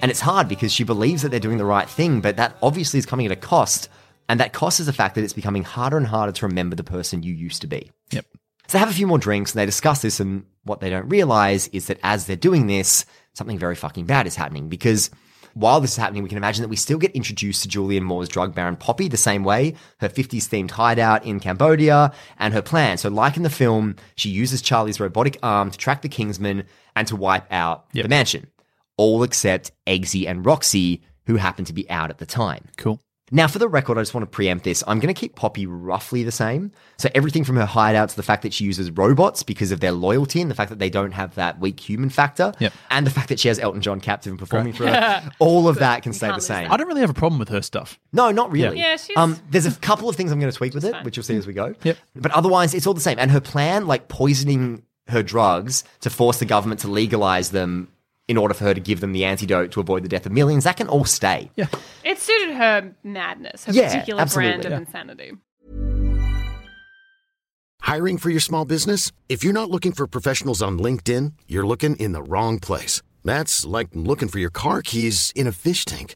And 0.00 0.10
it's 0.10 0.20
hard 0.20 0.48
because 0.48 0.72
she 0.72 0.84
believes 0.84 1.22
that 1.22 1.30
they're 1.30 1.40
doing 1.40 1.58
the 1.58 1.64
right 1.64 1.88
thing, 1.88 2.20
but 2.20 2.36
that 2.36 2.56
obviously 2.62 2.98
is 2.98 3.06
coming 3.06 3.26
at 3.26 3.32
a 3.32 3.36
cost. 3.36 3.88
And 4.28 4.38
that 4.40 4.52
cost 4.52 4.78
is 4.78 4.86
the 4.86 4.92
fact 4.92 5.14
that 5.16 5.24
it's 5.24 5.32
becoming 5.32 5.64
harder 5.64 5.96
and 5.96 6.06
harder 6.06 6.32
to 6.32 6.46
remember 6.46 6.76
the 6.76 6.84
person 6.84 7.22
you 7.22 7.32
used 7.34 7.62
to 7.62 7.66
be. 7.66 7.90
Yep. 8.12 8.26
So 8.68 8.72
they 8.72 8.78
have 8.78 8.90
a 8.90 8.94
few 8.94 9.06
more 9.06 9.18
drinks 9.18 9.52
and 9.52 9.58
they 9.60 9.66
discuss 9.66 10.02
this, 10.02 10.20
and 10.20 10.44
what 10.64 10.80
they 10.80 10.90
don't 10.90 11.08
realize 11.08 11.68
is 11.68 11.86
that 11.86 11.98
as 12.02 12.26
they're 12.26 12.36
doing 12.36 12.66
this, 12.66 13.06
something 13.32 13.58
very 13.58 13.74
fucking 13.74 14.04
bad 14.04 14.26
is 14.26 14.36
happening 14.36 14.68
because 14.68 15.10
While 15.54 15.80
this 15.80 15.92
is 15.92 15.96
happening, 15.96 16.22
we 16.22 16.28
can 16.28 16.38
imagine 16.38 16.62
that 16.62 16.68
we 16.68 16.76
still 16.76 16.98
get 16.98 17.10
introduced 17.12 17.62
to 17.64 17.68
Julianne 17.68 18.02
Moore's 18.02 18.28
drug 18.28 18.54
baron 18.54 18.76
Poppy 18.76 19.08
the 19.08 19.16
same 19.16 19.42
way, 19.42 19.74
her 19.98 20.08
50s 20.08 20.46
themed 20.48 20.70
hideout 20.70 21.24
in 21.24 21.40
Cambodia, 21.40 22.12
and 22.38 22.54
her 22.54 22.62
plan. 22.62 22.96
So, 22.98 23.08
like 23.08 23.36
in 23.36 23.42
the 23.42 23.50
film, 23.50 23.96
she 24.14 24.28
uses 24.28 24.62
Charlie's 24.62 25.00
robotic 25.00 25.36
arm 25.42 25.72
to 25.72 25.78
track 25.78 26.02
the 26.02 26.08
Kingsman 26.08 26.64
and 26.94 27.08
to 27.08 27.16
wipe 27.16 27.50
out 27.50 27.86
Yep. 27.92 28.02
the 28.04 28.08
mansion. 28.08 28.46
All 28.98 29.22
except 29.22 29.72
Eggsy 29.86 30.26
and 30.28 30.44
Roxy, 30.44 31.00
who 31.26 31.36
happen 31.36 31.64
to 31.64 31.72
be 31.72 31.88
out 31.88 32.10
at 32.10 32.18
the 32.18 32.26
time. 32.26 32.64
Cool. 32.76 33.00
Now, 33.30 33.46
for 33.46 33.58
the 33.58 33.68
record, 33.68 33.98
I 33.98 34.00
just 34.00 34.14
want 34.14 34.22
to 34.22 34.34
preempt 34.34 34.64
this. 34.64 34.82
I'm 34.86 35.00
going 35.00 35.14
to 35.14 35.20
keep 35.20 35.34
Poppy 35.36 35.66
roughly 35.66 36.22
the 36.22 36.32
same. 36.32 36.72
So, 36.96 37.10
everything 37.14 37.44
from 37.44 37.56
her 37.56 37.66
hideout 37.66 38.08
to 38.08 38.16
the 38.16 38.22
fact 38.22 38.40
that 38.42 38.54
she 38.54 38.64
uses 38.64 38.90
robots 38.90 39.42
because 39.42 39.70
of 39.70 39.80
their 39.80 39.92
loyalty 39.92 40.40
and 40.40 40.50
the 40.50 40.54
fact 40.54 40.70
that 40.70 40.78
they 40.78 40.88
don't 40.88 41.12
have 41.12 41.34
that 41.34 41.60
weak 41.60 41.78
human 41.78 42.08
factor, 42.08 42.54
Yep. 42.58 42.72
and 42.90 43.06
the 43.06 43.10
fact 43.10 43.28
that 43.28 43.38
she 43.38 43.48
has 43.48 43.58
Elton 43.58 43.82
John 43.82 44.00
captive 44.00 44.30
and 44.30 44.38
performing 44.38 44.72
for 44.72 44.86
her, 44.86 45.30
all 45.40 45.68
of 45.68 45.76
that 45.80 46.02
can 46.02 46.14
stay 46.14 46.28
the 46.28 46.40
same. 46.40 46.72
I 46.72 46.78
don't 46.78 46.86
really 46.88 47.02
have 47.02 47.10
a 47.10 47.14
problem 47.14 47.38
with 47.38 47.50
her 47.50 47.60
stuff. 47.60 48.00
No, 48.14 48.30
not 48.30 48.50
really. 48.50 48.78
Yeah, 48.78 48.96
she's- 48.96 49.18
Um, 49.18 49.38
there's 49.50 49.66
a 49.66 49.72
couple 49.72 50.08
of 50.08 50.16
things 50.16 50.32
I'm 50.32 50.40
going 50.40 50.50
to 50.50 50.56
tweak 50.56 50.72
with 50.72 50.86
it, 50.86 50.94
which 51.04 51.18
you'll 51.18 51.24
see 51.24 51.36
as 51.36 51.46
we 51.46 51.52
go. 51.52 51.74
Yep. 51.84 51.98
But 52.16 52.32
otherwise, 52.32 52.72
it's 52.72 52.86
all 52.86 52.94
the 52.94 53.00
same. 53.02 53.18
And 53.18 53.30
her 53.30 53.40
plan, 53.42 53.86
like 53.86 54.08
poisoning 54.08 54.84
her 55.08 55.22
drugs 55.22 55.84
to 56.00 56.08
force 56.08 56.38
the 56.38 56.46
government 56.46 56.80
to 56.80 56.88
legalize 56.88 57.50
them 57.50 57.88
in 58.28 58.36
order 58.36 58.54
for 58.54 58.64
her 58.64 58.74
to 58.74 58.80
give 58.80 59.00
them 59.00 59.12
the 59.12 59.24
antidote 59.24 59.72
to 59.72 59.80
avoid 59.80 60.04
the 60.04 60.08
death 60.08 60.26
of 60.26 60.32
millions, 60.32 60.64
that 60.64 60.76
can 60.76 60.86
all 60.88 61.04
stay. 61.04 61.50
Yeah. 61.56 61.66
It 62.04 62.18
suited 62.18 62.54
her 62.54 62.94
madness, 63.02 63.64
her 63.64 63.72
Yeah, 63.72 63.90
particular 63.92 64.20
absolutely. 64.22 64.50
brand 64.52 64.64
of 64.66 64.70
Yeah. 64.72 64.78
insanity. 64.78 65.32
Hiring 67.80 68.18
for 68.18 68.30
your 68.30 68.40
small 68.40 68.64
business? 68.64 69.12
If 69.28 69.42
you're 69.42 69.52
not 69.54 69.70
looking 69.70 69.92
for 69.92 70.06
professionals 70.06 70.60
on 70.62 70.78
LinkedIn, 70.78 71.32
you're 71.46 71.66
looking 71.66 71.96
in 71.96 72.12
the 72.12 72.22
wrong 72.22 72.58
place. 72.58 73.00
That's 73.24 73.64
like 73.64 73.88
looking 73.94 74.28
for 74.28 74.38
your 74.38 74.50
car 74.50 74.82
keys 74.82 75.32
in 75.34 75.46
a 75.46 75.52
fish 75.52 75.84
tank. 75.84 76.14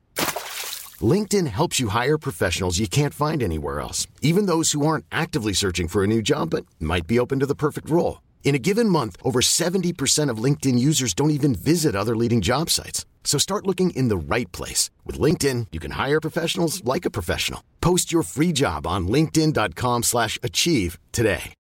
LinkedIn 1.00 1.46
helps 1.46 1.80
you 1.80 1.88
hire 1.88 2.18
professionals 2.18 2.78
you 2.78 2.86
can't 2.86 3.14
find 3.14 3.42
anywhere 3.42 3.80
else, 3.80 4.06
even 4.20 4.46
those 4.46 4.72
who 4.72 4.86
aren't 4.86 5.06
actively 5.10 5.52
searching 5.54 5.88
for 5.88 6.04
a 6.04 6.06
new 6.06 6.20
job 6.22 6.50
but 6.50 6.66
might 6.78 7.06
be 7.06 7.18
open 7.18 7.40
to 7.40 7.46
the 7.46 7.54
perfect 7.54 7.88
role. 7.90 8.20
In 8.44 8.54
a 8.54 8.58
given 8.58 8.88
month, 8.88 9.16
over 9.24 9.40
70% 9.40 10.28
of 10.28 10.42
LinkedIn 10.44 10.78
users 10.78 11.14
don't 11.14 11.30
even 11.30 11.54
visit 11.54 11.96
other 11.96 12.14
leading 12.14 12.42
job 12.42 12.68
sites. 12.68 13.06
So 13.24 13.38
start 13.38 13.66
looking 13.66 13.90
in 13.96 14.08
the 14.08 14.16
right 14.34 14.50
place. 14.52 14.90
With 15.06 15.18
LinkedIn, 15.18 15.68
you 15.72 15.80
can 15.80 15.92
hire 15.92 16.20
professionals 16.20 16.84
like 16.84 17.06
a 17.06 17.10
professional. 17.10 17.62
Post 17.80 18.12
your 18.12 18.22
free 18.22 18.52
job 18.52 18.86
on 18.86 19.08
linkedin.com 19.08 20.02
slash 20.02 20.38
achieve 20.42 20.98
today. 21.12 21.54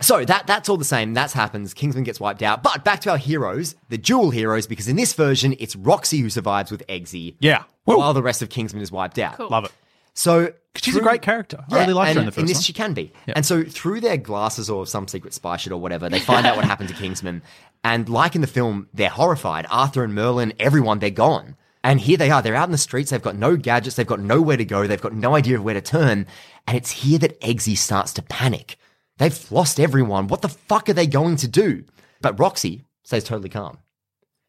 So 0.00 0.24
that 0.24 0.46
that's 0.46 0.68
all 0.68 0.76
the 0.76 0.84
same. 0.84 1.14
That 1.14 1.32
happens. 1.32 1.72
Kingsman 1.72 2.04
gets 2.04 2.20
wiped 2.20 2.42
out. 2.42 2.62
But 2.62 2.84
back 2.84 3.00
to 3.02 3.10
our 3.10 3.16
heroes, 3.16 3.74
the 3.88 3.96
dual 3.96 4.30
heroes, 4.30 4.66
because 4.66 4.88
in 4.88 4.96
this 4.96 5.14
version, 5.14 5.54
it's 5.58 5.76
Roxy 5.76 6.18
who 6.18 6.28
survives 6.30 6.70
with 6.70 6.86
Eggsy. 6.88 7.36
Yeah. 7.40 7.62
Woo. 7.86 7.98
While 7.98 8.12
the 8.12 8.22
rest 8.22 8.42
of 8.42 8.48
Kingsman 8.48 8.82
is 8.82 8.90
wiped 8.90 9.18
out. 9.18 9.36
Cool. 9.36 9.48
Love 9.48 9.66
it. 9.66 9.72
So 10.12 10.52
She's 10.76 10.96
a 10.96 11.00
great 11.00 11.22
character. 11.22 11.64
I 11.70 11.80
really 11.80 11.92
liked 11.92 12.08
and 12.10 12.16
her 12.16 12.20
in 12.22 12.26
the 12.26 12.32
first 12.32 12.46
this 12.48 12.56
one. 12.56 12.62
she 12.62 12.72
can 12.72 12.94
be. 12.94 13.12
Yeah. 13.26 13.34
And 13.36 13.46
so 13.46 13.62
through 13.62 14.00
their 14.00 14.16
glasses 14.16 14.68
or 14.68 14.86
some 14.86 15.06
secret 15.06 15.32
spy 15.32 15.56
shit 15.56 15.72
or 15.72 15.80
whatever, 15.80 16.08
they 16.08 16.20
find 16.20 16.46
out 16.46 16.56
what 16.56 16.64
happened 16.64 16.88
to 16.88 16.94
Kingsman. 16.94 17.42
And 17.84 18.08
like 18.08 18.34
in 18.34 18.40
the 18.40 18.46
film, 18.46 18.88
they're 18.92 19.08
horrified. 19.08 19.66
Arthur 19.70 20.02
and 20.02 20.14
Merlin, 20.14 20.52
everyone, 20.58 20.98
they're 20.98 21.10
gone. 21.10 21.56
And 21.84 22.00
here 22.00 22.16
they 22.16 22.30
are. 22.30 22.40
They're 22.42 22.54
out 22.54 22.68
in 22.68 22.72
the 22.72 22.78
streets. 22.78 23.10
They've 23.10 23.20
got 23.22 23.36
no 23.36 23.56
gadgets. 23.56 23.96
They've 23.96 24.06
got 24.06 24.20
nowhere 24.20 24.56
to 24.56 24.64
go. 24.64 24.86
They've 24.86 25.00
got 25.00 25.12
no 25.12 25.36
idea 25.36 25.58
of 25.58 25.64
where 25.64 25.74
to 25.74 25.82
turn. 25.82 26.26
And 26.66 26.76
it's 26.76 26.90
here 26.90 27.18
that 27.18 27.40
Eggsy 27.40 27.76
starts 27.76 28.14
to 28.14 28.22
panic. 28.22 28.78
They've 29.18 29.52
lost 29.52 29.78
everyone. 29.78 30.28
What 30.28 30.42
the 30.42 30.48
fuck 30.48 30.88
are 30.88 30.94
they 30.94 31.06
going 31.06 31.36
to 31.36 31.48
do? 31.48 31.84
But 32.20 32.38
Roxy 32.40 32.84
stays 33.02 33.22
totally 33.22 33.50
calm. 33.50 33.78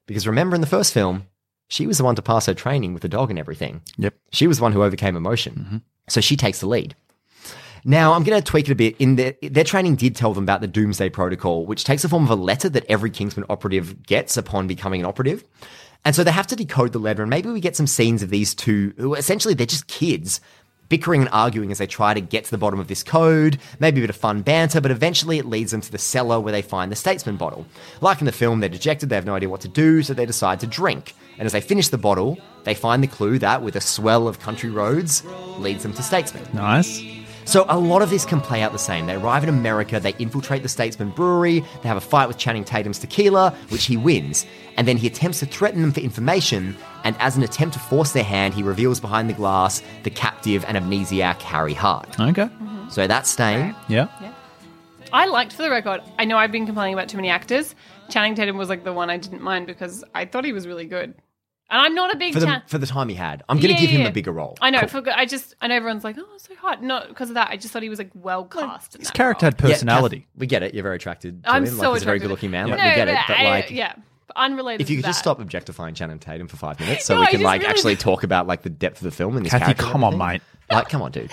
Because 0.08 0.26
remember 0.26 0.56
in 0.56 0.62
the 0.62 0.68
first 0.68 0.94
film, 0.94 1.28
she 1.68 1.86
was 1.86 1.98
the 1.98 2.04
one 2.04 2.16
to 2.16 2.22
pass 2.22 2.46
her 2.46 2.54
training 2.54 2.94
with 2.94 3.02
the 3.02 3.10
dog 3.10 3.30
and 3.30 3.38
everything. 3.38 3.82
Yep. 3.98 4.16
She 4.32 4.48
was 4.48 4.58
the 4.58 4.64
one 4.64 4.72
who 4.72 4.84
overcame 4.84 5.16
emotion. 5.18 5.54
Mm-hmm. 5.54 5.78
So 6.08 6.22
she 6.22 6.36
takes 6.36 6.60
the 6.60 6.68
lead. 6.68 6.96
Now, 7.88 8.14
I'm 8.14 8.24
going 8.24 8.42
to 8.42 8.44
tweak 8.44 8.68
it 8.68 8.72
a 8.72 8.76
bit. 8.76 8.96
In 8.98 9.16
their, 9.16 9.36
their 9.44 9.64
training 9.64 9.96
did 9.96 10.16
tell 10.16 10.34
them 10.34 10.44
about 10.44 10.62
the 10.62 10.68
Doomsday 10.68 11.10
Protocol, 11.10 11.66
which 11.66 11.84
takes 11.84 12.02
the 12.02 12.10
form 12.10 12.24
of 12.24 12.32
a 12.32 12.36
letter 12.36 12.68
that 12.70 12.86
every 12.90 13.12
Kingsman 13.12 13.46
operative 13.48 14.04
gets 14.04 14.38
upon 14.38 14.66
becoming 14.66 15.02
an 15.02 15.06
operative. 15.06 15.44
And 16.04 16.16
so 16.16 16.24
they 16.24 16.32
have 16.32 16.48
to 16.48 16.56
decode 16.56 16.94
the 16.94 17.00
letter, 17.00 17.22
and 17.22 17.30
maybe 17.30 17.50
we 17.50 17.60
get 17.60 17.76
some 17.76 17.88
scenes 17.88 18.24
of 18.24 18.32
these 18.32 18.56
two, 18.56 18.94
who 18.98 19.14
essentially 19.14 19.54
they're 19.54 19.68
just 19.68 19.88
kids, 19.88 20.42
bickering 20.90 21.22
and 21.22 21.30
arguing 21.32 21.72
as 21.72 21.78
they 21.80 21.88
try 21.88 22.14
to 22.14 22.22
get 22.22 22.46
to 22.46 22.52
the 22.52 22.58
bottom 22.58 22.80
of 22.80 22.88
this 22.88 23.04
code. 23.04 23.60
Maybe 23.80 24.00
a 24.00 24.04
bit 24.04 24.10
of 24.10 24.16
fun 24.16 24.42
banter, 24.42 24.82
but 24.82 24.92
eventually 24.92 25.38
it 25.40 25.46
leads 25.46 25.72
them 25.72 25.82
to 25.82 25.92
the 25.92 25.98
cellar 25.98 26.40
where 26.40 26.52
they 26.52 26.62
find 26.62 26.92
the 26.92 26.96
Statesman 26.96 27.38
bottle. 27.38 27.66
Like 28.02 28.20
in 28.20 28.26
the 28.26 28.32
film, 28.32 28.60
they're 28.60 28.70
dejected, 28.70 29.10
they 29.10 29.16
have 29.16 29.26
no 29.26 29.36
idea 29.36 29.50
what 29.50 29.62
to 29.62 29.68
do, 29.68 30.04
so 30.04 30.14
they 30.14 30.26
decide 30.26 30.60
to 30.60 30.68
drink. 30.68 31.14
And 31.38 31.46
as 31.46 31.52
they 31.52 31.62
finish 31.62 31.90
the 31.90 31.98
bottle, 31.98 32.38
they 32.64 32.74
find 32.74 33.04
the 33.04 33.08
clue 33.08 33.40
that, 33.40 33.62
with 33.62 33.76
a 33.76 33.82
swell 33.82 34.28
of 34.28 34.40
country 34.40 34.70
roads, 34.70 35.24
leads 35.58 35.84
them 35.84 35.94
to 35.94 36.04
Statesman. 36.04 36.44
Nice. 36.54 37.04
So 37.48 37.64
a 37.70 37.78
lot 37.78 38.02
of 38.02 38.10
this 38.10 38.26
can 38.26 38.42
play 38.42 38.64
out 38.64 38.72
the 38.72 38.80
same. 38.80 39.06
They 39.06 39.14
arrive 39.14 39.44
in 39.44 39.50
America, 39.50 40.00
they 40.00 40.16
infiltrate 40.18 40.64
the 40.64 40.70
Statesman 40.70 41.12
Brewery, 41.12 41.60
they 41.84 41.88
have 41.88 41.96
a 41.96 42.02
fight 42.02 42.28
with 42.28 42.40
Channing 42.40 42.64
Tatum's 42.64 42.98
tequila, 42.98 43.56
which 43.70 43.86
he 43.86 43.98
wins, 43.98 44.48
and 44.78 44.88
then 44.88 44.98
he 44.98 45.06
attempts 45.06 45.40
to 45.42 45.46
threaten 45.46 45.82
them 45.82 45.92
for 45.92 46.00
information, 46.00 46.76
and 47.04 47.16
as 47.20 47.38
an 47.38 47.44
attempt 47.44 47.74
to 47.74 47.80
force 47.80 48.14
their 48.14 48.24
hand, 48.24 48.56
he 48.56 48.64
reveals 48.64 49.00
behind 49.00 49.30
the 49.30 49.34
glass 49.34 49.84
the 50.02 50.10
captive 50.10 50.66
and 50.68 50.76
amnesiac 50.76 51.40
Harry 51.42 51.76
Hart. 51.76 52.20
Okay. 52.20 52.46
Mm-hmm. 52.46 52.90
So 52.90 53.06
that's 53.06 53.30
staying. 53.30 53.76
Yeah. 53.88 54.08
I 55.14 55.28
liked, 55.28 55.54
for 55.54 55.62
the 55.62 55.70
record, 55.70 56.02
I 56.18 56.26
know 56.26 56.38
I've 56.38 56.52
been 56.52 56.66
complaining 56.66 56.96
about 56.96 57.10
too 57.10 57.18
many 57.18 57.30
actors. 57.30 57.76
Channing 58.10 58.34
Tatum 58.34 58.58
was 58.58 58.70
like 58.70 58.84
the 58.84 58.92
one 58.92 59.12
I 59.12 59.18
didn't 59.18 59.44
mind 59.44 59.68
because 59.68 60.04
I 60.16 60.26
thought 60.26 60.46
he 60.46 60.52
was 60.52 60.66
really 60.66 60.86
good. 60.86 61.14
And 61.70 61.82
I'm 61.82 61.96
not 61.96 62.14
a 62.14 62.18
big 62.18 62.34
For 62.34 62.40
the, 62.40 62.46
Chan- 62.46 62.64
for 62.68 62.78
the 62.78 62.86
time 62.86 63.10
he 63.10 63.16
had. 63.16 63.42
I'm 63.50 63.58
going 63.58 63.70
to 63.70 63.74
Yeah, 63.74 63.80
give 63.82 63.90
him 63.90 64.02
yeah. 64.02 64.08
a 64.10 64.12
bigger 64.12 64.32
role. 64.32 64.56
I 64.62 64.70
know. 64.70 64.82
Cool. 64.82 65.02
For, 65.04 65.10
I 65.12 65.26
just, 65.26 65.56
I 65.62 65.68
know 65.68 65.76
everyone's 65.76 66.04
like, 66.04 66.16
oh, 66.20 66.26
so 66.38 66.54
hot. 66.56 66.84
Not 66.84 67.08
because 67.10 67.30
of 67.30 67.36
that. 67.36 67.50
I 67.50 67.58
just 67.58 67.74
thought 67.74 67.82
he 67.82 67.90
was 67.90 67.98
like 67.98 68.12
well 68.14 68.46
cast. 68.46 68.94
in 68.96 69.02
His 69.02 69.10
character 69.10 69.46
role. 69.46 69.52
had 69.52 69.58
personality. 69.58 70.18
Yeah, 70.18 70.22
Kath, 70.22 70.30
we 70.40 70.48
get 70.48 70.64
it. 70.64 70.74
You're 70.76 70.84
very 70.84 70.98
attracted 70.98 71.44
to 71.44 71.50
I'm 71.50 71.66
him. 71.66 71.76
so 71.76 71.90
like, 71.90 71.94
he's 71.96 72.02
a 72.04 72.06
very 72.06 72.20
good 72.20 72.30
looking 72.30 72.52
man. 72.52 72.70
No, 72.70 72.76
Like, 72.76 72.84
we 72.92 72.96
get 72.96 73.08
it. 73.08 73.18
But 73.28 73.38
I- 73.40 73.44
like, 73.50 73.72
yeah, 73.72 73.94
unrelated. 74.36 74.82
if 74.82 74.90
you 74.92 74.98
to 74.98 75.02
could 75.02 75.08
just 75.08 75.20
that. 75.20 75.24
stop 75.24 75.40
objectifying 75.40 75.96
Channing 75.96 76.20
Tatum 76.20 76.48
for 76.48 76.58
five 76.58 76.80
minutes 76.80 77.06
so 77.08 77.16
No, 77.16 77.22
we 77.22 77.26
I 77.28 77.32
can 77.32 77.42
like 77.42 77.62
really- 77.62 77.70
actually 77.72 77.96
talk 77.98 78.24
about 78.24 78.46
like 78.46 78.62
the 78.62 78.70
depth 78.70 78.98
of 78.98 79.04
the 79.06 79.12
film 79.12 79.36
and 79.36 79.44
this 79.46 79.52
Kathy, 79.52 79.64
character. 79.74 79.84
come 79.86 80.04
on, 80.04 80.18
mate. 80.18 80.42
Like, 80.72 80.90
come 80.90 81.02
on, 81.02 81.12
dude. 81.12 81.32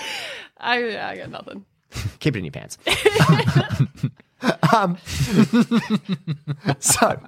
I, 0.58 0.98
I 0.98 1.16
got 1.16 1.30
nothing. 1.30 1.64
Keep 2.20 2.36
it 2.36 2.38
in 2.40 2.44
your 2.46 2.52
pants. 2.52 2.76
um, 4.74 4.96
so, 6.80 7.20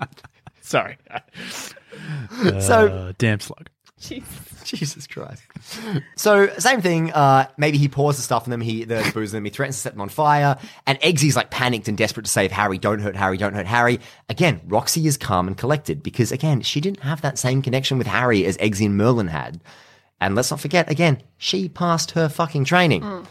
Sorry. 0.61 0.97
So 2.61 2.89
Uh, 2.89 3.13
damn 3.19 3.41
slug. 3.41 3.71
Jeez. 4.01 4.25
Jesus 4.65 5.07
Christ. 5.07 5.43
So 6.17 6.49
same 6.59 6.81
thing. 6.81 7.13
Uh, 7.13 7.47
maybe 7.59 7.77
he 7.77 7.87
pours 7.89 8.17
the 8.17 8.23
stuff 8.23 8.47
in 8.47 8.51
them. 8.51 8.61
He 8.63 8.85
the 8.85 9.09
booze 9.13 9.33
in 9.33 9.37
them. 9.37 9.45
He 9.45 9.51
threatens 9.51 9.77
to 9.77 9.81
set 9.83 9.93
them 9.93 10.01
on 10.01 10.09
fire. 10.09 10.57
And 10.87 10.99
Eggsy's 11.01 11.37
like 11.37 11.51
panicked 11.51 11.87
and 11.87 11.97
desperate 11.99 12.25
to 12.25 12.31
save 12.31 12.51
Harry. 12.51 12.79
Don't 12.79 12.99
hurt 13.01 13.15
Harry. 13.15 13.37
Don't 13.37 13.55
hurt 13.55 13.67
Harry. 13.67 14.01
Again, 14.31 14.63
Roxy 14.67 15.07
is 15.07 15.17
calm 15.19 15.47
and 15.49 15.57
collected 15.57 16.03
because 16.03 16.33
again 16.33 16.63
she 16.63 16.81
didn't 16.81 17.01
have 17.01 17.21
that 17.21 17.39
same 17.39 17.61
connection 17.61 17.99
with 17.99 18.07
Harry 18.07 18.45
as 18.47 18.57
Eggsy 18.57 18.87
and 18.87 18.97
Merlin 18.97 19.29
had. 19.29 19.63
And 20.21 20.35
let's 20.35 20.51
not 20.51 20.61
forget 20.61 20.91
again 20.91 21.23
she 21.37 21.69
passed 21.69 22.13
her 22.13 22.29
fucking 22.31 22.65
training. 22.65 23.27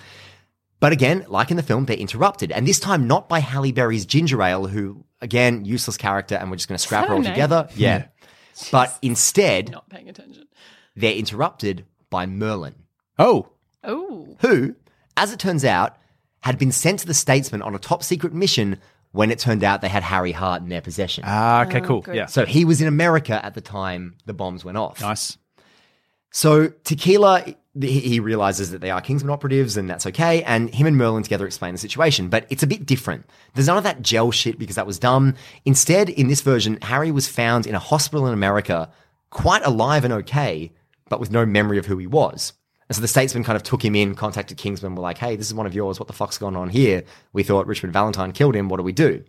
But 0.80 0.92
again, 0.92 1.26
like 1.30 1.50
in 1.50 1.58
the 1.58 1.64
film, 1.64 1.86
they're 1.86 1.96
interrupted. 1.98 2.52
And 2.52 2.68
this 2.68 2.80
time, 2.80 3.08
not 3.08 3.30
by 3.30 3.40
Halle 3.40 3.72
Berry's 3.72 4.06
ginger 4.06 4.42
ale, 4.44 4.68
who, 4.68 5.06
again, 5.22 5.64
useless 5.64 5.96
character, 5.96 6.36
and 6.36 6.52
we're 6.52 6.58
just 6.58 6.68
going 6.68 6.78
to 6.78 6.84
scrap 6.84 7.04
her 7.06 7.08
her 7.12 7.14
all 7.16 7.22
name? 7.22 7.32
together. 7.32 7.70
Yeah. 7.74 8.08
But 8.72 8.98
instead, 9.02 9.72
Not 9.72 9.90
paying 9.90 10.10
attention. 10.10 10.48
they're 10.96 11.16
interrupted 11.16 11.86
by 12.10 12.26
Merlin, 12.26 12.76
Oh. 13.18 13.50
Oh. 13.84 14.38
who, 14.40 14.76
as 15.18 15.32
it 15.34 15.40
turns 15.40 15.66
out, 15.66 15.98
had 16.42 16.58
been 16.58 16.72
sent 16.72 17.00
to 17.00 17.08
the 17.08 17.14
Statesman 17.14 17.62
on 17.62 17.74
a 17.76 17.80
top 17.80 18.04
secret 18.04 18.34
mission 18.34 18.78
when 19.12 19.30
it 19.32 19.40
turned 19.40 19.64
out 19.64 19.82
they 19.82 19.90
had 19.90 20.04
Harry 20.04 20.32
Hart 20.32 20.62
in 20.62 20.70
their 20.70 20.82
possession. 20.82 21.24
Ah, 21.28 21.66
okay, 21.66 21.82
cool. 21.82 22.02
good. 22.02 22.16
Yeah. 22.16 22.26
so 22.26 22.46
he 22.46 22.66
was 22.66 22.82
in 22.82 22.88
America 22.88 23.44
at 23.46 23.54
the 23.54 23.62
time 23.62 24.16
the 24.26 24.34
bombs 24.34 24.66
went 24.66 24.78
off. 24.78 25.00
Nice. 25.02 25.38
So 26.34 26.70
Tequila, 26.84 27.46
he 27.80 28.20
realizes 28.20 28.72
that 28.72 28.82
they 28.82 28.90
are 28.90 29.00
Kingsman 29.02 29.32
operatives 29.32 29.78
and 29.78 29.88
that's 29.88 30.08
okay. 30.08 30.42
And 30.44 30.74
him 30.74 30.88
and 30.88 30.98
Merlin 30.98 31.22
together 31.22 31.46
explain 31.46 31.76
the 31.76 31.78
situation, 31.78 32.28
but 32.28 32.48
it's 32.50 32.64
a 32.64 32.68
bit 32.68 32.88
different. 32.88 33.26
There's 33.54 33.68
none 33.68 33.78
of 33.78 33.84
that 33.84 34.02
gel 34.02 34.32
shit 34.32 34.58
because 34.58 34.76
that 34.76 34.88
was 34.88 34.98
dumb. 34.98 35.36
Instead, 35.64 36.10
in 36.10 36.28
this 36.28 36.42
version, 36.42 36.80
Harry 36.82 37.12
was 37.12 37.28
found 37.28 37.68
in 37.68 37.76
a 37.76 37.80
hospital 37.80 38.26
in 38.26 38.34
America, 38.34 38.92
quite 39.30 39.64
alive 39.64 40.04
and 40.04 40.14
okay, 40.14 40.72
but 41.08 41.20
with 41.20 41.30
no 41.30 41.46
memory 41.46 41.78
of 41.78 41.86
who 41.86 42.00
he 42.00 42.08
was. 42.08 42.54
And 42.90 42.96
so 42.96 43.02
the 43.02 43.08
statesman 43.08 43.44
kind 43.44 43.56
of 43.56 43.62
took 43.62 43.86
him 43.86 43.96
in, 43.96 44.16
contacted 44.16 44.58
Kingsman, 44.58 44.96
were 44.96 45.04
like, 45.04 45.20
hey, 45.20 45.36
this 45.36 45.48
is 45.48 45.54
one 45.54 45.68
of 45.68 45.76
yours. 45.76 46.00
What 46.00 46.08
the 46.08 46.14
fuck's 46.14 46.40
going 46.40 46.56
on 46.56 46.70
here? 46.70 47.04
We 47.32 47.44
thought 47.44 47.68
Richmond 47.68 47.94
Valentine 47.94 48.32
killed 48.32 48.56
him. 48.56 48.70
What 48.70 48.78
do 48.78 48.84
we 48.84 48.92
do? 48.92 49.24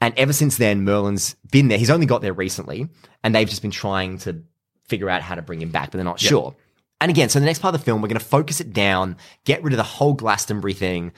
And 0.00 0.14
ever 0.16 0.32
since 0.32 0.56
then, 0.56 0.84
Merlin's 0.84 1.36
been 1.50 1.68
there. 1.68 1.78
He's 1.78 1.90
only 1.90 2.06
got 2.06 2.22
there 2.22 2.32
recently, 2.32 2.88
and 3.22 3.34
they've 3.34 3.48
just 3.48 3.62
been 3.62 3.70
trying 3.70 4.18
to 4.18 4.42
figure 4.88 5.08
out 5.08 5.22
how 5.22 5.34
to 5.34 5.42
bring 5.42 5.60
him 5.62 5.70
back, 5.70 5.90
but 5.90 5.98
they're 5.98 6.04
not 6.04 6.20
sure. 6.20 6.54
And 7.00 7.10
again, 7.10 7.28
so 7.28 7.38
the 7.38 7.46
next 7.46 7.60
part 7.60 7.74
of 7.74 7.80
the 7.80 7.84
film, 7.84 8.02
we're 8.02 8.08
going 8.08 8.18
to 8.18 8.24
focus 8.24 8.60
it 8.60 8.72
down, 8.72 9.16
get 9.44 9.62
rid 9.62 9.72
of 9.72 9.76
the 9.76 9.82
whole 9.84 10.14
Glastonbury 10.14 10.74
thing, 10.74 11.12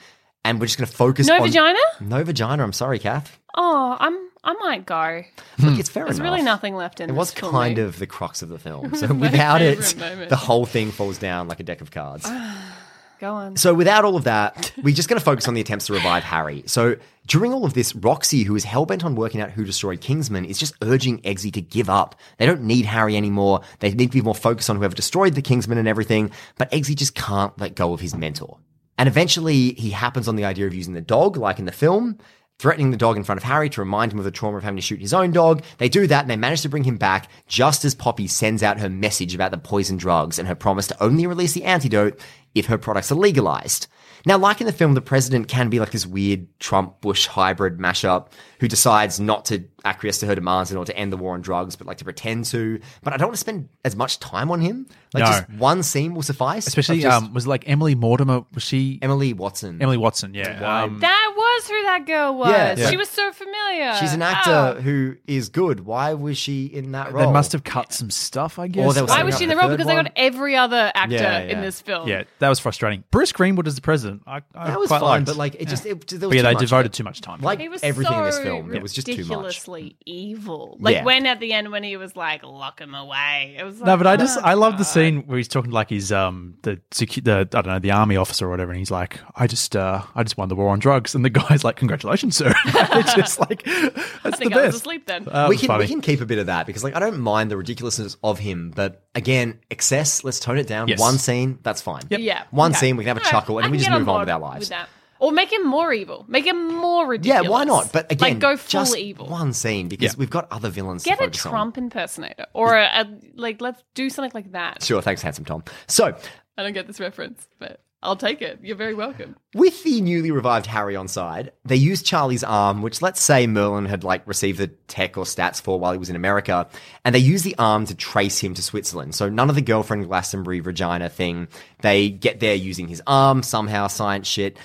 and 0.45 0.59
we're 0.59 0.67
just 0.67 0.77
going 0.77 0.87
to 0.87 0.95
focus 0.95 1.27
No 1.27 1.35
on 1.35 1.41
vagina? 1.43 1.79
No 1.99 2.23
vagina. 2.23 2.63
I'm 2.63 2.73
sorry, 2.73 2.99
Kath. 2.99 3.39
Oh, 3.55 3.97
I'm 3.99 4.29
I 4.43 4.53
might 4.53 4.85
go. 4.87 5.21
Look, 5.59 5.77
it's 5.79 5.89
fair 5.89 6.05
There's 6.05 6.17
enough. 6.17 6.31
really 6.31 6.41
nothing 6.43 6.75
left 6.75 6.99
in 6.99 7.05
It 7.09 7.13
this 7.13 7.17
was 7.17 7.31
for 7.31 7.51
kind 7.51 7.77
me. 7.77 7.83
of 7.83 7.99
the 7.99 8.07
crux 8.07 8.41
of 8.41 8.49
the 8.49 8.57
film. 8.57 8.95
So 8.95 9.13
without 9.13 9.61
it, 9.61 9.95
moment. 9.97 10.29
the 10.29 10.35
whole 10.35 10.65
thing 10.65 10.91
falls 10.91 11.17
down 11.19 11.47
like 11.47 11.59
a 11.59 11.63
deck 11.63 11.81
of 11.81 11.91
cards. 11.91 12.27
Go 13.21 13.35
on. 13.35 13.55
So 13.55 13.75
without 13.75 14.03
all 14.03 14.15
of 14.15 14.23
that, 14.23 14.73
we're 14.81 14.95
just 14.95 15.07
going 15.07 15.19
to 15.19 15.23
focus 15.23 15.47
on 15.47 15.53
the 15.53 15.61
attempts 15.61 15.85
to 15.85 15.93
revive 15.93 16.23
Harry. 16.23 16.63
So 16.65 16.95
during 17.27 17.53
all 17.53 17.65
of 17.65 17.75
this, 17.75 17.95
Roxy, 17.95 18.41
who 18.41 18.55
is 18.55 18.63
hell-bent 18.63 19.05
on 19.05 19.13
working 19.13 19.41
out 19.41 19.51
who 19.51 19.63
destroyed 19.63 20.01
Kingsman, 20.01 20.43
is 20.43 20.57
just 20.57 20.73
urging 20.81 21.21
Eggsy 21.21 21.53
to 21.53 21.61
give 21.61 21.87
up. 21.87 22.15
They 22.39 22.47
don't 22.47 22.63
need 22.63 22.85
Harry 22.85 23.15
anymore. 23.15 23.61
They 23.77 23.93
need 23.93 24.07
to 24.07 24.17
be 24.17 24.21
more 24.23 24.33
focused 24.33 24.71
on 24.71 24.77
whoever 24.77 24.95
destroyed 24.95 25.35
the 25.35 25.43
Kingsman 25.43 25.77
and 25.77 25.87
everything. 25.87 26.31
But 26.57 26.71
Eggsy 26.71 26.95
just 26.95 27.13
can't 27.13 27.55
let 27.59 27.75
go 27.75 27.93
of 27.93 27.99
his 27.99 28.15
mentor. 28.15 28.57
And 28.97 29.07
eventually 29.07 29.73
he 29.73 29.91
happens 29.91 30.27
on 30.27 30.35
the 30.35 30.45
idea 30.45 30.65
of 30.65 30.73
using 30.73 30.95
the 30.95 31.01
dog, 31.01 31.37
like 31.37 31.59
in 31.59 31.65
the 31.65 31.71
film, 31.71 32.17
threatening 32.61 32.91
the 32.91 32.97
dog 32.97 33.17
in 33.17 33.23
front 33.23 33.39
of 33.39 33.43
Harry 33.43 33.71
to 33.71 33.81
remind 33.81 34.11
him 34.11 34.19
of 34.19 34.23
the 34.23 34.29
trauma 34.29 34.57
of 34.57 34.63
having 34.63 34.75
to 34.75 34.83
shoot 34.83 35.01
his 35.01 35.15
own 35.15 35.31
dog. 35.31 35.63
They 35.79 35.89
do 35.89 36.05
that 36.05 36.21
and 36.21 36.29
they 36.29 36.35
manage 36.35 36.61
to 36.61 36.69
bring 36.69 36.83
him 36.83 36.97
back 36.97 37.27
just 37.47 37.83
as 37.83 37.95
Poppy 37.95 38.27
sends 38.27 38.61
out 38.61 38.79
her 38.79 38.89
message 38.89 39.33
about 39.33 39.49
the 39.49 39.57
poison 39.57 39.97
drugs 39.97 40.37
and 40.37 40.47
her 40.47 40.53
promise 40.53 40.85
to 40.87 41.03
only 41.03 41.25
release 41.25 41.53
the 41.53 41.63
antidote 41.63 42.19
if 42.53 42.67
her 42.67 42.77
products 42.77 43.11
are 43.11 43.15
legalized. 43.15 43.87
Now, 44.27 44.37
like 44.37 44.61
in 44.61 44.67
the 44.67 44.73
film, 44.73 44.93
the 44.93 45.01
president 45.01 45.47
can 45.47 45.69
be 45.69 45.79
like 45.79 45.89
this 45.89 46.05
weird 46.05 46.47
Trump 46.59 47.01
Bush 47.01 47.25
hybrid 47.25 47.79
mashup 47.79 48.27
who 48.61 48.67
decides 48.69 49.19
not 49.19 49.43
to 49.45 49.65
acquiesce 49.83 50.19
to 50.19 50.27
her 50.27 50.35
demands 50.35 50.71
in 50.71 50.77
order 50.77 50.91
to 50.93 50.97
end 50.97 51.11
the 51.11 51.17
war 51.17 51.33
on 51.33 51.41
drugs, 51.41 51.75
but 51.75 51.87
like 51.87 51.97
to 51.97 52.03
pretend 52.03 52.45
to. 52.45 52.79
But 53.03 53.11
I 53.13 53.17
don't 53.17 53.27
want 53.29 53.33
to 53.35 53.39
spend 53.41 53.67
as 53.83 53.95
much 53.95 54.19
time 54.19 54.49
on 54.51 54.61
him. 54.61 54.85
Like 55.13 55.23
No. 55.23 55.27
just 55.31 55.49
one 55.49 55.81
scene 55.83 56.13
will 56.13 56.21
suffice. 56.21 56.67
Especially, 56.67 57.01
just 57.01 57.23
um, 57.23 57.33
was 57.33 57.45
it 57.45 57.49
like 57.49 57.67
Emily 57.67 57.95
Mortimer? 57.95 58.45
Was 58.53 58.63
she 58.63 58.99
Emily 59.01 59.33
Watson. 59.33 59.81
Emily 59.81 59.97
Watson? 59.97 60.33
Yeah. 60.35 60.83
Um, 60.83 60.99
that 60.99 61.33
was 61.35 61.67
who 61.67 61.81
that 61.81 62.05
girl 62.05 62.35
was. 62.37 62.49
Yeah. 62.51 62.75
Yeah. 62.77 62.89
She 62.91 62.95
was 62.97 63.09
so 63.09 63.31
familiar. 63.33 63.95
She's 63.99 64.13
an 64.13 64.21
actor 64.21 64.75
Oh. 64.77 64.81
who 64.81 65.15
is 65.25 65.49
good. 65.49 65.81
Why 65.81 66.13
was 66.13 66.37
she 66.37 66.65
in 66.67 66.91
that 66.93 67.11
role? 67.11 67.25
they 67.25 67.31
must 67.33 67.51
have 67.53 67.63
cut 67.63 67.91
some 67.91 68.09
stuff, 68.11 68.59
I 68.59 68.67
guess. 68.67 68.85
Or 68.85 68.93
there 68.93 69.03
was 69.03 69.09
Why 69.09 69.23
was 69.23 69.37
she 69.37 69.45
in 69.45 69.49
the 69.49 69.55
the 69.55 69.59
role? 69.61 69.69
third 69.69 69.77
Because 69.77 69.87
they 69.87 69.95
got 69.95 70.11
every 70.15 70.55
other 70.55 70.91
actor 70.95 71.15
Yeah, 71.15 71.39
in 71.39 71.61
this 71.61 71.81
film. 71.81 72.07
Yeah, 72.07 72.23
that 72.39 72.47
was 72.49 72.59
frustrating. 72.59 73.03
Bruce 73.09 73.31
Greenwood 73.31 73.67
as 73.67 73.75
the 73.75 73.81
president. 73.81 74.21
I, 74.27 74.41
I 74.53 74.67
That 74.67 74.79
was 74.79 74.87
quite 74.89 74.99
fine, 74.99 75.09
liked. 75.09 75.25
but 75.25 75.35
like 75.37 75.55
it 75.55 75.67
just 75.67 75.85
it, 75.87 76.07
there 76.07 76.29
was 76.29 76.29
But 76.29 76.35
yeah, 76.35 76.41
too 76.43 76.47
they 76.47 76.53
much 76.53 76.59
devoted 76.61 76.85
it. 76.85 76.93
too 76.93 77.03
much 77.03 77.21
time. 77.21 77.41
Like 77.41 77.59
He 77.59 77.67
was 77.69 77.81
everything 77.83 78.13
so 78.13 78.19
in 78.19 78.25
this 78.25 78.39
film, 78.39 78.50
it 78.57 78.81
was 78.81 78.93
just 78.93 79.07
too 79.07 79.13
much. 79.13 79.19
ridiculously 79.29 79.95
evil. 80.05 80.77
Like 80.79 80.95
Yeah. 80.95 81.03
when 81.03 81.25
at 81.25 81.39
the 81.39 81.53
end 81.53 81.71
when 81.71 81.83
he 81.83 81.97
was 81.97 82.15
like, 82.15 82.43
"Lock 82.43 82.79
him 82.79 82.93
away," 82.95 83.55
it 83.59 83.63
was 83.63 83.79
like, 83.79 83.85
no, 83.87 83.97
but 83.97 84.07
I 84.07 84.17
just 84.17 84.37
oh, 84.37 84.41
I 84.43 84.53
love 84.53 84.77
the 84.77 84.83
scene 84.83 85.21
where 85.27 85.37
he's 85.37 85.47
talking 85.47 85.71
to 85.71 85.75
like 85.75 85.89
his 85.89 86.11
um 86.11 86.55
the 86.63 86.79
secu- 86.91 87.23
the 87.23 87.39
I 87.39 87.61
don't 87.61 87.67
know 87.67 87.79
the 87.79 87.91
army 87.91 88.15
officer 88.17 88.47
or 88.47 88.49
whatever, 88.49 88.71
and 88.71 88.79
he's 88.79 88.91
like, 88.91 89.19
I 89.35 89.47
just 89.47 89.75
uh 89.75 90.01
I 90.15 90.23
just 90.23 90.37
won 90.37 90.49
the 90.49 90.55
war 90.55 90.69
on 90.69 90.79
drugs, 90.79 91.15
and 91.15 91.23
the 91.25 91.29
guy's 91.29 91.63
like, 91.63 91.75
congratulations, 91.75 92.35
sir. 92.37 92.53
it's 92.65 93.13
just 93.15 93.39
like 93.39 93.63
that's 93.63 94.25
I 94.25 94.29
the 94.29 94.37
think 94.37 94.53
I 94.53 94.57
was 94.57 94.65
best. 94.67 94.75
asleep 94.77 95.05
then. 95.07 95.25
That 95.25 95.49
we 95.49 95.55
was 95.55 95.61
can 95.61 95.67
funny. 95.67 95.83
we 95.83 95.87
can 95.87 96.01
keep 96.01 96.21
a 96.21 96.25
bit 96.25 96.39
of 96.39 96.45
that 96.47 96.65
because 96.65 96.83
like 96.83 96.95
I 96.95 96.99
don't 96.99 97.19
mind 97.19 97.51
the 97.51 97.57
ridiculousness 97.57 98.17
of 98.23 98.39
him, 98.39 98.71
but 98.75 99.03
again, 99.15 99.59
excess. 99.69 100.23
Let's 100.23 100.39
tone 100.39 100.57
it 100.57 100.67
down. 100.67 100.87
Yes. 100.87 100.99
One 100.99 101.17
scene, 101.17 101.59
that's 101.63 101.81
fine. 101.81 102.03
yeah, 102.09 102.43
One 102.51 102.71
okay. 102.71 102.79
scene, 102.79 102.97
we 102.97 103.03
can 103.03 103.09
have 103.09 103.17
a 103.17 103.19
All 103.21 103.23
right, 103.25 103.31
chuckle, 103.31 103.57
and 103.57 103.65
I 103.65 103.67
then 103.67 103.71
we 103.71 103.77
can 103.77 103.83
just 103.83 103.89
get 103.91 103.99
move 103.99 104.09
on 104.09 104.15
board 104.15 104.21
with 104.27 104.33
our 104.33 104.39
lives. 104.39 104.69
that. 104.69 104.89
Or 105.21 105.31
make 105.31 105.53
him 105.53 105.65
more 105.67 105.93
evil. 105.93 106.25
Make 106.27 106.45
him 106.47 106.67
more 106.75 107.05
ridiculous. 107.07 107.43
Yeah, 107.43 107.49
why 107.49 107.63
not? 107.63 107.93
But 107.93 108.11
again, 108.11 108.31
like 108.31 108.39
go 108.39 108.57
full 108.57 108.67
just 108.81 108.97
evil. 108.97 109.27
one 109.27 109.53
scene 109.53 109.87
because 109.87 110.13
Yeah. 110.13 110.17
we've 110.19 110.29
got 110.31 110.51
other 110.51 110.69
villains. 110.69 111.03
Get 111.03 111.19
to 111.19 111.23
a 111.23 111.27
focus 111.27 111.45
on. 111.45 111.51
Trump 111.51 111.77
impersonator, 111.77 112.47
or 112.53 112.75
a, 112.75 112.85
a 112.85 113.07
like. 113.35 113.61
Let's 113.61 113.83
do 113.93 114.09
something 114.09 114.31
like 114.33 114.51
that. 114.53 114.83
Sure, 114.83 115.01
thanks, 115.01 115.21
handsome 115.21 115.45
Tom. 115.45 115.63
So, 115.87 116.15
I 116.57 116.63
don't 116.63 116.73
get 116.73 116.87
this 116.87 116.99
reference, 116.99 117.47
but 117.59 117.83
I'll 118.03 118.15
take 118.15 118.41
it. 118.41 118.61
You're 118.63 118.75
very 118.75 118.95
welcome. 118.95 119.35
with 119.53 119.83
the 119.83 120.01
newly 120.01 120.31
revived 120.31 120.65
Harry 120.65 120.95
on 120.95 121.07
side, 121.07 121.51
they 121.63 121.75
used 121.75 122.03
Charlie's 122.03 122.43
arm, 122.43 122.81
which 122.81 123.03
let's 123.03 123.21
say 123.21 123.45
Merlin 123.45 123.85
had 123.85 124.03
like 124.03 124.25
received 124.27 124.57
the 124.57 124.69
tech 124.87 125.17
or 125.19 125.25
stats 125.25 125.61
for 125.61 125.79
while 125.79 125.91
he 125.91 125.99
was 125.99 126.09
in 126.09 126.15
America, 126.15 126.67
and 127.05 127.13
they 127.13 127.19
used 127.19 127.43
the 127.45 127.55
arm 127.59 127.85
to 127.85 127.93
trace 127.93 128.39
him 128.39 128.55
to 128.55 128.63
Switzerland. 128.63 129.13
So 129.13 129.29
none 129.29 129.49
of 129.49 129.55
the 129.55 129.61
girlfriend 129.61 130.07
Glastonbury 130.07 130.61
vagina 130.61 131.09
thing. 131.09 131.47
They 131.81 132.09
get 132.09 132.39
there 132.39 132.55
using 132.55 132.87
his 132.87 133.03
arm 133.05 133.43
somehow, 133.43 133.85
science 133.85 134.27
shit. 134.27 134.57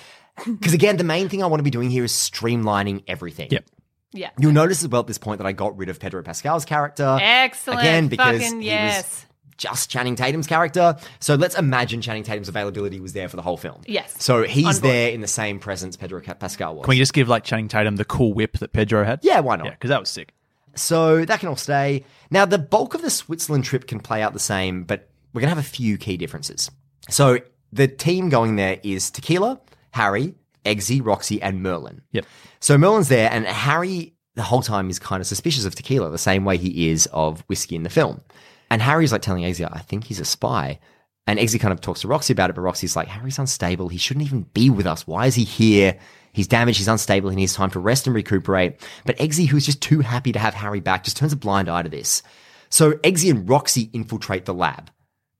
Because 0.45 0.73
again, 0.73 0.97
the 0.97 1.03
main 1.03 1.29
thing 1.29 1.43
I 1.43 1.47
want 1.47 1.59
to 1.59 1.63
be 1.63 1.69
doing 1.69 1.89
here 1.89 2.03
is 2.03 2.11
streamlining 2.11 3.03
everything. 3.07 3.49
Yep. 3.51 3.65
Yeah. 4.13 4.29
You'll 4.39 4.53
notice 4.53 4.83
as 4.83 4.89
well 4.89 5.01
at 5.01 5.07
this 5.07 5.17
point 5.17 5.39
that 5.39 5.47
I 5.47 5.51
got 5.51 5.77
rid 5.77 5.89
of 5.89 5.99
Pedro 5.99 6.23
Pascal's 6.23 6.65
character. 6.65 7.17
Excellent. 7.21 7.81
Again, 7.81 8.07
because 8.07 8.41
Fucking 8.41 8.61
he 8.61 8.67
yes. 8.67 9.03
was 9.03 9.25
just 9.57 9.89
Channing 9.89 10.15
Tatum's 10.15 10.47
character. 10.47 10.95
So 11.19 11.35
let's 11.35 11.57
imagine 11.57 12.01
Channing 12.01 12.23
Tatum's 12.23 12.47
availability 12.47 12.99
was 12.99 13.13
there 13.13 13.27
for 13.27 13.35
the 13.35 13.41
whole 13.41 13.57
film. 13.57 13.81
Yes. 13.85 14.15
So 14.23 14.43
he's 14.43 14.81
there 14.81 15.09
in 15.11 15.21
the 15.21 15.27
same 15.27 15.59
presence 15.59 15.97
Pedro 15.97 16.21
Ca- 16.21 16.35
Pascal 16.35 16.75
was. 16.75 16.85
Can 16.85 16.91
we 16.91 16.97
just 16.97 17.13
give 17.13 17.27
like 17.27 17.43
Channing 17.43 17.67
Tatum 17.67 17.95
the 17.95 18.05
cool 18.05 18.33
whip 18.33 18.59
that 18.59 18.71
Pedro 18.71 19.03
had? 19.03 19.19
yeah, 19.23 19.39
why 19.39 19.55
not? 19.55 19.65
yeah, 19.65 19.71
because 19.71 19.89
that 19.89 19.99
was 19.99 20.09
sick. 20.09 20.33
So 20.75 21.25
that 21.25 21.39
can 21.39 21.49
all 21.49 21.55
stay. 21.55 22.05
Now, 22.29 22.45
the 22.45 22.59
bulk 22.59 22.93
of 22.93 23.01
the 23.01 23.09
Switzerland 23.09 23.63
trip 23.65 23.87
can 23.87 23.99
play 23.99 24.21
out 24.21 24.33
the 24.33 24.39
same, 24.39 24.83
but 24.83 25.09
we're 25.33 25.41
going 25.41 25.49
to 25.49 25.55
have 25.55 25.65
a 25.65 25.67
few 25.67 25.97
key 25.97 26.17
differences. 26.17 26.69
So 27.09 27.39
the 27.73 27.87
team 27.87 28.29
going 28.29 28.57
there 28.57 28.79
is 28.83 29.09
Tequila, 29.09 29.59
Harry, 29.91 30.35
Eggsy, 30.65 31.03
Roxy, 31.03 31.41
and 31.41 31.63
Merlin. 31.63 32.01
Yep. 32.11 32.25
So 32.59 32.77
Merlin's 32.77 33.09
there, 33.09 33.31
and 33.31 33.45
Harry 33.45 34.13
the 34.37 34.43
whole 34.43 34.61
time 34.61 34.89
is 34.89 34.99
kind 34.99 35.19
of 35.19 35.25
suspicious 35.25 35.65
of 35.65 35.73
Tequila, 35.73 36.11
the 36.11 36.17
same 36.17 36.45
way 36.45 36.57
he 36.57 36.89
is 36.89 37.07
of 37.07 37.41
whiskey 37.47 37.75
in 37.75 37.81
the 37.81 37.89
film. 37.89 38.21
And 38.69 38.81
Harry's 38.83 39.11
like 39.11 39.23
telling 39.23 39.43
Eggsy, 39.43 39.67
I 39.69 39.79
think 39.79 40.03
he's 40.03 40.19
a 40.19 40.25
spy. 40.25 40.79
And 41.25 41.39
Eggsy 41.39 41.59
kind 41.59 41.73
of 41.73 41.81
talks 41.81 42.01
to 42.01 42.07
Roxy 42.07 42.33
about 42.33 42.51
it, 42.51 42.55
but 42.55 42.61
Roxy's 42.61 42.95
like, 42.95 43.07
Harry's 43.07 43.39
unstable. 43.39 43.89
He 43.89 43.97
shouldn't 43.97 44.27
even 44.27 44.43
be 44.43 44.69
with 44.69 44.85
us. 44.85 45.07
Why 45.07 45.25
is 45.25 45.33
he 45.33 45.43
here? 45.43 45.97
He's 46.33 46.47
damaged. 46.47 46.77
He's 46.77 46.87
unstable. 46.87 47.31
He 47.31 47.35
needs 47.35 47.55
time 47.55 47.71
to 47.71 47.79
rest 47.79 48.05
and 48.05 48.15
recuperate. 48.15 48.79
But 49.05 49.17
Eggsy, 49.17 49.47
who's 49.47 49.65
just 49.65 49.81
too 49.81 50.01
happy 50.01 50.31
to 50.33 50.39
have 50.39 50.53
Harry 50.53 50.81
back, 50.81 51.03
just 51.03 51.17
turns 51.17 51.33
a 51.33 51.37
blind 51.37 51.67
eye 51.67 51.81
to 51.81 51.89
this. 51.89 52.21
So 52.69 52.93
Eggsy 52.93 53.31
and 53.31 53.49
Roxy 53.49 53.89
infiltrate 53.91 54.45
the 54.45 54.53
lab, 54.53 54.91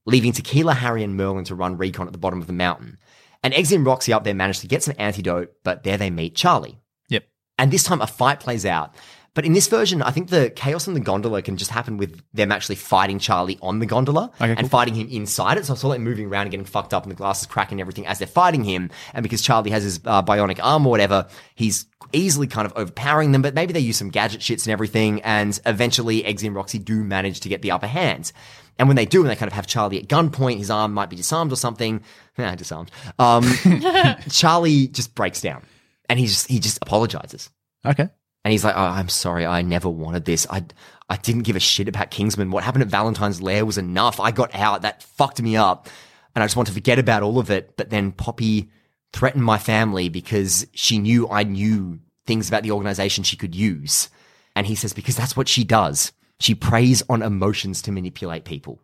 leaving 0.07 0.31
Tequila, 0.31 0.73
Harry, 0.73 1.03
and 1.03 1.15
Merlin 1.15 1.45
to 1.45 1.55
run 1.55 1.77
recon 1.77 2.07
at 2.07 2.13
the 2.13 2.19
bottom 2.19 2.41
of 2.41 2.47
the 2.47 2.53
mountain. 2.53 2.97
And 3.43 3.53
Eggsy 3.53 3.75
and 3.75 3.85
Roxy 3.85 4.13
up 4.13 4.23
there 4.23 4.33
manage 4.33 4.59
to 4.59 4.67
get 4.67 4.83
some 4.83 4.95
antidote, 4.97 5.53
but 5.63 5.83
there 5.83 5.97
they 5.97 6.09
meet 6.09 6.35
Charlie. 6.35 6.79
Yep. 7.09 7.25
And 7.57 7.71
this 7.71 7.83
time 7.83 8.01
a 8.01 8.07
fight 8.07 8.39
plays 8.39 8.65
out. 8.65 8.95
But 9.33 9.45
in 9.45 9.53
this 9.53 9.67
version, 9.67 10.01
I 10.01 10.09
think 10.09 10.29
the 10.29 10.49
chaos 10.49 10.87
in 10.87 10.95
the 10.95 10.99
gondola 10.99 11.43
can 11.43 11.57
just 11.57 11.69
happen 11.69 11.97
with 11.97 12.19
them 12.33 12.51
actually 12.51 12.73
fighting 12.75 13.19
Charlie 13.19 13.59
on 13.61 13.77
the 13.77 13.85
gondola 13.85 14.31
Okay, 14.41 14.49
and 14.49 14.61
cool. 14.61 14.69
fighting 14.69 14.95
him 14.95 15.07
inside 15.09 15.59
it. 15.59 15.65
So 15.67 15.73
I 15.73 15.75
saw 15.75 15.89
them 15.89 16.03
moving 16.03 16.25
around 16.25 16.43
and 16.43 16.51
getting 16.51 16.65
fucked 16.65 16.91
up 16.91 17.03
and 17.03 17.11
the 17.11 17.15
glasses 17.15 17.45
cracking 17.45 17.75
and 17.75 17.81
everything 17.81 18.07
as 18.07 18.17
they're 18.17 18.27
fighting 18.27 18.63
him. 18.63 18.89
And 19.13 19.21
because 19.21 19.43
Charlie 19.43 19.69
has 19.69 19.83
his 19.83 19.99
uh, 20.05 20.23
bionic 20.23 20.59
arm 20.63 20.87
or 20.87 20.89
whatever, 20.89 21.27
he's 21.53 21.85
easily 22.13 22.47
kind 22.47 22.65
of 22.65 22.73
overpowering 22.75 23.31
them. 23.31 23.41
But 23.41 23.53
maybe 23.53 23.73
they 23.73 23.79
use 23.79 23.97
some 23.97 24.09
gadget 24.09 24.41
shits 24.41 24.65
and 24.65 24.73
everything. 24.73 25.21
And 25.21 25.59
eventually 25.65 26.23
Eggsy 26.23 26.47
and 26.47 26.55
Roxy 26.55 26.79
do 26.79 27.03
manage 27.03 27.41
to 27.41 27.49
get 27.49 27.61
the 27.61 27.71
upper 27.71 27.87
hand. 27.87 28.31
And 28.79 28.87
when 28.87 28.95
they 28.95 29.05
do, 29.05 29.21
and 29.21 29.29
they 29.29 29.35
kind 29.35 29.49
of 29.49 29.53
have 29.53 29.67
Charlie 29.67 29.99
at 29.99 30.07
gunpoint, 30.07 30.57
his 30.57 30.69
arm 30.69 30.93
might 30.93 31.09
be 31.09 31.15
disarmed 31.15 31.51
or 31.51 31.57
something. 31.57 32.01
Nah, 32.39 32.53
disarmed. 32.53 32.91
Um, 33.17 33.51
Charlie 34.29 34.89
just 34.89 35.15
breaks 35.15 35.41
down 35.41 35.63
and 36.07 36.19
he 36.19 36.27
just, 36.27 36.47
he 36.47 36.59
just 36.59 36.77
apologizes. 36.83 37.49
Okay. 37.83 38.07
And 38.45 38.51
he's 38.51 38.63
like, 38.63 38.75
oh, 38.77 38.79
I'm 38.79 39.09
sorry, 39.09 39.43
I 39.43 39.63
never 39.63 39.89
wanted 39.89 40.25
this. 40.25 40.45
I, 40.47 40.63
I 41.09 41.17
didn't 41.17 41.43
give 41.43 41.55
a 41.55 41.59
shit 41.59 41.87
about 41.87 42.11
Kingsman. 42.11 42.51
What 42.51 42.63
happened 42.63 42.83
at 42.83 42.89
Valentine's 42.89 43.41
Lair 43.41 43.65
was 43.65 43.79
enough. 43.79 44.19
I 44.19 44.29
got 44.29 44.53
out. 44.53 44.83
That 44.83 45.01
fucked 45.01 45.41
me 45.41 45.55
up. 45.57 45.89
And 46.35 46.43
I 46.43 46.45
just 46.45 46.55
want 46.55 46.67
to 46.67 46.73
forget 46.75 46.99
about 46.99 47.23
all 47.23 47.39
of 47.39 47.49
it. 47.49 47.75
But 47.75 47.89
then 47.89 48.11
Poppy 48.11 48.69
threatened 49.13 49.43
my 49.43 49.57
family 49.57 50.09
because 50.09 50.67
she 50.73 50.97
knew 50.97 51.27
I 51.29 51.43
knew 51.43 51.99
things 52.25 52.47
about 52.47 52.63
the 52.63 52.71
organization 52.71 53.23
she 53.23 53.37
could 53.37 53.55
use. 53.55 54.09
And 54.55 54.67
he 54.67 54.75
says, 54.75 54.93
because 54.93 55.15
that's 55.15 55.37
what 55.37 55.47
she 55.47 55.63
does. 55.63 56.11
She 56.39 56.55
preys 56.55 57.03
on 57.09 57.21
emotions 57.21 57.81
to 57.83 57.91
manipulate 57.91 58.43
people. 58.43 58.79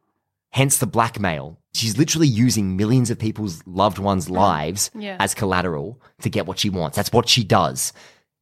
Hence 0.52 0.78
the 0.78 0.86
blackmail. 0.88 1.60
She's 1.74 1.98
literally 1.98 2.28
using 2.28 2.78
millions 2.78 3.10
of 3.10 3.18
people's 3.18 3.64
loved 3.66 3.98
ones' 3.98 4.28
mm. 4.28 4.36
lives 4.36 4.92
Yeah. 4.94 5.18
as 5.20 5.34
collateral 5.34 6.00
to 6.22 6.30
get 6.30 6.46
what 6.46 6.60
she 6.60 6.70
wants. 6.70 6.96
That's 6.96 7.12
what 7.12 7.28
she 7.28 7.44
does. 7.44 7.92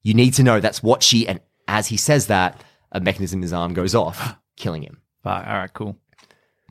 You 0.04 0.14
need 0.14 0.34
to 0.36 0.44
know 0.44 0.60
that's 0.60 0.84
what 0.84 1.04
she, 1.04 1.28
and 1.28 1.40
as 1.68 1.88
he 1.88 1.98
says 1.98 2.28
that, 2.28 2.64
a 2.92 3.00
mechanism 3.00 3.38
in 3.40 3.44
his 3.44 3.54
arm 3.54 3.74
goes 3.74 3.96
off, 3.96 4.36
killing 4.58 4.84
him. 4.84 4.98
Fuck, 5.24 5.48
all 5.48 5.54
right, 5.54 5.74
cool. 5.74 5.98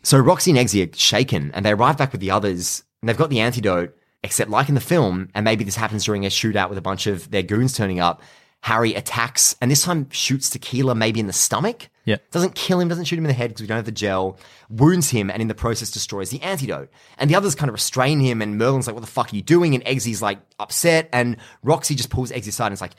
So 0.03 0.19
Roxy 0.19 0.51
and 0.51 0.59
Eggsy 0.59 0.93
are 0.93 0.97
shaken 0.97 1.51
and 1.55 1.65
they 1.65 1.73
arrive 1.73 1.97
back 1.97 2.13
with 2.13 2.21
the 2.21 2.31
others 2.31 2.85
and 3.01 3.09
they've 3.09 3.17
got 3.17 3.31
the 3.31 3.41
antidote, 3.41 3.97
except 4.23 4.51
like 4.51 4.69
in 4.69 4.75
the 4.75 4.81
film, 4.81 5.29
and 5.35 5.45
maybe 5.45 5.65
this 5.65 5.77
happens 5.77 6.05
during 6.05 6.27
a 6.27 6.29
shootout 6.29 6.69
with 6.69 6.79
a 6.79 6.83
bunch 6.83 7.07
of 7.07 7.31
their 7.31 7.43
goons 7.43 7.75
turning 7.75 8.01
up, 8.01 8.23
Harry 8.63 8.95
attacks 8.95 9.57
and 9.63 9.71
this 9.71 9.85
time 9.85 10.09
shoots 10.11 10.51
Tequila 10.51 10.95
maybe 10.95 11.19
in 11.19 11.27
the 11.27 11.33
stomach. 11.33 11.89
Yeah. 12.05 12.17
Doesn't 12.31 12.55
kill 12.55 12.79
him, 12.79 12.89
doesn't 12.89 13.07
shoot 13.07 13.19
him 13.19 13.25
in 13.25 13.29
the 13.29 13.35
head 13.35 13.49
because 13.49 13.63
we 13.63 13.67
don't 13.67 13.77
have 13.77 13.87
the 13.87 13.93
gel, 13.93 14.39
wounds 14.69 15.09
him 15.09 15.31
and 15.31 15.41
in 15.41 15.49
the 15.49 15.55
process 15.55 15.91
destroys 15.91 16.29
the 16.29 16.43
antidote. 16.43 16.91
And 17.17 17.31
the 17.31 17.37
others 17.37 17.55
kind 17.55 17.71
of 17.71 17.75
restrain 17.75 18.21
him 18.21 18.43
and 18.43 18.59
Merlin's 18.59 18.87
like, 18.87 18.95
what 18.95 19.01
the 19.01 19.11
fuck 19.11 19.33
are 19.33 19.37
you 19.37 19.43
doing? 19.43 19.75
And 19.75 19.85
Eggsy's 19.85 20.21
like 20.21 20.41
upset 20.59 21.09
and 21.13 21.39
Roxy 21.63 21.95
just 21.95 22.11
pulls 22.11 22.31
Eggsy 22.31 22.49
aside 22.49 22.67
and 22.67 22.75
is 22.75 22.83
like, 22.83 22.97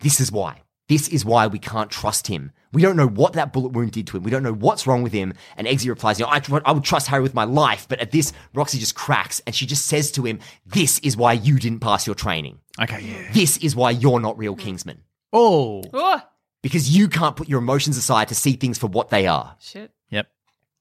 this 0.00 0.20
is 0.20 0.32
why. 0.32 0.62
This 0.88 1.08
is 1.08 1.24
why 1.24 1.46
we 1.46 1.60
can't 1.60 1.90
trust 1.90 2.26
him. 2.26 2.50
We 2.72 2.82
don't 2.82 2.96
know 2.96 3.06
what 3.08 3.34
that 3.34 3.52
bullet 3.52 3.72
wound 3.72 3.92
did 3.92 4.06
to 4.08 4.16
him. 4.16 4.22
We 4.22 4.30
don't 4.30 4.42
know 4.42 4.52
what's 4.52 4.86
wrong 4.86 5.02
with 5.02 5.12
him. 5.12 5.32
And 5.56 5.66
Eggsy 5.66 5.88
replies, 5.88 6.18
you 6.18 6.26
know, 6.26 6.32
I, 6.32 6.42
I 6.64 6.72
would 6.72 6.84
trust 6.84 7.06
Harry 7.06 7.22
with 7.22 7.34
my 7.34 7.44
life. 7.44 7.86
But 7.88 8.00
at 8.00 8.10
this, 8.10 8.32
Roxy 8.54 8.78
just 8.78 8.94
cracks 8.94 9.40
and 9.46 9.54
she 9.54 9.66
just 9.66 9.86
says 9.86 10.10
to 10.12 10.24
him, 10.24 10.40
this 10.66 10.98
is 11.00 11.16
why 11.16 11.34
you 11.34 11.58
didn't 11.58 11.80
pass 11.80 12.06
your 12.06 12.14
training. 12.16 12.58
Okay, 12.80 13.00
yeah. 13.00 13.32
This 13.32 13.56
is 13.58 13.74
why 13.76 13.90
you're 13.90 14.20
not 14.20 14.36
real 14.36 14.56
Kingsman. 14.56 15.02
Oh, 15.32 15.82
Oh, 15.92 16.20
because 16.62 16.94
you 16.96 17.08
can't 17.08 17.36
put 17.36 17.48
your 17.48 17.60
emotions 17.60 17.96
aside 17.96 18.28
to 18.28 18.34
see 18.34 18.52
things 18.54 18.78
for 18.78 18.88
what 18.88 19.10
they 19.10 19.26
are. 19.26 19.56
Shit. 19.60 19.92
Yep. 20.10 20.28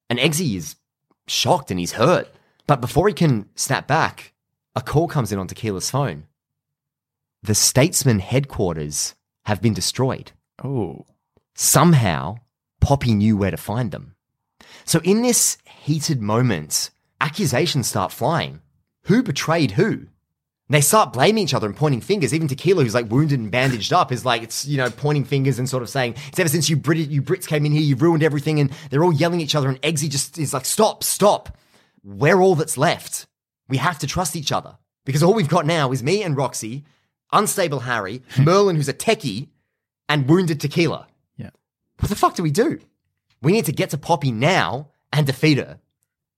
And 0.09 0.19
Eggsy 0.19 0.55
is 0.55 0.75
shocked 1.27 1.71
and 1.71 1.79
he's 1.79 1.93
hurt. 1.93 2.27
But 2.67 2.81
before 2.81 3.07
he 3.07 3.13
can 3.13 3.49
snap 3.55 3.87
back, 3.87 4.33
a 4.75 4.81
call 4.81 5.07
comes 5.07 5.31
in 5.31 5.39
on 5.39 5.47
Tequila's 5.47 5.89
phone. 5.91 6.25
The 7.43 7.55
Statesman 7.55 8.19
headquarters 8.19 9.13
have 9.45 9.61
been 9.61 9.73
destroyed. 9.73 10.31
Oh. 10.63 11.05
Somehow, 11.55 12.35
Poppy 12.81 13.13
knew 13.15 13.37
where 13.37 13.51
to 13.51 13.57
find 13.57 13.91
them. 13.91 14.15
So, 14.83 14.99
in 15.03 15.21
this 15.21 15.57
heated 15.63 16.21
moment, 16.21 16.91
accusations 17.21 17.87
start 17.87 18.11
flying. 18.11 18.61
Who 19.05 19.23
betrayed 19.23 19.71
who? 19.71 20.07
They 20.67 20.81
start 20.81 21.13
blaming 21.13 21.43
each 21.43 21.53
other 21.53 21.67
and 21.67 21.75
pointing 21.75 22.01
fingers. 22.01 22.33
Even 22.33 22.47
Tequila, 22.47 22.83
who's 22.83 22.93
like 22.93 23.09
wounded 23.09 23.39
and 23.39 23.51
bandaged 23.51 23.93
up, 23.93 24.11
is 24.11 24.25
like, 24.25 24.41
it's, 24.43 24.65
you 24.65 24.77
know, 24.77 24.89
pointing 24.89 25.23
fingers 25.23 25.57
and 25.57 25.69
sort 25.69 25.83
of 25.83 25.89
saying, 25.89 26.15
it's 26.27 26.39
ever 26.39 26.49
since 26.49 26.69
you, 26.69 26.75
Brit- 26.75 27.09
you 27.09 27.21
Brits 27.21 27.47
came 27.47 27.65
in 27.65 27.71
here, 27.71 27.81
you've 27.81 28.01
ruined 28.01 28.23
everything. 28.23 28.59
And 28.59 28.71
they're 28.89 29.03
all 29.03 29.13
yelling 29.13 29.39
at 29.39 29.45
each 29.45 29.55
other. 29.55 29.69
And 29.69 29.81
Eggsy 29.81 30.09
just 30.09 30.37
is 30.37 30.53
like, 30.53 30.65
stop, 30.65 31.03
stop. 31.03 31.57
We're 32.03 32.41
all 32.41 32.55
that's 32.55 32.77
left. 32.77 33.27
We 33.69 33.77
have 33.77 33.99
to 33.99 34.07
trust 34.07 34.35
each 34.35 34.51
other. 34.51 34.77
Because 35.05 35.23
all 35.23 35.35
we've 35.35 35.47
got 35.47 35.67
now 35.67 35.91
is 35.91 36.03
me 36.03 36.23
and 36.23 36.35
Roxy, 36.35 36.83
unstable 37.31 37.81
Harry, 37.81 38.23
Merlin, 38.39 38.75
who's 38.75 38.89
a 38.89 38.93
techie, 38.93 39.49
and 40.09 40.27
wounded 40.27 40.59
Tequila. 40.59 41.07
What 41.99 42.09
the 42.09 42.15
fuck 42.15 42.35
do 42.35 42.43
we 42.43 42.51
do? 42.51 42.79
We 43.41 43.51
need 43.51 43.65
to 43.65 43.71
get 43.71 43.91
to 43.91 43.97
Poppy 43.97 44.31
now 44.31 44.89
and 45.13 45.25
defeat 45.25 45.57
her. 45.57 45.79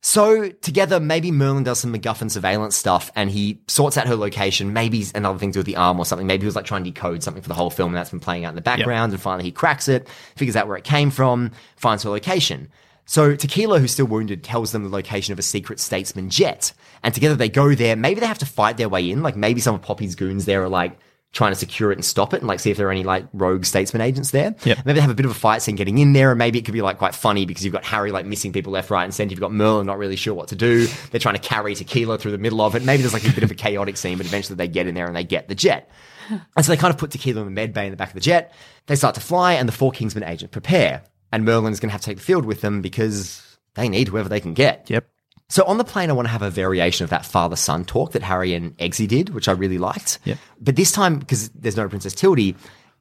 So 0.02 0.50
together, 0.50 1.00
maybe 1.00 1.32
Merlin 1.32 1.64
does 1.64 1.80
some 1.80 1.94
MacGuffin 1.94 2.30
surveillance 2.30 2.78
stuff 2.78 3.12
and 3.16 3.30
he 3.30 3.62
sorts 3.68 3.98
out 3.98 4.08
her 4.08 4.16
location. 4.16 4.72
Maybe 4.72 5.04
another 5.16 5.40
thing 5.40 5.52
to 5.52 5.54
do 5.54 5.60
with 5.60 5.66
the 5.66 5.76
arm 5.76 6.00
or 6.00 6.06
something. 6.06 6.28
Maybe 6.28 6.44
he 6.44 6.46
was 6.46 6.56
like 6.56 6.66
trying 6.66 6.84
to 6.84 6.92
decode 6.92 7.24
something 7.24 7.42
for 7.42 7.50
the 7.50 7.56
whole 7.56 7.70
film 7.70 7.90
and 7.90 7.98
that's 7.98 8.12
been 8.12 8.20
playing 8.20 8.46
out 8.46 8.50
in 8.50 8.56
the 8.56 8.62
background. 8.62 9.12
And 9.12 9.22
finally 9.22 9.44
he 9.44 9.52
cracks 9.52 9.88
it, 9.88 10.08
figures 10.36 10.56
out 10.56 10.68
where 10.68 10.78
it 10.78 10.84
came 10.84 11.10
from, 11.10 11.52
finds 11.76 12.04
her 12.04 12.10
location. 12.10 12.70
So 13.06 13.36
Tequila, 13.36 13.80
who's 13.80 13.92
still 13.92 14.06
wounded, 14.06 14.44
tells 14.44 14.72
them 14.72 14.84
the 14.84 14.90
location 14.90 15.32
of 15.32 15.40
a 15.40 15.44
secret 15.44 15.80
statesman 15.80 16.30
jet. 16.30 16.74
And 17.04 17.14
together 17.14 17.36
they 17.36 17.50
go 17.50 17.74
there. 17.74 17.96
Maybe 17.96 18.20
they 18.20 18.28
have 18.28 18.40
to 18.40 18.46
fight 18.46 18.78
their 18.78 18.90
way 18.90 19.10
in. 19.10 19.24
Like 19.24 19.36
maybe 19.36 19.62
some 19.62 19.76
of 19.76 19.82
Poppy's 19.82 20.16
goons 20.16 20.46
there 20.46 20.64
are 20.64 20.70
like 20.70 21.00
trying 21.34 21.52
to 21.52 21.56
secure 21.60 21.92
it 21.92 21.98
and 21.98 22.06
stop 22.06 22.34
it 22.34 22.38
and 22.38 22.48
like 22.48 22.60
see 22.60 22.72
if 22.72 22.78
there 22.78 22.88
are 22.88 22.92
any 22.92 23.04
like 23.04 23.26
rogue 23.34 23.66
statesman 23.66 24.02
agents 24.02 24.32
there. 24.32 24.56
Yep. 24.64 24.86
Maybe 24.86 24.96
they 24.96 25.02
have 25.02 25.10
a 25.10 25.16
bit 25.16 25.26
of 25.26 25.32
a 25.32 25.36
fight 25.36 25.62
scene 25.62 25.76
getting 25.76 25.98
in 25.98 26.14
there 26.14 26.32
and 26.32 26.38
maybe 26.38 26.58
it 26.58 26.64
could 26.64 26.74
be 26.74 26.82
like 26.82 26.98
quite 26.98 27.14
funny 27.14 27.46
because 27.46 27.64
you've 27.64 27.74
got 27.74 27.86
Harry 27.86 28.12
like 28.12 28.26
missing 28.26 28.54
people 28.54 28.72
left, 28.72 28.90
right 28.90 29.04
and 29.04 29.14
centre. 29.14 29.32
You've 29.32 29.40
got 29.40 29.52
Merlin 29.52 29.86
not 29.86 29.98
really 29.98 30.16
sure 30.16 30.34
what 30.34 30.48
to 30.50 30.56
do. 30.56 30.88
They're 31.12 31.20
trying 31.20 31.36
to 31.36 31.42
carry 31.42 31.76
Tequila 31.76 32.18
through 32.18 32.32
the 32.32 32.38
middle 32.38 32.62
of 32.62 32.76
it. 32.76 32.84
Maybe 32.84 33.04
there's 33.04 33.14
like 33.14 33.28
a 33.28 33.34
bit 33.34 33.44
of 33.44 33.52
a 33.52 33.56
chaotic 33.56 33.98
scene, 33.98 34.18
but 34.18 34.26
eventually 34.26 34.56
they 34.56 34.68
get 34.68 34.88
in 34.88 34.96
there 34.96 35.06
and 35.06 35.16
they 35.16 35.24
get 35.24 35.48
the 35.48 35.56
jet. 35.56 35.90
And 36.30 36.66
so 36.66 36.72
they 36.72 36.78
kind 36.78 36.94
of 36.94 36.98
put 37.00 37.12
Tequila 37.12 37.42
in 37.42 37.48
the 37.48 37.52
med 37.52 37.74
bay 37.74 37.86
in 37.86 37.92
the 37.92 37.98
back 37.98 38.10
of 38.10 38.16
the 38.16 38.20
jet. 38.20 38.54
They 38.88 38.96
start 38.96 39.16
to 39.16 39.22
fly 39.22 39.54
and 39.54 39.68
the 39.68 39.74
four 39.74 39.92
Kingsman 39.92 40.24
agents 40.24 40.52
prepare. 40.52 41.04
And 41.32 41.44
Merlin's 41.44 41.80
going 41.80 41.90
to 41.90 41.94
have 41.94 42.02
to 42.02 42.06
take 42.06 42.18
the 42.18 42.24
field 42.24 42.46
with 42.46 42.62
them 42.62 42.82
because 42.82 43.58
they 43.76 43.90
need 43.90 44.08
whoever 44.08 44.30
they 44.30 44.40
can 44.40 44.54
get. 44.54 44.90
Yep. 44.90 45.08
So 45.50 45.64
on 45.64 45.78
the 45.78 45.84
plane, 45.84 46.10
I 46.10 46.14
want 46.14 46.28
to 46.28 46.32
have 46.32 46.42
a 46.42 46.50
variation 46.50 47.04
of 47.04 47.10
that 47.10 47.26
father-son 47.26 47.86
talk 47.86 48.12
that 48.12 48.24
Harry 48.24 48.54
and 48.54 48.78
Eggsy 48.78 49.08
did, 49.08 49.30
which 49.30 49.48
I 49.48 49.54
really 49.54 49.78
liked. 49.78 50.20
Yep. 50.26 50.38
But 50.60 50.76
this 50.76 50.92
time, 50.92 51.20
because 51.20 51.50
there's 51.50 51.78
no 51.78 51.88
Princess 51.88 52.14
Tilde, 52.14 52.54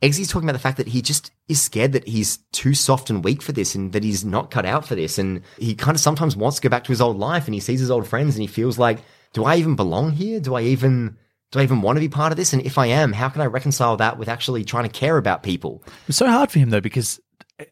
Eggsy's 0.02 0.28
talking 0.28 0.48
about 0.48 0.52
the 0.52 0.62
fact 0.62 0.76
that 0.76 0.88
he 0.88 1.02
just 1.02 1.32
is 1.48 1.60
scared 1.60 1.92
that 1.92 2.06
he's 2.06 2.36
too 2.52 2.74
soft 2.74 3.10
and 3.10 3.24
weak 3.24 3.42
for 3.42 3.52
this 3.52 3.74
and 3.74 3.92
that 3.92 4.04
he's 4.04 4.24
not 4.24 4.50
cut 4.50 4.66
out 4.66 4.86
for 4.86 4.94
this. 4.94 5.18
And 5.18 5.40
he 5.58 5.74
kind 5.74 5.96
of 5.96 6.00
sometimes 6.00 6.36
wants 6.36 6.56
to 6.56 6.62
go 6.62 6.68
back 6.68 6.84
to 6.84 6.92
his 6.92 7.00
old 7.00 7.16
life 7.16 7.46
and 7.46 7.54
he 7.54 7.60
sees 7.60 7.80
his 7.80 7.90
old 7.90 8.06
friends 8.06 8.36
and 8.36 8.42
he 8.42 8.46
feels 8.46 8.78
like, 8.78 8.98
do 9.32 9.44
I 9.44 9.56
even 9.56 9.74
belong 9.74 10.12
here? 10.12 10.38
Do 10.38 10.54
I 10.54 10.62
even, 10.62 11.16
do 11.50 11.58
I 11.58 11.62
even 11.62 11.80
want 11.80 11.96
to 11.96 12.00
be 12.00 12.08
part 12.08 12.30
of 12.30 12.36
this? 12.36 12.52
And 12.52 12.62
if 12.62 12.78
I 12.78 12.86
am, 12.86 13.12
how 13.12 13.28
can 13.28 13.40
I 13.40 13.46
reconcile 13.46 13.96
that 13.96 14.18
with 14.18 14.28
actually 14.28 14.64
trying 14.64 14.84
to 14.84 14.90
care 14.90 15.16
about 15.16 15.42
people? 15.42 15.82
It's 16.08 16.18
so 16.18 16.28
hard 16.28 16.52
for 16.52 16.58
him 16.58 16.70
though 16.70 16.80
because 16.80 17.18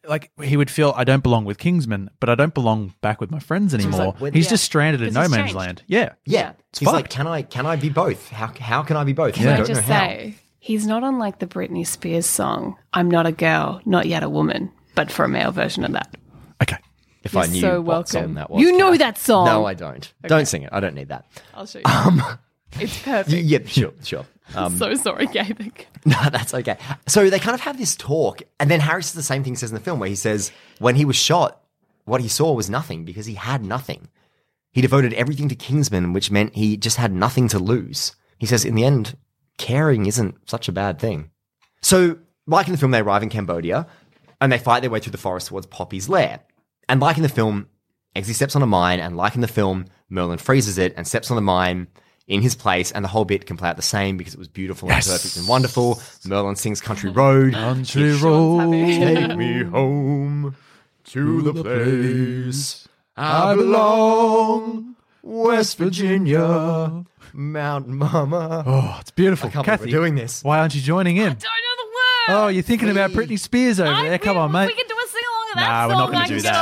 like 0.07 0.31
he 0.41 0.57
would 0.57 0.69
feel 0.71 0.93
I 0.95 1.03
don't 1.03 1.21
belong 1.23 1.45
with 1.45 1.57
Kingsman, 1.57 2.09
but 2.19 2.29
I 2.29 2.35
don't 2.35 2.53
belong 2.53 2.93
back 3.01 3.21
with 3.21 3.29
my 3.31 3.39
friends 3.39 3.73
anymore. 3.73 4.05
like, 4.07 4.21
when- 4.21 4.33
he's 4.33 4.45
Yeah. 4.45 4.49
just 4.51 4.63
stranded 4.63 5.01
in 5.01 5.13
no 5.13 5.21
man's 5.21 5.35
changed. 5.35 5.55
land. 5.55 5.83
Yeah. 5.87 6.13
Yeah. 6.25 6.53
It's 6.69 6.79
he's 6.79 6.87
like, 6.89 7.09
can 7.09 7.27
I, 7.27 7.41
can 7.43 7.65
I 7.65 7.75
be 7.75 7.89
both? 7.89 8.29
How, 8.29 8.51
how 8.59 8.81
can 8.83 8.97
I 8.97 9.03
be 9.03 9.13
both? 9.13 9.35
Can 9.35 9.47
I 9.47 9.53
I 9.53 9.57
don't 9.57 9.67
just 9.67 9.87
know 9.87 9.93
how. 9.95 10.07
say, 10.07 10.35
he's 10.59 10.87
not 10.87 11.03
on 11.03 11.19
like 11.19 11.39
the 11.39 11.47
Britney 11.47 11.85
Spears 11.85 12.25
song, 12.25 12.75
I'm 12.93 13.09
not 13.11 13.25
a 13.27 13.31
girl, 13.31 13.81
not 13.85 14.07
yet 14.07 14.23
a 14.23 14.29
woman, 14.29 14.71
but 14.95 15.11
for 15.11 15.25
a 15.25 15.29
male 15.29 15.51
version 15.51 15.83
of 15.83 15.91
that. 15.93 16.15
Okay. 16.63 16.77
If 17.23 17.33
You're 17.33 17.43
I 17.43 17.47
knew 17.47 17.61
so 17.61 17.81
what 17.81 18.07
song 18.09 18.35
that 18.35 18.49
was. 18.51 18.61
You 18.61 18.77
know 18.77 18.91
Kath. 18.91 18.99
that 18.99 19.17
song. 19.17 19.45
No, 19.45 19.65
I 19.65 19.73
don't. 19.73 20.11
Don't 20.27 20.47
sing 20.47 20.61
it. 20.63 20.69
I 20.71 20.79
don't 20.79 20.93
need 20.95 21.09
that. 21.09 21.25
I'll 21.53 21.65
show 21.65 21.79
you. 21.79 21.85
Um, 21.85 22.21
it's 22.79 23.01
perfect. 23.01 23.29
yep, 23.29 23.63
Yeah, 23.63 23.67
sure, 23.67 23.93
sure. 24.03 24.25
Um, 24.53 24.77
so 24.77 24.93
sorry, 24.93 25.25
Gavik. 25.25 25.85
no, 26.05 26.17
that's 26.29 26.53
okay. 26.53 26.77
So 27.07 27.31
they 27.31 27.39
kind 27.39 27.55
of 27.55 27.61
have 27.61 27.79
this 27.79 27.95
talk, 27.95 28.43
and 28.59 28.69
then 28.69 28.79
Harry 28.79 29.01
says 29.01 29.13
the 29.13 29.23
same 29.23 29.43
thing 29.43 29.53
he 29.53 29.57
says 29.57 29.71
in 29.71 29.75
the 29.75 29.81
film, 29.81 29.99
where 29.99 30.07
he 30.07 30.15
says 30.15 30.51
when 30.77 30.93
he 30.93 31.03
was 31.03 31.15
shot, 31.15 31.63
what 32.05 32.21
he 32.21 32.27
saw 32.27 32.53
was 32.53 32.69
nothing 32.69 33.05
because 33.05 33.25
he 33.25 33.33
had 33.33 33.65
nothing. 33.65 34.07
He 34.71 34.81
devoted 34.81 35.13
everything 35.13 35.49
to 35.49 35.55
Kingsman, 35.55 36.13
which 36.13 36.29
meant 36.29 36.55
he 36.55 36.77
just 36.77 36.97
had 36.97 37.11
nothing 37.11 37.47
to 37.49 37.59
lose. 37.59 38.15
He 38.37 38.45
says, 38.45 38.65
in 38.65 38.75
the 38.75 38.85
end, 38.85 39.17
caring 39.57 40.05
isn't 40.05 40.35
such 40.47 40.67
a 40.67 40.73
bad 40.73 40.99
thing. 40.99 41.31
So, 41.81 42.19
like 42.45 42.67
in 42.67 42.73
the 42.73 42.77
film, 42.77 42.91
they 42.91 42.99
arrive 42.99 43.23
in 43.23 43.29
Cambodia 43.29 43.87
and 44.39 44.51
they 44.51 44.59
fight 44.59 44.81
their 44.81 44.89
way 44.91 44.99
through 44.99 45.13
the 45.13 45.17
forest 45.17 45.47
towards 45.47 45.65
Poppy's 45.65 46.07
lair. 46.09 46.41
And 46.87 46.99
like 47.01 47.17
in 47.17 47.23
the 47.23 47.29
film, 47.29 47.67
Eggsy 48.15 48.33
steps 48.35 48.55
on 48.55 48.61
a 48.61 48.67
mine, 48.67 48.99
and 48.99 49.17
like 49.17 49.35
in 49.35 49.41
the 49.41 49.47
film, 49.47 49.85
Merlin 50.09 50.37
freezes 50.37 50.77
it 50.77 50.93
and 50.95 51.07
steps 51.07 51.31
on 51.31 51.35
the 51.35 51.41
mine 51.41 51.87
in 52.27 52.41
his 52.41 52.55
place, 52.55 52.91
and 52.91 53.03
the 53.05 53.09
whole 53.09 53.25
bit 53.25 53.45
can 53.45 53.55
play 53.57 53.69
out 53.69 53.75
the 53.75 53.81
same 53.83 54.17
because 54.17 54.33
it 54.33 54.39
was 54.39 54.47
beautiful 54.47 54.89
Yes. 54.89 55.07
and 55.07 55.13
perfect 55.15 55.37
and 55.37 55.47
wonderful. 55.47 56.01
Merlin 56.25 56.55
sings 56.55 56.81
Country 56.81 57.09
Road. 57.11 57.53
Country 57.55 58.13
road. 58.17 58.71
Take 58.71 59.37
me 59.37 59.63
home 59.63 60.55
to 61.05 61.41
the 61.43 61.63
place 61.63 62.87
I 63.15 63.55
belong, 63.55 64.95
West 65.21 65.77
Virginia, 65.77 67.05
Mount 67.33 67.87
Mama. 67.87 68.63
Oh, 68.65 68.97
it's 69.01 69.11
beautiful. 69.11 69.49
I 69.49 69.51
can't 69.51 69.65
Kathy, 69.65 69.85
we're 69.85 69.91
doing 69.91 70.15
this. 70.15 70.43
Why 70.43 70.59
aren't 70.59 70.75
you 70.75 70.81
joining 70.81 71.17
in? 71.17 71.23
Don't 71.29 71.41
know 71.43 71.75
the 71.77 71.85
word. 72.33 72.43
Oh, 72.43 72.47
you're 72.47 72.63
thinking 72.63 72.89
about 72.89 73.11
Britney 73.11 73.39
Spears 73.39 73.79
over 73.79 73.91
I- 73.91 74.09
there. 74.09 74.19
Come 74.19 74.37
on, 74.37 74.51
mate. 74.51 74.67
We 74.67 74.73
can 74.73 74.87
do 74.87 74.95
a 74.95 75.07
sing 75.07 75.21
along 75.31 75.49
of 75.51 75.55
that 75.55 75.67
Nah, 75.67 75.81
song. 75.81 75.89
we're 75.89 75.95
not 75.95 76.11
gonna 76.11 76.23
I 76.23 76.27
do 76.27 76.35
can 76.35 76.43
that. 76.43 76.53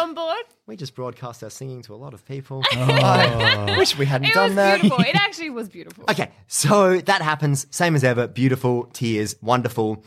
Get 0.66 0.70
on 0.70 0.72
board. 0.72 0.74
We 0.74 0.78
just 0.78 0.95
broadcast 0.95 1.43
our 1.43 1.49
singing 1.49 1.82
to 1.84 1.93
a 1.93 1.97
lot 1.97 2.14
of 2.14 2.26
people. 2.26 2.64
Oh. 2.76 2.78
I 2.80 3.78
wish 3.78 3.97
we 3.97 4.05
hadn't 4.05 4.30
It 4.30 4.34
done 4.34 4.49
was 4.49 4.55
that. 4.55 4.82
beautiful. 4.82 5.05
It 5.05 5.16
actually 5.22 5.49
was 5.49 5.70
beautiful. 5.70 6.05
Okay, 6.09 6.32
so 6.47 6.97
that 7.01 7.22
happens, 7.22 7.66
same 7.72 7.95
as 7.95 8.03
ever, 8.03 8.28
beautiful, 8.28 8.86
tears, 8.93 9.36
wonderful. 9.41 10.03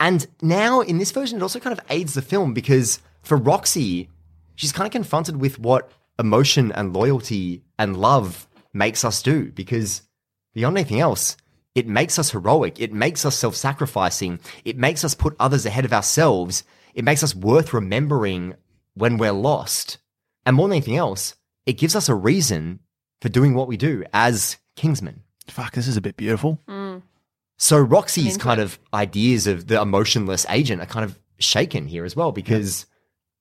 And 0.00 0.26
now 0.42 0.80
in 0.80 0.98
this 0.98 1.12
version, 1.12 1.38
it 1.38 1.42
also 1.42 1.60
kind 1.60 1.76
of 1.78 1.84
aids 1.90 2.14
the 2.14 2.22
film 2.22 2.54
because 2.54 3.00
for 3.22 3.36
Roxy, 3.36 4.08
she's 4.56 4.72
kind 4.72 4.86
of 4.86 4.92
confronted 4.92 5.40
with 5.40 5.58
what 5.58 5.90
emotion 6.18 6.72
and 6.72 6.92
loyalty 6.94 7.62
and 7.78 7.96
love 7.96 8.46
makes 8.72 9.04
us 9.04 9.22
do 9.22 9.50
because 9.52 10.02
beyond 10.54 10.76
anything 10.76 11.00
else, 11.00 11.36
it 11.74 11.86
makes 11.88 12.18
us 12.18 12.30
heroic. 12.30 12.80
It 12.80 12.92
makes 12.92 13.24
us 13.24 13.36
self 13.36 13.54
sacrificing. 13.56 14.38
It 14.64 14.76
makes 14.76 15.04
us 15.04 15.14
put 15.14 15.36
others 15.40 15.66
ahead 15.66 15.84
of 15.84 15.92
ourselves. 15.92 16.64
It 16.94 17.04
makes 17.04 17.22
us 17.22 17.34
worth 17.34 17.72
remembering 17.72 18.54
when 18.94 19.18
we're 19.18 19.32
lost. 19.32 19.98
And 20.46 20.56
more 20.56 20.68
than 20.68 20.76
anything 20.76 20.96
else, 20.96 21.34
it 21.66 21.74
gives 21.74 21.96
us 21.96 22.08
a 22.08 22.14
reason 22.14 22.80
for 23.20 23.28
doing 23.28 23.54
what 23.54 23.68
we 23.68 23.76
do 23.76 24.04
as 24.12 24.56
Kingsmen. 24.76 25.20
Fuck, 25.48 25.72
this 25.74 25.88
is 25.88 25.96
a 25.96 26.00
bit 26.00 26.16
beautiful. 26.16 26.60
Mm. 26.68 27.02
So 27.56 27.78
Roxy's 27.78 28.36
kind 28.36 28.60
of 28.60 28.78
ideas 28.92 29.46
of 29.46 29.68
the 29.68 29.80
emotionless 29.80 30.44
agent 30.48 30.82
are 30.82 30.86
kind 30.86 31.04
of 31.04 31.18
shaken 31.38 31.86
here 31.86 32.04
as 32.04 32.16
well 32.16 32.32
because 32.32 32.86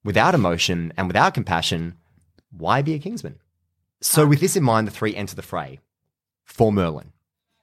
without 0.04 0.36
emotion 0.36 0.94
and 0.98 1.08
without 1.08 1.34
compassion, 1.34 1.96
why 2.52 2.82
be 2.82 2.94
a 2.94 3.00
Kingsman? 3.00 3.40
So 4.02 4.26
with 4.26 4.40
this 4.40 4.56
in 4.56 4.64
mind, 4.64 4.88
the 4.88 4.92
three 4.92 5.16
enter 5.16 5.36
the 5.36 5.42
fray 5.42 5.80
for 6.44 6.72
Merlin. 6.72 7.12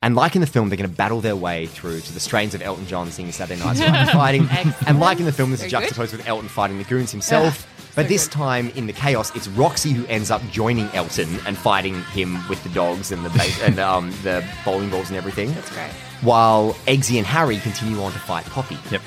And 0.03 0.17
like 0.17 0.35
in 0.35 0.41
the 0.41 0.47
film, 0.47 0.71
they're 0.71 0.79
going 0.79 0.89
to 0.89 0.97
battle 0.97 1.21
their 1.21 1.37
way 1.37 1.67
through 1.67 2.01
to 2.01 2.13
the 2.15 2.21
strains 2.21 2.55
of 2.55 2.63
Elton 2.63 2.87
John 2.87 3.11
singing 3.11 3.33
Saturday 3.33 3.61
Night 3.61 3.77
Live 3.79 4.09
fighting. 4.13 4.49
and 4.87 4.99
like 4.99 5.21
in 5.21 5.27
the 5.27 5.33
film, 5.33 5.51
this 5.51 5.63
is 5.63 5.71
Very 5.71 5.83
good. 5.83 5.89
juxtaposed 5.89 6.13
with 6.17 6.27
Elton 6.27 6.49
fighting 6.49 6.79
the 6.79 6.85
goons 6.85 7.11
himself. 7.13 7.67
But 7.95 8.09
this 8.09 8.29
time 8.29 8.69
in 8.71 8.87
the 8.87 8.93
chaos, 8.93 9.35
it's 9.35 9.49
Roxy 9.49 9.91
who 9.93 10.07
ends 10.07 10.31
up 10.31 10.43
joining 10.51 10.87
Elton 10.95 11.29
and 11.47 11.57
fighting 11.57 12.03
him 12.13 12.47
with 12.49 12.63
the 12.63 12.69
dogs 12.71 13.13
and 13.13 13.25
the 13.25 13.31
base- 13.31 13.61
and 13.63 13.79
um, 13.79 14.11
the 14.23 14.45
bowling 14.65 14.91
balls 14.91 15.09
and 15.09 15.17
everything 15.17 15.53
That's 15.55 15.71
great. 15.71 15.91
while 16.23 16.75
Eggsy 16.87 17.19
and 17.19 17.27
Harry 17.27 17.59
continue 17.59 18.01
on 18.03 18.13
to 18.13 18.19
fight 18.19 18.45
Poppy. 18.47 18.79
Yep. 18.91 19.03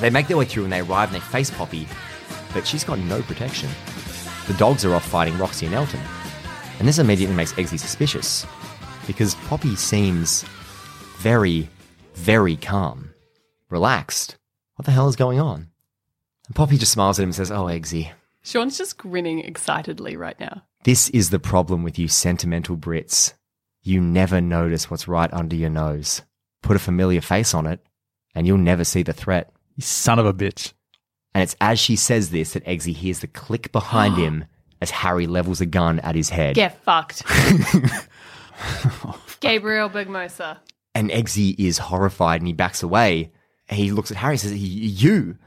They 0.00 0.10
make 0.10 0.28
their 0.28 0.36
way 0.36 0.44
through 0.44 0.64
and 0.64 0.72
they 0.72 0.80
arrive 0.80 1.12
and 1.12 1.16
they 1.16 1.24
face 1.26 1.50
Poppy, 1.50 1.86
but 2.54 2.66
she's 2.66 2.84
got 2.84 2.98
no 2.98 3.22
protection. 3.22 3.70
The 4.46 4.54
dogs 4.54 4.84
are 4.84 4.94
off 4.94 5.04
fighting 5.06 5.36
Roxy 5.38 5.66
and 5.66 5.74
Elton. 5.74 6.00
And 6.78 6.88
this 6.88 6.98
immediately 6.98 7.36
makes 7.36 7.52
Eggsy 7.54 7.78
suspicious 7.78 8.46
because 9.06 9.34
Poppy 9.34 9.76
seems 9.76 10.44
very, 11.18 11.68
very 12.14 12.56
calm, 12.56 13.10
relaxed. 13.68 14.36
What 14.76 14.86
the 14.86 14.92
hell 14.92 15.08
is 15.08 15.16
going 15.16 15.38
on? 15.40 15.69
And 16.50 16.56
Poppy 16.56 16.78
just 16.78 16.90
smiles 16.90 17.20
at 17.20 17.22
him 17.22 17.28
and 17.28 17.34
says, 17.36 17.52
Oh, 17.52 17.66
Eggsy, 17.66 18.10
Sean's 18.42 18.76
just 18.76 18.98
grinning 18.98 19.38
excitedly 19.38 20.16
right 20.16 20.38
now. 20.40 20.64
this 20.82 21.08
is 21.10 21.30
the 21.30 21.38
problem 21.38 21.84
with 21.84 21.96
you 21.96 22.08
sentimental 22.08 22.76
Brits. 22.76 23.34
You 23.82 24.00
never 24.00 24.40
notice 24.40 24.90
what's 24.90 25.06
right 25.06 25.32
under 25.32 25.54
your 25.54 25.70
nose. 25.70 26.22
Put 26.60 26.74
a 26.74 26.80
familiar 26.80 27.20
face 27.20 27.54
on 27.54 27.68
it, 27.68 27.78
and 28.34 28.48
you'll 28.48 28.58
never 28.58 28.82
see 28.82 29.04
the 29.04 29.12
threat. 29.12 29.52
You 29.76 29.82
son 29.82 30.18
of 30.18 30.26
a 30.26 30.34
bitch. 30.34 30.72
And 31.36 31.44
it's 31.44 31.54
as 31.60 31.78
she 31.78 31.94
says 31.94 32.30
this 32.30 32.54
that 32.54 32.64
Eggsy 32.64 32.96
hears 32.96 33.20
the 33.20 33.28
click 33.28 33.70
behind 33.70 34.16
him 34.16 34.44
as 34.80 34.90
Harry 34.90 35.28
levels 35.28 35.60
a 35.60 35.66
gun 35.66 36.00
at 36.00 36.16
his 36.16 36.30
head. 36.30 36.56
Get 36.56 36.82
fucked. 36.82 37.22
Gabriel 39.40 39.88
Bergmoser. 39.88 40.56
And 40.96 41.10
Eggsy 41.10 41.54
is 41.60 41.78
horrified 41.78 42.40
and 42.40 42.48
he 42.48 42.54
backs 42.54 42.82
away. 42.82 43.30
He 43.68 43.92
looks 43.92 44.10
at 44.10 44.16
Harry 44.16 44.32
and 44.32 44.40
says, 44.40 44.56
You. 44.58 45.38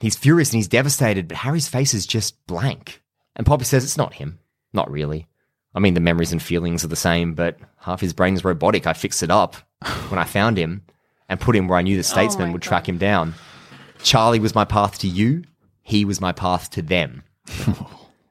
He's 0.00 0.16
furious 0.16 0.50
and 0.50 0.56
he's 0.56 0.68
devastated, 0.68 1.28
but 1.28 1.36
Harry's 1.36 1.68
face 1.68 1.92
is 1.92 2.06
just 2.06 2.46
blank. 2.46 3.02
And 3.36 3.46
Poppy 3.46 3.64
says, 3.64 3.84
It's 3.84 3.98
not 3.98 4.14
him. 4.14 4.38
Not 4.72 4.90
really. 4.90 5.28
I 5.74 5.78
mean, 5.78 5.94
the 5.94 6.00
memories 6.00 6.32
and 6.32 6.42
feelings 6.42 6.84
are 6.84 6.88
the 6.88 6.96
same, 6.96 7.34
but 7.34 7.58
half 7.76 8.00
his 8.00 8.12
brain's 8.12 8.44
robotic. 8.44 8.86
I 8.86 8.92
fixed 8.92 9.22
it 9.22 9.30
up 9.30 9.56
when 10.08 10.18
I 10.18 10.24
found 10.24 10.56
him 10.56 10.82
and 11.28 11.38
put 11.38 11.54
him 11.54 11.68
where 11.68 11.78
I 11.78 11.82
knew 11.82 11.96
the 11.96 12.00
oh 12.00 12.02
statesman 12.02 12.48
my 12.48 12.52
would 12.54 12.62
track 12.62 12.88
him 12.88 12.98
down. 12.98 13.34
Charlie 14.02 14.40
was 14.40 14.54
my 14.54 14.64
path 14.64 14.98
to 15.00 15.06
you. 15.06 15.44
He 15.82 16.04
was 16.04 16.20
my 16.20 16.32
path 16.32 16.70
to 16.70 16.82
them. 16.82 17.22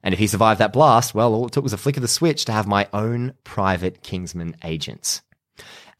and 0.03 0.13
if 0.13 0.20
he 0.20 0.28
survived 0.28 0.59
that 0.59 0.74
blast, 0.74 1.13
well, 1.13 1.34
all 1.34 1.45
it 1.45 1.53
took 1.53 1.63
was 1.63 1.74
a 1.74 1.78
flick 1.78 1.97
of 1.97 2.01
the 2.01 2.07
switch 2.07 2.45
to 2.45 2.51
have 2.51 2.67
my 2.67 2.88
own 2.93 3.34
private 3.43 4.01
Kingsman 4.01 4.55
agents. 4.63 5.22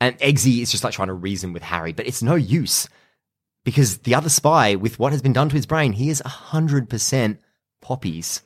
And 0.02 0.18
Eggsy 0.20 0.62
is 0.62 0.72
just 0.72 0.84
like 0.84 0.94
trying 0.94 1.10
to 1.10 1.14
reason 1.14 1.54
with 1.54 1.64
Harry, 1.64 1.94
but 1.94 2.08
it's 2.08 2.24
no 2.24 2.36
use 2.36 2.90
because 3.64 4.00
the 4.00 4.16
other 4.16 4.30
spy, 4.30 4.76
with 4.76 5.00
what 5.00 5.12
has 5.12 5.22
been 5.22 5.34
done 5.34 5.50
to 5.50 5.56
his 5.56 5.66
brain, 5.66 5.94
he 5.94 6.10
is 6.10 6.22
100% 6.26 7.38
Poppy's. 7.82 8.42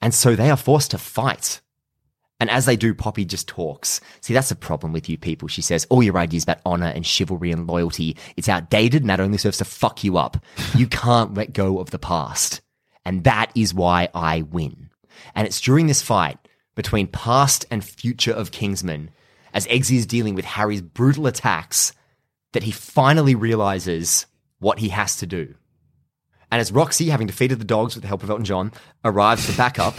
And 0.00 0.14
so 0.14 0.34
they 0.34 0.50
are 0.50 0.56
forced 0.56 0.92
to 0.92 0.98
fight. 0.98 1.60
And 2.38 2.48
as 2.48 2.64
they 2.64 2.76
do, 2.76 2.94
Poppy 2.94 3.26
just 3.26 3.48
talks. 3.48 4.00
See, 4.22 4.32
that's 4.32 4.48
the 4.48 4.54
problem 4.54 4.92
with 4.92 5.08
you 5.08 5.18
people. 5.18 5.46
She 5.46 5.60
says, 5.60 5.86
all 5.90 6.02
your 6.02 6.16
ideas 6.16 6.44
about 6.44 6.60
honor 6.64 6.86
and 6.86 7.06
chivalry 7.06 7.52
and 7.52 7.66
loyalty, 7.66 8.16
it's 8.36 8.48
outdated 8.48 9.02
and 9.02 9.10
that 9.10 9.20
only 9.20 9.36
serves 9.36 9.58
to 9.58 9.64
fuck 9.64 10.02
you 10.02 10.16
up. 10.16 10.38
You 10.74 10.86
can't 10.86 11.34
let 11.34 11.52
go 11.52 11.78
of 11.78 11.90
the 11.90 11.98
past. 11.98 12.62
And 13.04 13.24
that 13.24 13.50
is 13.54 13.74
why 13.74 14.08
I 14.14 14.42
win. 14.42 14.88
And 15.34 15.46
it's 15.46 15.60
during 15.60 15.86
this 15.86 16.00
fight 16.00 16.38
between 16.74 17.06
past 17.08 17.66
and 17.70 17.84
future 17.84 18.32
of 18.32 18.52
Kingsman, 18.52 19.10
as 19.52 19.66
Eggsy 19.66 19.96
is 19.96 20.06
dealing 20.06 20.34
with 20.34 20.44
Harry's 20.44 20.80
brutal 20.80 21.26
attacks, 21.26 21.92
that 22.52 22.62
he 22.62 22.70
finally 22.70 23.34
realizes 23.34 24.26
what 24.60 24.78
he 24.78 24.90
has 24.90 25.16
to 25.16 25.26
do. 25.26 25.54
And 26.52 26.60
as 26.60 26.72
Roxy, 26.72 27.08
having 27.10 27.26
defeated 27.26 27.58
the 27.60 27.64
dogs 27.64 27.94
with 27.94 28.02
the 28.02 28.08
help 28.08 28.22
of 28.22 28.30
Elton 28.30 28.44
John, 28.44 28.72
arrives 29.04 29.46
to 29.46 29.56
back 29.56 29.78
up, 29.78 29.94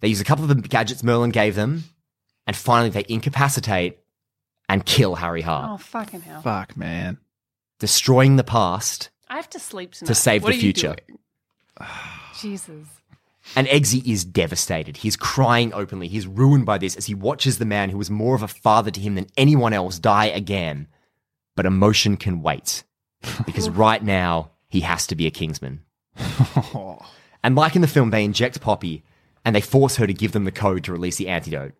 they 0.00 0.08
use 0.08 0.20
a 0.20 0.24
couple 0.24 0.44
of 0.44 0.48
the 0.48 0.68
gadgets 0.68 1.02
Merlin 1.02 1.30
gave 1.30 1.54
them, 1.54 1.84
and 2.46 2.54
finally 2.56 2.90
they 2.90 3.04
incapacitate 3.08 3.98
and 4.68 4.84
kill 4.84 5.14
Harry 5.16 5.42
Hart, 5.42 5.70
Oh, 5.70 5.76
fucking 5.78 6.20
hell. 6.22 6.42
Fuck, 6.42 6.76
man. 6.76 7.18
destroying 7.78 8.36
the 8.36 8.44
past. 8.44 9.10
I 9.28 9.36
have 9.36 9.48
to 9.50 9.58
sleep 9.60 9.92
tonight. 9.92 10.08
To 10.08 10.14
save 10.14 10.42
What 10.42 10.48
the 10.50 10.54
are 10.54 10.56
you 10.56 10.60
future. 10.72 10.96
doing? 11.06 11.18
Jesus. 12.40 12.88
And 13.54 13.66
Eggsy 13.68 14.04
is 14.06 14.24
devastated. 14.24 14.96
He's 14.98 15.16
crying 15.16 15.72
openly. 15.72 16.08
He's 16.08 16.26
ruined 16.26 16.66
by 16.66 16.78
this 16.78 16.96
as 16.96 17.06
he 17.06 17.14
watches 17.14 17.58
the 17.58 17.64
man 17.64 17.90
who 17.90 17.98
was 17.98 18.10
more 18.10 18.34
of 18.34 18.42
a 18.42 18.48
father 18.48 18.90
to 18.90 19.00
him 19.00 19.14
than 19.14 19.28
anyone 19.36 19.72
else 19.72 19.98
die 20.00 20.26
again. 20.26 20.88
But 21.54 21.64
emotion 21.66 22.16
can 22.16 22.42
wait. 22.42 22.82
Because 23.44 23.68
right 23.68 24.02
now, 24.02 24.50
he 24.68 24.80
has 24.80 25.06
to 25.08 25.14
be 25.14 25.26
a 25.26 25.30
Kingsman. 25.30 25.82
and 27.42 27.54
like 27.54 27.76
in 27.76 27.82
the 27.82 27.88
film, 27.88 28.10
they 28.10 28.24
inject 28.24 28.60
Poppy 28.60 29.04
and 29.44 29.54
they 29.54 29.60
force 29.60 29.96
her 29.96 30.06
to 30.06 30.14
give 30.14 30.32
them 30.32 30.44
the 30.44 30.52
code 30.52 30.84
to 30.84 30.92
release 30.92 31.16
the 31.16 31.28
antidote. 31.28 31.72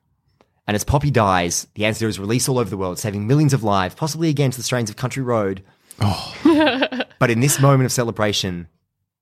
And 0.67 0.75
as 0.75 0.85
Poppy 0.85 1.11
dies, 1.11 1.67
the 1.75 1.85
antidote 1.85 2.11
is 2.11 2.19
released 2.19 2.49
all 2.49 2.59
over 2.59 2.71
the 2.71 2.77
world, 2.77 2.99
saving 2.99 3.27
millions 3.27 3.53
of 3.53 3.63
lives, 3.63 3.95
possibly 3.95 4.29
against 4.29 4.57
the 4.57 4.65
strains 4.65 4.91
of 4.91 4.97
Country 4.97 5.23
Road. 5.23 5.63
Oh. 6.01 6.35
but 7.19 7.31
in 7.31 7.41
this 7.41 7.61
moment 7.61 7.87
of 7.87 7.93
celebration, 7.93 8.69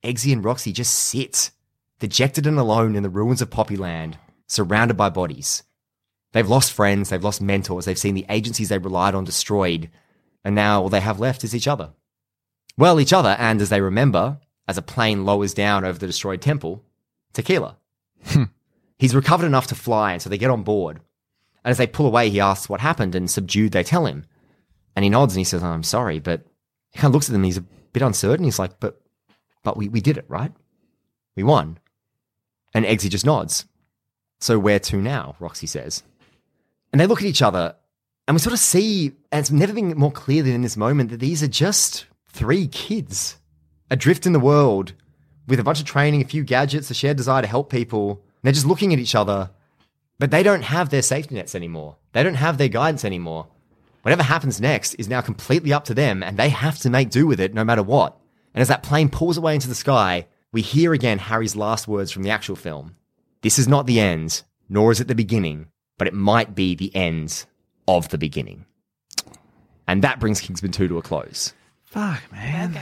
Eggsy 0.03 0.33
and 0.33 0.45
Roxy 0.45 0.73
just 0.73 0.95
sit, 0.95 1.51
dejected 1.99 2.47
and 2.47 2.59
alone 2.59 2.97
in 2.97 3.03
the 3.03 3.11
ruins 3.11 3.43
of 3.43 3.51
Poppyland, 3.51 4.15
surrounded 4.47 4.97
by 4.97 5.11
bodies. 5.11 5.63
They've 6.33 6.49
lost 6.49 6.73
friends, 6.73 7.11
they've 7.11 7.23
lost 7.23 7.41
mentors, 7.41 7.85
they've 7.85 7.99
seen 7.99 8.15
the 8.15 8.27
agencies 8.29 8.69
they 8.69 8.79
relied 8.79 9.15
on 9.15 9.25
destroyed, 9.25 9.91
and 10.45 10.55
now 10.55 10.83
all 10.83 10.89
they 10.89 11.01
have 11.01 11.21
left 11.21 11.45
is 11.45 11.55
each 11.55 11.69
other. 11.69 11.93
Well, 12.77 13.01
each 13.01 13.13
other, 13.13 13.37
and 13.39 13.61
as 13.61 13.69
they 13.69 13.81
remember, 13.81 14.39
as 14.67 14.79
a 14.79 14.83
plane 14.83 15.25
lowers 15.25 15.55
down 15.55 15.85
over 15.85 15.99
the 15.99 16.07
destroyed 16.07 16.41
temple, 16.41 16.83
Tequila. 17.33 17.77
Hmm. 18.25 18.45
He's 18.99 19.15
recovered 19.15 19.47
enough 19.47 19.67
to 19.69 19.75
fly, 19.75 20.13
and 20.13 20.23
so 20.23 20.31
they 20.31 20.39
get 20.39 20.51
on 20.51 20.63
board. 20.63 21.01
And 21.65 21.71
as 21.71 21.79
they 21.79 21.87
pull 21.87 22.07
away, 22.07 22.31
he 22.31 22.41
asks 22.41 22.69
what 22.69 22.81
happened, 22.81 23.15
and 23.15 23.31
subdued, 23.31 23.73
they 23.73 23.83
tell 23.83 24.07
him. 24.07 24.25
And 24.97 25.05
he 25.05 25.11
nods 25.11 25.35
and 25.35 25.41
he 25.41 25.45
says, 25.45 25.63
oh, 25.63 25.67
I'm 25.67 25.83
sorry, 25.83 26.19
but 26.21 26.47
he 26.91 26.99
kind 26.99 27.11
of 27.11 27.15
looks 27.15 27.29
at 27.29 27.33
them, 27.33 27.43
he's 27.43 27.59
a 27.59 27.65
bit 27.93 28.03
uncertain. 28.03 28.45
He's 28.45 28.59
like, 28.59 28.79
but, 28.81 29.01
but 29.63 29.77
we, 29.77 29.89
we 29.89 30.01
did 30.01 30.17
it, 30.17 30.25
right? 30.29 30.53
We 31.37 31.43
won. 31.43 31.79
And 32.73 32.85
Eggsy 32.85 33.11
just 33.11 33.27
nods. 33.27 33.67
So 34.41 34.59
where 34.59 34.79
to 34.79 34.97
now? 34.97 35.37
Roxy 35.41 35.67
says. 35.67 36.03
And 36.93 37.01
they 37.01 37.07
look 37.07 37.21
at 37.21 37.27
each 37.27 37.43
other, 37.43 37.75
and 38.29 38.35
we 38.35 38.39
sort 38.39 38.53
of 38.53 38.61
see, 38.61 39.13
and 39.33 39.41
it's 39.41 39.51
never 39.51 39.73
been 39.73 39.97
more 39.97 40.13
clear 40.13 40.43
than 40.43 40.55
in 40.55 40.63
this 40.63 40.77
moment, 40.77 41.11
that 41.11 41.21
these 41.21 41.43
are 41.43 41.49
just 41.49 42.07
three 42.35 42.67
kids 42.67 43.39
adrift 43.91 44.27
in 44.27 44.33
the 44.33 44.41
world 44.41 44.93
with 45.47 45.61
a 45.61 45.65
bunch 45.65 45.79
of 45.79 45.87
training, 45.87 46.21
a 46.21 46.27
few 46.27 46.43
gadgets, 46.43 46.91
a 46.91 46.95
shared 46.95 47.17
desire 47.17 47.43
to 47.43 47.49
help 47.49 47.71
people. 47.71 48.23
They're 48.43 48.53
just 48.53 48.67
looking 48.67 48.93
at 48.93 48.99
each 48.99 49.15
other, 49.15 49.51
but 50.19 50.31
they 50.31 50.43
don't 50.43 50.63
have 50.63 50.91
their 50.91 51.03
safety 51.03 51.37
nets 51.37 51.55
anymore. 51.55 51.97
They 52.13 52.23
don't 52.23 52.35
have 52.35 52.59
their 52.59 52.69
guidance 52.69 53.05
anymore. 53.05 53.47
Whatever 54.03 54.25
happens 54.25 54.61
next 54.61 54.95
is 54.95 55.09
now 55.09 55.21
completely 55.21 55.73
up 55.73 55.85
to 55.85 55.95
them, 55.95 56.23
and 56.23 56.37
they 56.37 56.49
have 56.49 56.79
to 56.81 56.91
make 56.91 57.11
do 57.11 57.27
with 57.27 57.41
it 57.41 57.55
no 57.55 57.65
matter 57.65 57.83
what. 57.83 58.19
And 58.53 58.61
as 58.61 58.69
that 58.69 58.83
plane 58.83 59.09
pulls 59.09 59.39
away 59.39 59.55
into 59.55 59.69
the 59.69 59.75
sky, 59.75 60.27
we 60.53 60.61
hear 60.61 60.93
again 60.93 61.19
Harry's 61.19 61.57
last 61.57 61.87
words 61.87 62.11
from 62.11 62.25
the 62.25 62.31
actual 62.31 62.57
film. 62.57 62.97
This 63.43 63.59
is 63.59 63.69
not 63.69 63.87
the 63.87 64.01
end, 64.01 64.43
nor 64.69 64.91
is 64.91 65.01
it 65.01 65.09
the 65.09 65.15
beginning, 65.15 65.69
but 65.99 66.09
it 66.09 66.15
might 66.15 66.55
be 66.55 66.75
the 66.75 66.95
end 66.97 67.47
of 67.87 68.09
the 68.09 68.19
beginning. 68.19 68.67
And 69.87 70.03
that 70.03 70.21
brings 70.21 70.41
Kingsman 70.41 70.73
2 70.73 70.89
to 70.89 70.99
a 70.99 71.03
close. 71.03 71.53
Fuck, 71.95 72.23
man. 72.33 72.81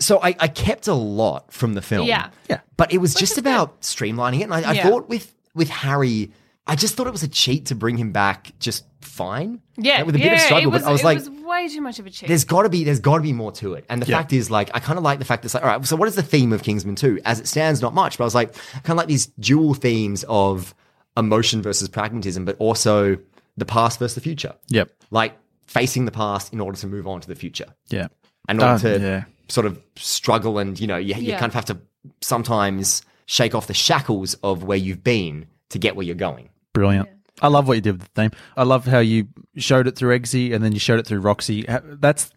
So 0.00 0.18
I, 0.20 0.34
I 0.40 0.48
kept 0.48 0.88
a 0.88 0.94
lot 0.94 1.52
from 1.52 1.74
the 1.74 1.82
film. 1.82 2.08
Yeah. 2.08 2.30
Yeah. 2.50 2.60
But 2.76 2.92
it 2.92 2.98
was 2.98 3.14
just 3.14 3.38
about 3.38 3.82
streamlining 3.82 4.40
it. 4.40 4.44
And 4.44 4.54
I, 4.54 4.62
I 4.62 4.72
Yeah. 4.72 4.82
thought 4.88 5.08
with 5.08 5.32
with 5.54 5.68
Harry, 5.68 6.32
I 6.66 6.74
just 6.76 6.94
thought 6.96 7.06
it 7.06 7.12
was 7.12 7.22
a 7.22 7.28
cheat 7.28 7.66
to 7.66 7.74
bring 7.74 7.98
him 7.98 8.10
back 8.10 8.52
just 8.58 8.84
fine. 9.00 9.60
Yeah. 9.76 9.98
Like, 9.98 10.06
with 10.06 10.14
a 10.16 10.18
yeah, 10.18 10.24
bit 10.24 10.32
of 10.34 10.40
struggle. 10.40 10.70
Was, 10.72 10.82
but 10.82 10.88
I 10.88 10.92
was 10.92 11.00
it 11.02 11.04
like, 11.04 11.18
was 11.18 11.30
way 11.30 11.68
too 11.68 11.82
much 11.82 11.98
of 11.98 12.06
a 12.06 12.10
cheat. 12.10 12.28
there's 12.28 12.44
got 12.44 12.62
to 12.62 12.68
be 12.68 12.82
there's 12.84 13.00
got 13.00 13.16
to 13.16 13.22
be 13.22 13.32
more 13.32 13.52
to 13.52 13.74
it. 13.74 13.84
And 13.88 14.00
the 14.02 14.06
Yeah. 14.06 14.16
fact 14.18 14.32
is, 14.32 14.50
like, 14.50 14.70
I 14.74 14.80
kind 14.80 14.98
of 14.98 15.04
like 15.04 15.18
the 15.20 15.24
fact 15.24 15.42
that 15.42 15.46
it's 15.48 15.54
like, 15.54 15.62
all 15.62 15.68
right, 15.68 15.86
so 15.86 15.94
what 15.94 16.08
is 16.08 16.14
the 16.16 16.22
theme 16.22 16.52
of 16.52 16.62
Kingsman 16.62 16.96
2? 16.96 17.20
As 17.24 17.38
it 17.38 17.46
stands, 17.46 17.80
not 17.82 17.94
much. 17.94 18.18
But 18.18 18.24
I 18.24 18.26
was 18.26 18.34
like, 18.34 18.54
kind 18.82 18.90
of 18.90 18.96
like 18.96 19.08
these 19.08 19.26
dual 19.26 19.74
themes 19.74 20.24
of 20.28 20.74
emotion 21.16 21.60
versus 21.62 21.88
pragmatism, 21.88 22.44
but 22.44 22.56
also 22.58 23.18
the 23.58 23.66
past 23.66 23.98
versus 23.98 24.14
the 24.14 24.20
future. 24.22 24.54
Yep. 24.68 24.90
Like 25.10 25.36
facing 25.72 26.04
the 26.04 26.12
past 26.12 26.52
in 26.52 26.60
order 26.60 26.78
to 26.78 26.86
move 26.86 27.06
on 27.06 27.20
to 27.20 27.28
the 27.28 27.34
future. 27.34 27.74
Yeah. 27.88 28.08
in 28.48 28.60
order 28.60 28.74
Uh, 28.74 28.78
to 28.78 29.00
yeah. 29.00 29.24
sort 29.48 29.66
of 29.66 29.80
struggle 29.96 30.58
and 30.58 30.78
you 30.80 30.86
know 30.86 30.96
you, 30.96 31.14
you 31.14 31.22
Yeah. 31.30 31.38
kind 31.38 31.50
of 31.50 31.54
have 31.54 31.64
to 31.66 31.78
sometimes 32.20 33.02
shake 33.26 33.54
off 33.54 33.66
the 33.66 33.74
shackles 33.74 34.34
of 34.42 34.64
where 34.64 34.78
you've 34.78 35.04
been 35.04 35.46
to 35.70 35.78
get 35.78 35.96
where 35.96 36.04
you're 36.04 36.14
going 36.14 36.48
Brilliant. 36.74 37.08
I 37.40 37.48
love 37.48 37.66
what 37.68 37.74
you 37.74 37.80
did 37.82 37.92
with 37.98 38.02
the 38.14 38.20
theme. 38.22 38.30
I 38.56 38.62
love 38.62 38.86
how 38.86 38.98
you 39.00 39.28
showed 39.56 39.86
it 39.86 39.96
through 39.96 40.18
Eggsy 40.18 40.54
and 40.54 40.62
then 40.64 40.72
you 40.72 40.78
showed 40.78 40.98
it 41.00 41.06
through 41.06 41.20
Roxy. 41.20 41.66
That's 41.68 42.30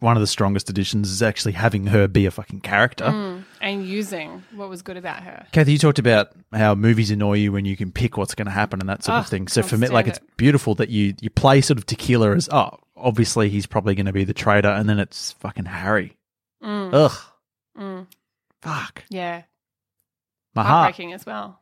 one 0.00 0.16
of 0.16 0.20
the 0.20 0.26
strongest 0.26 0.68
additions 0.68 1.10
is 1.10 1.22
actually 1.22 1.52
having 1.52 1.86
her 1.86 2.06
be 2.08 2.26
a 2.26 2.30
fucking 2.30 2.60
character. 2.60 3.04
Mm. 3.06 3.44
And 3.60 3.86
using 3.86 4.42
what 4.54 4.68
was 4.68 4.82
good 4.82 4.96
about 4.96 5.22
her. 5.22 5.46
Kathy, 5.52 5.72
you 5.72 5.78
talked 5.78 5.98
about 5.98 6.30
how 6.52 6.74
movies 6.74 7.10
annoy 7.10 7.34
you 7.34 7.52
when 7.52 7.64
you 7.64 7.76
can 7.76 7.90
pick 7.92 8.16
what's 8.16 8.34
going 8.34 8.46
to 8.46 8.52
happen 8.52 8.80
and 8.80 8.88
that 8.88 9.04
sort 9.04 9.18
of 9.18 9.24
Oh, 9.26 9.28
thing. 9.28 9.48
So 9.48 9.62
for 9.62 9.76
me, 9.76 9.88
like, 9.88 10.06
it's 10.06 10.20
beautiful 10.36 10.74
that 10.76 10.88
you 10.88 11.14
you 11.20 11.30
play 11.30 11.60
sort 11.60 11.78
of 11.78 11.86
Tequila 11.86 12.34
as 12.34 12.48
oh, 12.52 12.78
obviously 12.96 13.48
he's 13.48 13.66
probably 13.66 13.94
going 13.94 14.06
to 14.06 14.12
be 14.12 14.24
the 14.24 14.34
traitor, 14.34 14.68
and 14.68 14.88
then 14.88 14.98
it's 14.98 15.32
fucking 15.32 15.64
Harry. 15.66 16.16
Mm. 16.62 16.90
Ugh, 16.92 17.18
Mm. 17.78 18.06
fuck 18.62 19.04
Yeah. 19.08 19.42
my 20.54 20.62
heart. 20.64 20.82
Heartbreaking 20.94 21.12
as 21.12 21.24
well. 21.24 21.60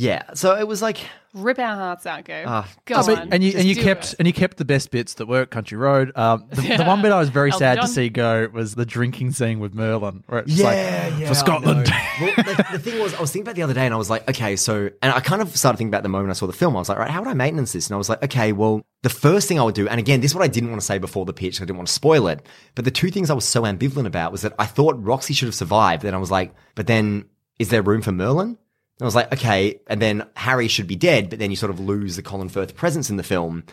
Yeah 0.00 0.22
so 0.34 0.56
it 0.56 0.66
was 0.66 0.80
like 0.82 0.98
Rip 1.32 1.60
our 1.60 1.76
hearts 1.76 2.06
out, 2.06 2.24
go. 2.24 2.42
Ah, 2.44 2.68
go 2.86 2.96
Oh, 2.96 3.06
but- 3.06 3.18
on. 3.20 3.32
and 3.32 3.44
you 3.44 3.52
and 3.56 3.64
you 3.64 3.76
kept 3.76 4.14
it. 4.14 4.14
and 4.18 4.26
you 4.26 4.32
kept 4.32 4.56
the 4.56 4.64
best 4.64 4.90
bits 4.90 5.14
that 5.14 5.26
were 5.26 5.46
Country 5.46 5.78
Road. 5.78 6.10
Um, 6.16 6.46
the, 6.50 6.76
the 6.78 6.84
one 6.84 7.02
bit 7.02 7.12
I 7.12 7.20
was 7.20 7.28
very 7.28 7.52
Elton 7.52 7.58
sad 7.60 7.80
to 7.82 7.86
see 7.86 8.08
go 8.08 8.48
was 8.52 8.74
the 8.74 8.84
drinking 8.84 9.30
scene 9.30 9.60
with 9.60 9.72
Merlin, 9.72 10.24
where 10.26 10.40
it's 10.40 10.52
yeah, 10.52 10.64
like 10.64 11.20
yeah, 11.20 11.28
for 11.28 11.34
Scotland. 11.34 11.88
well, 12.20 12.34
the, 12.36 12.66
the 12.72 12.78
thing 12.80 13.00
was, 13.00 13.14
I 13.14 13.20
was 13.20 13.30
thinking 13.30 13.46
about 13.46 13.54
the 13.54 13.62
other 13.62 13.74
day, 13.74 13.84
and 13.84 13.94
I 13.94 13.96
was 13.96 14.10
like, 14.10 14.28
okay, 14.28 14.56
so, 14.56 14.90
and 15.02 15.12
I 15.12 15.20
kind 15.20 15.40
of 15.40 15.56
started 15.56 15.78
thinking 15.78 15.90
about 15.94 16.02
the 16.02 16.08
moment 16.08 16.30
I 16.30 16.32
saw 16.32 16.48
the 16.48 16.52
film. 16.52 16.74
I 16.74 16.80
was 16.80 16.88
like, 16.88 16.98
right, 16.98 17.10
how 17.10 17.20
would 17.20 17.28
I 17.28 17.34
maintenance 17.34 17.72
this? 17.74 17.86
And 17.86 17.94
I 17.94 17.98
was 17.98 18.08
like, 18.08 18.24
okay, 18.24 18.50
well, 18.50 18.82
the 19.02 19.08
first 19.08 19.46
thing 19.46 19.60
I 19.60 19.62
would 19.62 19.76
do, 19.76 19.86
and 19.88 20.00
again, 20.00 20.20
this 20.22 20.32
is 20.32 20.34
what 20.34 20.42
I 20.42 20.48
didn't 20.48 20.70
want 20.70 20.80
to 20.80 20.86
say 20.86 20.98
before 20.98 21.26
the 21.26 21.32
pitch. 21.32 21.60
I 21.60 21.64
didn't 21.64 21.76
want 21.76 21.86
to 21.86 21.94
spoil 21.94 22.26
it, 22.26 22.44
but 22.74 22.84
the 22.84 22.90
two 22.90 23.12
things 23.12 23.30
I 23.30 23.34
was 23.34 23.44
so 23.44 23.62
ambivalent 23.62 24.06
about 24.08 24.32
was 24.32 24.42
that 24.42 24.54
I 24.58 24.66
thought 24.66 25.00
Roxy 25.00 25.32
should 25.32 25.46
have 25.46 25.54
survived. 25.54 26.02
Then 26.02 26.14
I 26.14 26.18
was 26.18 26.32
like, 26.32 26.52
but 26.74 26.88
then 26.88 27.26
is 27.60 27.68
there 27.68 27.82
room 27.82 28.02
for 28.02 28.10
Merlin? 28.10 28.58
And 29.00 29.04
I 29.04 29.06
was 29.06 29.14
like, 29.14 29.32
okay, 29.32 29.80
and 29.86 30.00
then 30.00 30.26
Harry 30.36 30.68
should 30.68 30.86
be 30.86 30.96
dead, 30.96 31.30
but 31.30 31.38
then 31.38 31.50
you 31.50 31.56
sort 31.56 31.70
of 31.70 31.80
lose 31.80 32.16
the 32.16 32.22
Colin 32.22 32.48
Firth 32.50 32.76
presence 32.76 33.08
in 33.10 33.16
the 33.16 33.22
film. 33.22 33.64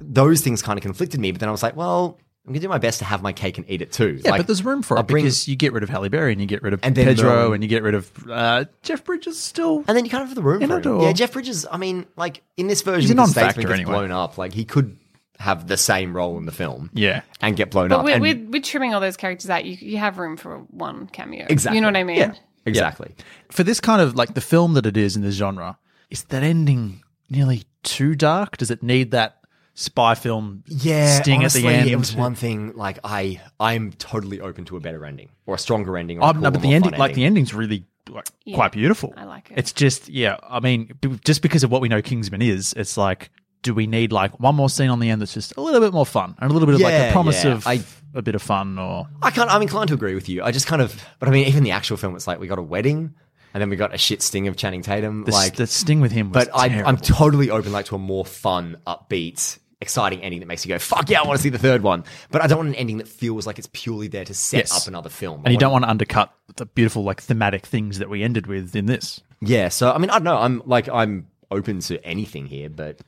Those 0.00 0.40
things 0.40 0.62
kind 0.62 0.76
of 0.78 0.82
conflicted 0.82 1.20
me, 1.20 1.30
but 1.30 1.38
then 1.40 1.48
I 1.48 1.52
was 1.52 1.62
like, 1.62 1.76
well, 1.76 2.18
I'm 2.46 2.52
gonna 2.52 2.60
do 2.60 2.68
my 2.68 2.78
best 2.78 2.98
to 2.98 3.04
have 3.04 3.22
my 3.22 3.32
cake 3.32 3.56
and 3.56 3.64
eat 3.70 3.80
it 3.80 3.92
too. 3.92 4.20
Yeah, 4.22 4.32
Like, 4.32 4.40
but 4.40 4.46
there's 4.48 4.64
room 4.64 4.82
for 4.82 4.98
I'll 4.98 5.04
it 5.04 5.06
bring- 5.06 5.24
because 5.24 5.46
you 5.48 5.54
get 5.56 5.72
rid 5.72 5.82
of 5.84 5.88
Halle 5.88 6.08
Berry 6.08 6.32
and 6.32 6.40
you 6.40 6.46
get 6.48 6.62
rid 6.62 6.74
of 6.74 6.80
And 6.82 6.94
then 6.94 7.06
Pedro 7.06 7.30
Merlin. 7.30 7.54
and 7.54 7.62
you 7.62 7.68
get 7.68 7.82
rid 7.84 7.94
of 7.94 8.10
uh, 8.28 8.64
Jeff 8.82 9.04
Bridges 9.04 9.38
still. 9.40 9.84
And 9.86 9.96
then 9.96 10.04
you 10.04 10.10
kind 10.10 10.22
of 10.22 10.28
have 10.28 10.34
the 10.34 10.42
room 10.42 10.60
In 10.60 10.68
for 10.68 10.74
a 10.74 10.76
him. 10.78 10.82
door. 10.82 11.02
Yeah, 11.04 11.12
Jeff 11.12 11.32
Bridges. 11.32 11.64
I 11.70 11.76
mean, 11.78 12.04
like 12.16 12.42
in 12.56 12.66
this 12.66 12.82
version, 12.82 13.00
He's 13.02 13.10
a 13.12 13.14
the 13.14 13.20
non-factor 13.22 13.60
gets 13.62 13.72
anyway. 13.72 13.92
blown 13.92 14.10
up. 14.10 14.36
Like 14.36 14.52
he 14.52 14.64
could 14.64 14.98
have 15.38 15.68
the 15.68 15.76
same 15.76 16.14
role 16.14 16.36
in 16.36 16.44
the 16.46 16.52
film. 16.52 16.90
Yeah. 16.92 17.22
and 17.40 17.56
get 17.56 17.70
blown 17.70 17.88
But 17.88 18.00
up. 18.00 18.04
with, 18.04 18.14
and 18.14 18.22
with, 18.22 18.48
with 18.50 18.64
trimming 18.64 18.92
all 18.94 19.00
those 19.00 19.16
characters 19.16 19.48
out, 19.48 19.64
you, 19.64 19.76
you 19.80 19.96
have 19.98 20.18
room 20.18 20.36
for 20.36 20.58
one 20.70 21.06
cameo. 21.06 21.46
exactly, 21.48 21.76
You 21.76 21.80
know 21.82 21.88
what 21.88 21.96
I 21.96 22.04
mean? 22.04 22.16
Yeah, 22.18 22.34
exactly. 22.66 23.14
For 23.50 23.62
this 23.62 23.80
kind 23.80 24.00
of 24.00 24.14
like 24.14 24.34
the 24.34 24.40
film 24.40 24.74
that 24.74 24.86
it 24.86 24.96
is 24.96 25.16
in 25.16 25.22
this 25.22 25.34
genre, 25.34 25.78
is 26.10 26.24
that 26.24 26.42
ending 26.42 27.02
nearly 27.30 27.64
too 27.82 28.14
dark? 28.14 28.56
Does 28.56 28.70
it 28.70 28.82
need 28.82 29.10
that 29.12 29.38
spy 29.74 30.14
film 30.14 30.62
Yeah, 30.66 31.20
sting 31.20 31.40
honestly, 31.40 31.66
at 31.66 31.70
the 31.70 31.76
end? 31.76 31.90
It 31.90 31.96
was 31.96 32.14
one 32.14 32.34
thing. 32.34 32.72
Like 32.76 32.98
I, 33.04 33.40
I'm 33.60 33.92
totally 33.92 34.40
open 34.40 34.64
to 34.66 34.76
a 34.76 34.80
better 34.80 35.04
ending 35.04 35.30
or 35.46 35.54
a 35.54 35.58
stronger 35.58 35.96
ending. 35.98 36.18
Or 36.18 36.22
a 36.22 36.26
Oh, 36.28 36.32
no, 36.32 36.50
but 36.50 36.62
the 36.62 36.68
more 36.68 36.76
ending, 36.76 36.92
like 36.92 37.14
the 37.14 37.24
ending's 37.24 37.52
really 37.54 37.86
like, 38.08 38.26
Yeah, 38.44 38.54
quite 38.56 38.72
beautiful. 38.72 39.12
I 39.16 39.24
like 39.24 39.50
it. 39.50 39.58
It's 39.58 39.72
just, 39.72 40.08
yeah. 40.08 40.36
I 40.48 40.60
mean, 40.60 40.92
just 41.24 41.42
because 41.42 41.64
of 41.64 41.70
what 41.70 41.80
we 41.80 41.88
know 41.88 42.02
Kingsman 42.02 42.42
is, 42.42 42.72
it's 42.76 42.96
like, 42.96 43.30
do 43.64 43.74
we 43.74 43.88
need 43.88 44.12
like 44.12 44.38
one 44.38 44.54
more 44.54 44.68
scene 44.70 44.90
on 44.90 45.00
the 45.00 45.10
end 45.10 45.20
that's 45.20 45.34
just 45.34 45.56
a 45.56 45.60
little 45.60 45.80
bit 45.80 45.92
more 45.92 46.06
fun 46.06 46.36
and 46.38 46.48
a 46.50 46.54
little 46.54 46.66
bit 46.66 46.76
of 46.76 46.80
like 46.80 47.06
the 47.06 47.12
promise 47.12 47.42
yeah, 47.44 47.52
of 47.54 47.66
I- 47.66 47.82
a 48.14 48.22
bit 48.22 48.36
of 48.36 48.42
fun 48.42 48.78
or 48.78 49.08
I 49.22 49.32
can't. 49.32 49.50
I'm 49.50 49.60
inclined 49.62 49.88
to 49.88 49.94
agree 49.94 50.14
with 50.14 50.28
you. 50.28 50.44
I 50.44 50.52
just 50.52 50.68
kind 50.68 50.80
of, 50.80 51.04
but 51.18 51.28
I 51.28 51.32
mean, 51.32 51.48
even 51.48 51.64
the 51.64 51.72
actual 51.72 51.96
film, 51.96 52.14
it's 52.14 52.28
like 52.28 52.38
we 52.38 52.46
got 52.46 52.60
a 52.60 52.62
wedding, 52.62 53.12
and 53.52 53.60
then 53.60 53.70
we 53.70 53.74
got 53.76 53.92
a 53.92 53.98
shit 53.98 54.22
sting 54.22 54.46
of 54.46 54.56
Channing 54.56 54.82
Tatum. 54.82 55.24
the, 55.24 55.32
like, 55.32 55.56
the 55.56 55.66
sting 55.66 56.00
with 56.00 56.12
him. 56.12 56.30
Was 56.30 56.46
but 56.46 56.56
I. 56.56 56.66
I'm 56.84 56.96
totally 56.96 57.50
open, 57.50 57.72
like 57.72 57.86
to 57.86 57.96
a 57.96 57.98
more 57.98 58.24
fun, 58.24 58.76
upbeat, 58.86 59.58
exciting 59.80 60.22
ending 60.22 60.38
that 60.40 60.46
makes 60.46 60.64
you 60.64 60.68
go, 60.68 60.78
"Fuck 60.78 61.10
yeah, 61.10 61.22
I 61.22 61.26
want 61.26 61.38
to 61.38 61.42
see 61.42 61.48
the 61.48 61.58
third 61.58 61.82
one." 61.82 62.04
But 62.30 62.40
I 62.42 62.46
don't 62.46 62.58
want 62.58 62.68
an 62.68 62.74
ending 62.76 62.98
that 62.98 63.08
feels 63.08 63.46
like 63.48 63.58
it's 63.58 63.68
purely 63.72 64.06
there 64.06 64.24
to 64.26 64.34
set 64.34 64.58
Yes. 64.58 64.82
up 64.82 64.86
another 64.86 65.08
film. 65.10 65.40
I 65.40 65.44
and 65.46 65.52
you 65.52 65.58
don't 65.58 65.72
want 65.72 65.84
to 65.84 65.90
undercut 65.90 66.32
the 66.56 66.66
beautiful 66.66 67.02
like 67.02 67.20
thematic 67.20 67.66
things 67.66 67.98
that 67.98 68.08
we 68.08 68.22
ended 68.22 68.46
with 68.46 68.76
in 68.76 68.86
this. 68.86 69.20
Yeah. 69.40 69.70
So 69.70 69.90
I 69.90 69.98
mean, 69.98 70.10
I 70.10 70.14
don't 70.14 70.24
know. 70.24 70.36
I'm 70.38 70.62
like, 70.66 70.88
I'm 70.88 71.26
open 71.50 71.80
to 71.80 72.04
anything 72.04 72.46
here, 72.46 72.68
but 72.70 73.00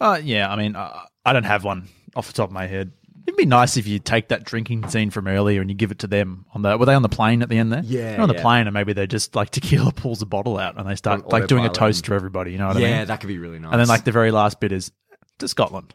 Uh, 0.00 0.20
yeah, 0.22 0.50
I 0.50 0.56
mean, 0.56 0.76
uh, 0.76 1.00
I 1.24 1.32
don't 1.32 1.44
have 1.44 1.64
one 1.64 1.88
off 2.14 2.26
the 2.28 2.32
top 2.32 2.48
of 2.48 2.52
my 2.52 2.66
head. 2.66 2.92
It'd 3.26 3.36
be 3.36 3.44
nice 3.44 3.76
if 3.76 3.86
you 3.86 3.98
take 3.98 4.28
that 4.28 4.44
drinking 4.44 4.88
scene 4.88 5.10
from 5.10 5.26
earlier 5.28 5.60
and 5.60 5.68
you 5.68 5.76
give 5.76 5.90
it 5.90 5.98
to 5.98 6.06
them 6.06 6.46
on 6.54 6.62
the. 6.62 6.78
Were 6.78 6.86
they 6.86 6.94
on 6.94 7.02
the 7.02 7.10
plane 7.10 7.42
at 7.42 7.48
the 7.50 7.58
end 7.58 7.70
there? 7.72 7.82
Yeah, 7.84 8.12
They're 8.12 8.20
on 8.22 8.28
the 8.28 8.34
yeah. 8.36 8.40
plane 8.42 8.66
and 8.66 8.72
maybe 8.72 8.94
they 8.94 9.06
just 9.06 9.34
like 9.36 9.50
tequila 9.52 9.92
pulls 9.92 10.22
a 10.22 10.26
bottle 10.26 10.56
out 10.58 10.78
and 10.78 10.88
they 10.88 10.94
start 10.94 11.24
On 11.24 11.28
like 11.28 11.46
doing 11.46 11.64
a 11.64 11.68
autopilot 11.68 11.74
toast 11.94 11.98
and- 11.98 12.04
to 12.06 12.14
everybody. 12.14 12.52
You 12.52 12.58
know 12.58 12.68
what 12.68 12.76
yeah, 12.78 12.86
I 12.86 12.90
mean? 12.90 12.98
Yeah, 13.00 13.04
that 13.06 13.20
could 13.20 13.26
be 13.28 13.38
really 13.38 13.58
nice. 13.58 13.72
And 13.72 13.80
then 13.80 13.88
like 13.88 14.04
the 14.04 14.12
very 14.12 14.30
last 14.30 14.60
bit 14.60 14.72
is 14.72 14.92
to 15.38 15.48
Scotland. 15.48 15.92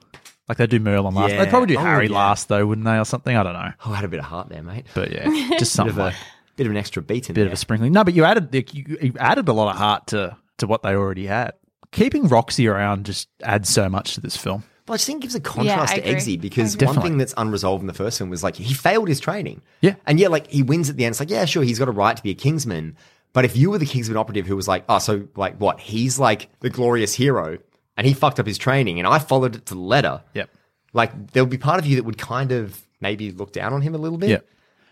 Like 0.48 0.58
they 0.58 0.68
do 0.68 0.80
Merlin 0.80 1.16
last. 1.16 1.32
Yeah. 1.32 1.44
They'd 1.44 1.50
probably 1.50 1.74
do 1.74 1.78
Oh, 1.80 1.84
Harry 1.84 2.08
yeah. 2.08 2.16
last 2.16 2.50
though, 2.50 2.68
wouldn't 2.68 2.86
they, 2.86 2.98
or 3.00 3.06
something? 3.06 3.36
I 3.36 3.42
don't 3.42 3.54
know. 3.54 3.72
oh, 3.86 3.92
I 3.94 3.96
had 3.96 4.06
a 4.06 4.10
bit 4.10 4.20
of 4.20 4.26
heart 4.26 4.50
there, 4.50 4.62
mate. 4.62 4.86
But 4.94 5.12
yeah, 5.12 5.24
just 5.32 5.50
bit 5.50 5.62
of 5.62 5.68
something. 5.70 5.98
a 5.98 6.04
like- 6.04 6.16
bit 6.56 6.68
of 6.68 6.72
an 6.72 6.78
extra 6.78 7.02
beat 7.02 7.30
in 7.30 7.34
there. 7.34 7.46
bit 7.46 7.46
there. 7.46 7.48
of 7.48 7.54
a 7.54 7.58
sprinkling. 7.58 7.94
No, 7.94 8.04
but 8.04 8.14
you 8.14 8.26
added 8.26 8.52
the, 8.52 8.68
you, 8.72 8.98
you 9.02 9.14
added 9.20 9.48
a 9.48 9.54
lot 9.54 9.72
of 9.72 9.78
heart 9.78 10.08
to 10.08 10.38
to 10.60 10.68
what 10.68 10.84
they 10.84 10.94
already 10.94 11.26
had. 11.26 11.54
Keeping 11.94 12.28
Roxy 12.28 12.68
around 12.68 13.06
just 13.06 13.30
adds 13.42 13.70
so 13.70 13.88
much 13.90 14.16
to 14.16 14.22
this 14.22 14.36
film. 14.36 14.64
But 14.86 14.94
I 14.94 14.96
just 14.98 15.06
think 15.08 15.20
it 15.20 15.22
gives 15.22 15.36
a 15.36 15.40
contrast 15.40 15.94
I 15.94 16.00
to 16.00 16.02
agree. 16.02 16.14
Eggsy 16.16 16.42
because 16.42 16.74
one 16.76 16.80
Definitely. 16.80 17.10
thing 17.12 17.18
that's 17.20 17.34
unresolved 17.38 17.82
in 17.82 17.88
the 17.88 17.94
first 17.94 18.18
film 18.18 18.30
was 18.30 18.44
like 18.44 18.58
he 18.58 18.74
failed 18.74 19.08
his 19.08 19.22
training. 19.22 19.62
Yeah. 19.80 19.96
And 20.06 20.20
yeah, 20.20 20.28
like 20.28 20.48
he 20.48 20.62
wins 20.62 20.90
at 20.90 20.98
the 20.98 21.06
end. 21.06 21.14
It's 21.14 21.22
like, 21.22 21.30
yeah, 21.30 21.46
sure, 21.46 21.64
he's 21.64 21.80
got 21.80 21.88
a 21.88 21.92
right 21.92 22.18
to 22.18 22.22
be 22.22 22.32
a 22.32 22.36
Kingsman. 22.36 22.98
But 23.32 23.46
if 23.46 23.56
you 23.56 23.70
were 23.72 23.78
the 23.78 23.86
Kingsman 23.86 24.18
operative 24.18 24.46
who 24.46 24.56
was 24.58 24.68
like, 24.68 24.84
oh, 24.90 25.00
so 25.00 25.28
like 25.38 25.56
what? 25.58 25.80
He's 25.80 26.20
like 26.20 26.50
the 26.60 26.70
glorious 26.70 27.14
hero 27.14 27.60
and 27.96 28.06
he 28.06 28.14
fucked 28.14 28.40
up 28.42 28.46
his 28.46 28.58
training 28.58 29.00
and 29.00 29.08
I 29.08 29.20
followed 29.20 29.56
it 29.56 29.66
to 29.68 29.74
the 29.76 29.80
letter. 29.80 30.22
Yep. 30.34 30.50
Like 30.92 31.32
there 31.32 31.44
would 31.44 31.50
be 31.50 31.58
part 31.58 31.80
of 31.80 31.86
you 31.86 31.96
that 31.96 32.04
would 32.04 32.18
kind 32.18 32.52
of 32.52 32.82
maybe 33.00 33.32
look 33.32 33.54
down 33.54 33.72
on 33.72 33.82
him 33.82 33.96
a 33.96 33.98
little 33.98 34.18
bit. 34.18 34.30
Yeah. 34.30 34.40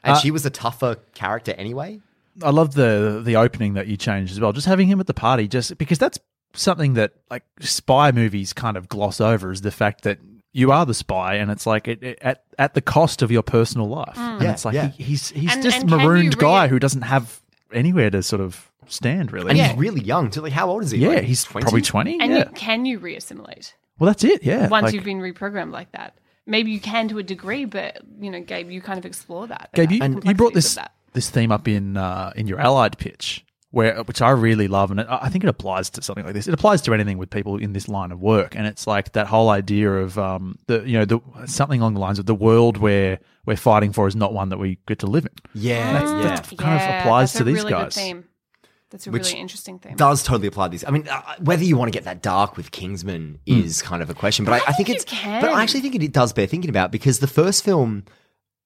And 0.04 0.14
Uh, 0.16 0.20
she 0.20 0.32
was 0.32 0.46
a 0.46 0.50
tougher 0.50 0.96
character 1.14 1.54
anyway. 1.58 2.00
I 2.42 2.52
love 2.52 2.76
the 2.76 3.22
the 3.24 3.36
opening 3.36 3.74
that 3.74 3.88
you 3.88 3.98
changed 3.98 4.32
as 4.32 4.40
well. 4.40 4.54
Just 4.54 4.66
having 4.66 4.88
him 4.88 5.02
at 5.02 5.08
the 5.08 5.14
party, 5.14 5.50
just 5.50 5.78
because 5.78 6.00
that's 6.00 6.18
something 6.54 6.94
that 6.96 7.14
like 7.30 7.44
spy 7.60 8.12
movies 8.12 8.54
kind 8.54 8.78
of 8.78 8.90
gloss 8.90 9.20
over 9.22 9.52
is 9.52 9.62
the 9.62 9.72
fact 9.72 10.04
that 10.04 10.20
you 10.54 10.72
are 10.72 10.86
the 10.86 10.94
spy, 10.94 11.36
and 11.36 11.50
it's 11.50 11.66
like 11.66 11.88
it, 11.88 12.04
it- 12.04 12.20
at 12.22 12.44
at 12.60 12.74
the 12.74 12.82
cost 12.82 13.22
of 13.22 13.32
your 13.32 13.44
personal 13.44 13.88
life. 13.88 14.18
And 14.18 14.42
Yeah, 14.44 14.52
it's 14.52 14.66
like 14.66 14.76
yeah. 14.76 14.90
he, 14.90 15.04
he's 15.04 15.30
he's 15.30 15.54
And- 15.54 15.64
just 15.64 15.82
and 15.82 15.90
marooned 15.90 16.34
you 16.34 16.40
guy 16.40 16.68
who 16.68 16.78
doesn't 16.80 17.04
have 17.04 17.42
anywhere 17.74 18.10
to 18.10 18.22
sort 18.22 18.42
of 18.42 18.70
stand 18.88 19.32
really. 19.32 19.50
And 19.50 19.58
Yeah. 19.58 19.70
he's 19.70 19.78
really 19.78 20.02
young 20.02 20.30
too. 20.30 20.42
Like 20.42 20.52
how 20.54 20.70
old 20.70 20.84
is 20.84 20.92
he? 20.92 20.98
yeah, 21.00 21.10
Like, 21.10 21.24
he's 21.24 21.44
20? 21.46 21.64
probably 21.64 21.82
twenty. 21.82 22.20
And 22.20 22.32
yeah. 22.34 22.38
you, 22.40 22.46
can 22.54 22.86
you 22.86 23.00
reassimilate 23.00 23.74
well, 24.00 24.08
that's 24.08 24.24
it. 24.24 24.44
Yeah. 24.44 24.68
once 24.68 24.86
Like, 24.86 24.94
you've 24.96 25.04
been 25.04 25.20
reprogrammed 25.20 25.72
like 25.72 25.92
that? 25.92 26.16
Maybe 26.48 26.72
you 26.72 26.80
can 26.80 27.08
to 27.10 27.20
a 27.20 27.24
degree, 27.24 27.66
but 27.66 28.02
you 28.20 28.32
know, 28.32 28.42
Gabe, 28.42 28.72
you 28.72 28.82
kind 28.82 28.98
of 28.98 29.06
explore 29.06 29.46
that. 29.48 29.70
Gabe, 29.76 29.92
you, 29.92 29.98
about 30.04 30.26
you 30.26 30.34
brought 30.34 30.54
this 30.56 30.78
this 31.14 31.30
theme 31.30 31.52
up 31.52 31.68
in 31.68 31.96
uh, 31.98 32.34
in 32.36 32.48
your 32.48 32.60
allied 32.60 32.98
pitch, 32.98 33.46
where 33.72 34.04
which 34.04 34.22
I 34.22 34.30
really 34.32 34.68
love, 34.68 34.92
and 34.92 35.00
it, 35.00 35.08
I 35.10 35.30
think 35.30 35.44
it 35.44 35.48
applies 35.48 35.90
to 35.92 36.02
something 36.02 36.24
like 36.26 36.34
this. 36.34 36.48
It 36.48 36.54
applies 36.54 36.82
to 36.84 36.94
anything 36.94 37.18
with 37.18 37.30
people 37.30 37.58
in 37.58 37.74
this 37.74 37.88
line 37.88 38.12
of 38.12 38.20
work, 38.22 38.56
and 38.56 38.68
it's 38.68 38.86
like 38.86 39.14
that 39.14 39.28
whole 39.28 39.50
idea 39.50 39.92
of 39.92 40.18
um, 40.20 40.58
the 40.68 40.84
you 40.86 41.00
know 41.00 41.06
the 41.06 41.20
something 41.46 41.80
along 41.82 41.94
the 41.96 42.00
lines 42.02 42.20
of 42.20 42.26
the 42.26 42.36
world 42.36 42.78
where 42.78 43.20
we're 43.46 43.56
fighting 43.58 43.92
for 43.94 44.08
is 44.08 44.16
not 44.16 44.34
one 44.34 44.50
that 44.50 44.58
we 44.60 44.78
get 44.88 45.00
to 45.00 45.08
live 45.08 45.26
in. 45.26 45.32
Yeah, 45.54 45.94
That's- 45.94 46.10
yeah. 46.12 46.22
that's- 46.22 46.50
kind 46.60 46.76
of 46.82 47.00
applies 47.02 47.32
that's 47.34 47.38
to 47.38 47.44
a 47.44 47.46
these 47.46 47.56
really 47.64 47.72
guys. 47.72 47.96
Good 47.96 48.02
theme. 48.02 48.26
That's 48.92 49.08
a 49.08 49.12
Which 49.12 49.28
really 49.30 49.40
interesting 49.40 49.80
theme. 49.80 49.96
does 49.96 50.22
totally 50.22 50.50
apply 50.50 50.68
to 50.68 50.72
this. 50.74 50.84
I 50.86 50.92
mean, 50.92 51.08
uh, 51.08 51.22
whether 51.40 51.64
you 51.64 51.78
want 51.78 51.88
to 51.94 51.98
get 51.98 52.04
that 52.04 52.22
dark 52.22 52.58
with 52.58 52.72
Kingsman 52.72 53.40
is 53.46 53.82
kind 53.82 54.02
of 54.04 54.10
a 54.10 54.14
question, 54.14 54.44
but 54.44 54.52
I, 54.52 54.56
I 54.58 54.74
think 54.74 54.88
think 54.88 54.90
it's. 54.90 55.10
you 55.14 55.18
can. 55.18 55.40
But 55.40 55.52
I 55.52 55.64
actually 55.64 55.80
think 55.80 55.96
it 55.96 56.12
does 56.12 56.34
bear 56.34 56.46
thinking 56.46 56.70
about 56.70 56.92
because 56.92 57.20
the 57.20 57.28
first 57.28 57.64
film, 57.64 58.04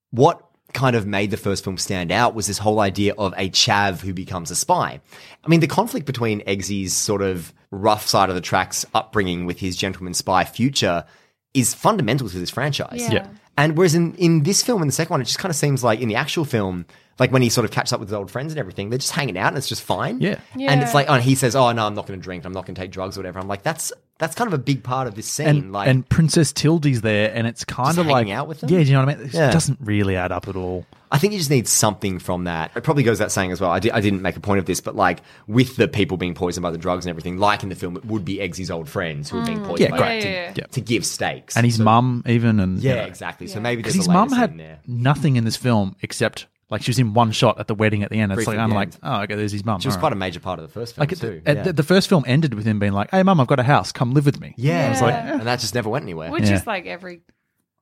what 0.10 0.42
kind 0.74 0.96
of 0.96 1.08
made 1.08 1.32
the 1.32 1.38
first 1.38 1.64
film 1.64 1.78
stand 1.78 2.12
out 2.12 2.36
was 2.36 2.48
this 2.48 2.58
whole 2.58 2.80
idea 2.80 3.14
of 3.18 3.34
a 3.38 3.50
chav 3.50 4.02
who 4.02 4.14
becomes 4.14 4.52
a 4.52 4.56
spy. 4.56 5.00
I 5.44 5.48
mean, 5.48 5.62
the 5.62 5.68
conflict 5.68 6.06
between 6.06 6.42
Eggsy's 6.42 6.94
sort 6.94 7.22
of 7.22 7.54
rough 7.72 8.08
side 8.08 8.30
of 8.30 8.36
the 8.36 8.42
tracks 8.42 8.86
upbringing 8.94 9.46
with 9.46 9.60
his 9.60 9.76
gentleman 9.76 10.14
spy 10.14 10.44
future 10.44 11.06
is 11.54 11.74
fundamental 11.74 12.28
to 12.30 12.38
this 12.38 12.50
franchise. 12.50 13.02
Yeah. 13.02 13.14
Yeah. 13.14 13.28
And 13.58 13.78
whereas 13.78 13.96
in, 13.96 14.16
in 14.16 14.44
this 14.44 14.62
film, 14.62 14.82
in 14.82 14.90
the 14.90 14.92
second 14.92 15.14
one, 15.14 15.22
it 15.22 15.26
just 15.26 15.40
kind 15.40 15.50
of 15.50 15.56
seems 15.56 15.82
like 15.82 16.02
in 16.02 16.10
the 16.10 16.16
actual 16.16 16.44
film, 16.44 16.86
like 17.20 17.32
when 17.32 17.42
he 17.42 17.48
sort 17.48 17.64
of 17.64 17.72
catches 17.72 17.94
up 17.94 18.02
with 18.02 18.10
his 18.10 18.14
old 18.14 18.30
friends 18.30 18.52
and 18.52 18.60
everything, 18.60 18.90
they're 18.90 19.00
just 19.00 19.14
hanging 19.14 19.38
out 19.38 19.48
and 19.48 19.58
it's 19.58 19.70
just 19.70 19.82
fine. 19.82 20.20
Yeah. 20.20 20.40
And 20.60 20.82
it's 20.82 20.94
like, 20.94 21.10
oh, 21.10 21.14
and 21.14 21.24
he 21.24 21.36
says, 21.36 21.56
oh, 21.56 21.72
no, 21.72 21.88
I'm 21.88 21.96
not 21.96 22.06
going 22.06 22.20
to 22.20 22.24
drink. 22.24 22.44
I'm 22.44 22.52
not 22.52 22.66
going 22.66 22.76
to 22.76 22.82
take 22.82 22.92
drugs 22.92 23.18
or 23.18 23.22
whatever. 23.22 23.40
I'm 23.40 23.48
like, 23.48 23.64
that's 23.64 23.94
that's 24.18 24.36
kind 24.36 24.48
of 24.48 24.54
a 24.54 24.58
big 24.58 24.84
part 24.84 25.08
of 25.08 25.16
this 25.16 25.28
scene. 25.28 25.48
And, 25.48 25.72
like, 25.74 25.88
and 25.88 26.08
Princess 26.08 26.54
Tilde's 26.54 27.02
there, 27.02 27.32
and 27.34 27.46
it's 27.48 27.66
kind 27.66 27.88
Just 27.90 27.98
of 28.00 28.08
like 28.08 28.16
hanging 28.18 28.34
out 28.34 28.48
with 28.48 28.62
them? 28.62 28.70
Yeah, 28.70 28.80
do 28.80 28.86
you 28.86 28.94
know 28.94 29.06
what 29.06 29.10
I 29.16 29.18
mean? 29.18 29.28
It 29.28 29.34
Yeah. 29.34 29.52
doesn't 29.52 29.80
really 29.82 30.16
add 30.16 30.32
up 30.32 30.48
at 30.48 30.56
all. 30.56 30.86
I 31.12 31.18
think 31.18 31.34
you 31.34 31.40
just 31.40 31.52
need 31.52 31.68
something 31.68 32.20
from 32.20 32.46
that. 32.46 32.72
It 32.76 32.84
probably 32.84 33.04
goes 33.04 33.20
that 33.20 33.32
saying 33.32 33.52
as 33.52 33.62
well. 33.62 33.72
I, 33.72 33.80
di- 33.80 33.92
I 33.92 34.02
didn't 34.02 34.22
make 34.22 34.36
a 34.36 34.40
point 34.40 34.60
of 34.60 34.66
this, 34.66 34.82
but 34.82 34.96
like 34.96 35.20
with 35.48 35.76
the 35.78 35.88
people 35.88 36.18
being 36.18 36.34
poisoned 36.34 36.64
by 36.64 36.72
the 36.72 36.78
drugs 36.78 37.06
and 37.06 37.10
everything, 37.12 37.38
like 37.38 37.62
in 37.64 37.70
the 37.70 37.76
film, 37.76 37.96
it 37.96 38.06
would 38.06 38.26
be 38.26 38.38
Eggsy's 38.38 38.72
old 38.72 38.90
friends 38.90 39.30
who 39.30 39.40
are 39.40 39.46
being 39.46 39.60
poisoned 39.60 39.80
Yeah, 39.82 39.90
by 39.92 39.98
great. 39.98 40.18
it 40.18 40.22
to, 40.22 40.28
Mm. 40.28 40.32
Yeah, 40.34 40.42
yeah, 40.48 40.54
yeah. 40.58 40.66
to 40.72 40.82
give 40.82 41.06
stakes. 41.06 41.56
And 41.56 41.66
his 41.66 41.76
So- 41.78 41.84
mum 41.84 42.24
even, 42.28 42.60
and 42.60 42.82
you 42.82 42.90
Yeah, 42.90 42.96
know. 42.96 43.04
exactly. 43.04 43.48
So 43.48 43.60
maybe 43.62 43.78
Because 43.82 43.94
there's 43.94 44.06
his 44.06 44.10
a 44.10 44.14
mum 44.14 44.32
had 44.32 44.58
there. 44.58 44.80
nothing 44.88 45.36
in 45.36 45.46
this 45.46 45.56
film 45.56 45.96
except 46.02 46.48
like 46.70 46.82
she 46.82 46.90
was 46.90 47.00
in 47.00 47.14
one 47.14 47.32
shot 47.32 47.60
at 47.60 47.68
the 47.68 47.76
wedding 47.76 48.04
at 48.04 48.10
the 48.10 48.20
end. 48.20 48.32
It's 48.32 48.38
Briefly 48.38 48.56
like 48.58 48.64
I'm 48.64 48.72
like, 48.72 48.88
end. 48.90 49.00
oh, 49.04 49.22
okay, 49.22 49.36
there's 49.36 49.52
his 49.52 49.64
mum. 49.64 49.80
She 49.82 49.88
was 49.88 49.96
All 49.96 50.00
quite 50.00 50.10
right. 50.10 50.14
a 50.14 50.20
major 50.20 50.40
part 50.40 50.60
of 50.60 50.64
the 50.66 50.72
first 50.72 50.96
film 50.96 51.04
like 51.08 51.18
too. 51.18 51.42
the, 51.46 51.54
yeah. 51.54 51.64
the, 51.64 51.74
the 51.74 51.84
first 51.84 52.10
film 52.10 52.24
ended 52.28 52.54
with 52.54 52.66
him 52.66 52.80
being 52.80 52.94
like, 52.94 53.12
"Hey, 53.12 53.22
mum, 53.24 53.40
I've 53.40 53.48
got 53.48 53.60
a 53.60 53.64
house. 53.64 53.92
Come 53.92 54.14
live 54.14 54.26
with 54.26 54.40
me." 54.40 54.54
yeah, 54.58 54.92
It's 54.92 55.02
like, 55.02 55.14
like- 55.14 55.24
and 55.26 55.42
that 55.48 55.60
just 55.60 55.76
never 55.76 55.90
went 55.90 56.04
anywhere. 56.04 56.32
Which 56.32 56.46
Yeah. 56.46 56.56
is 56.56 56.66
like 56.68 56.86
every 56.86 57.22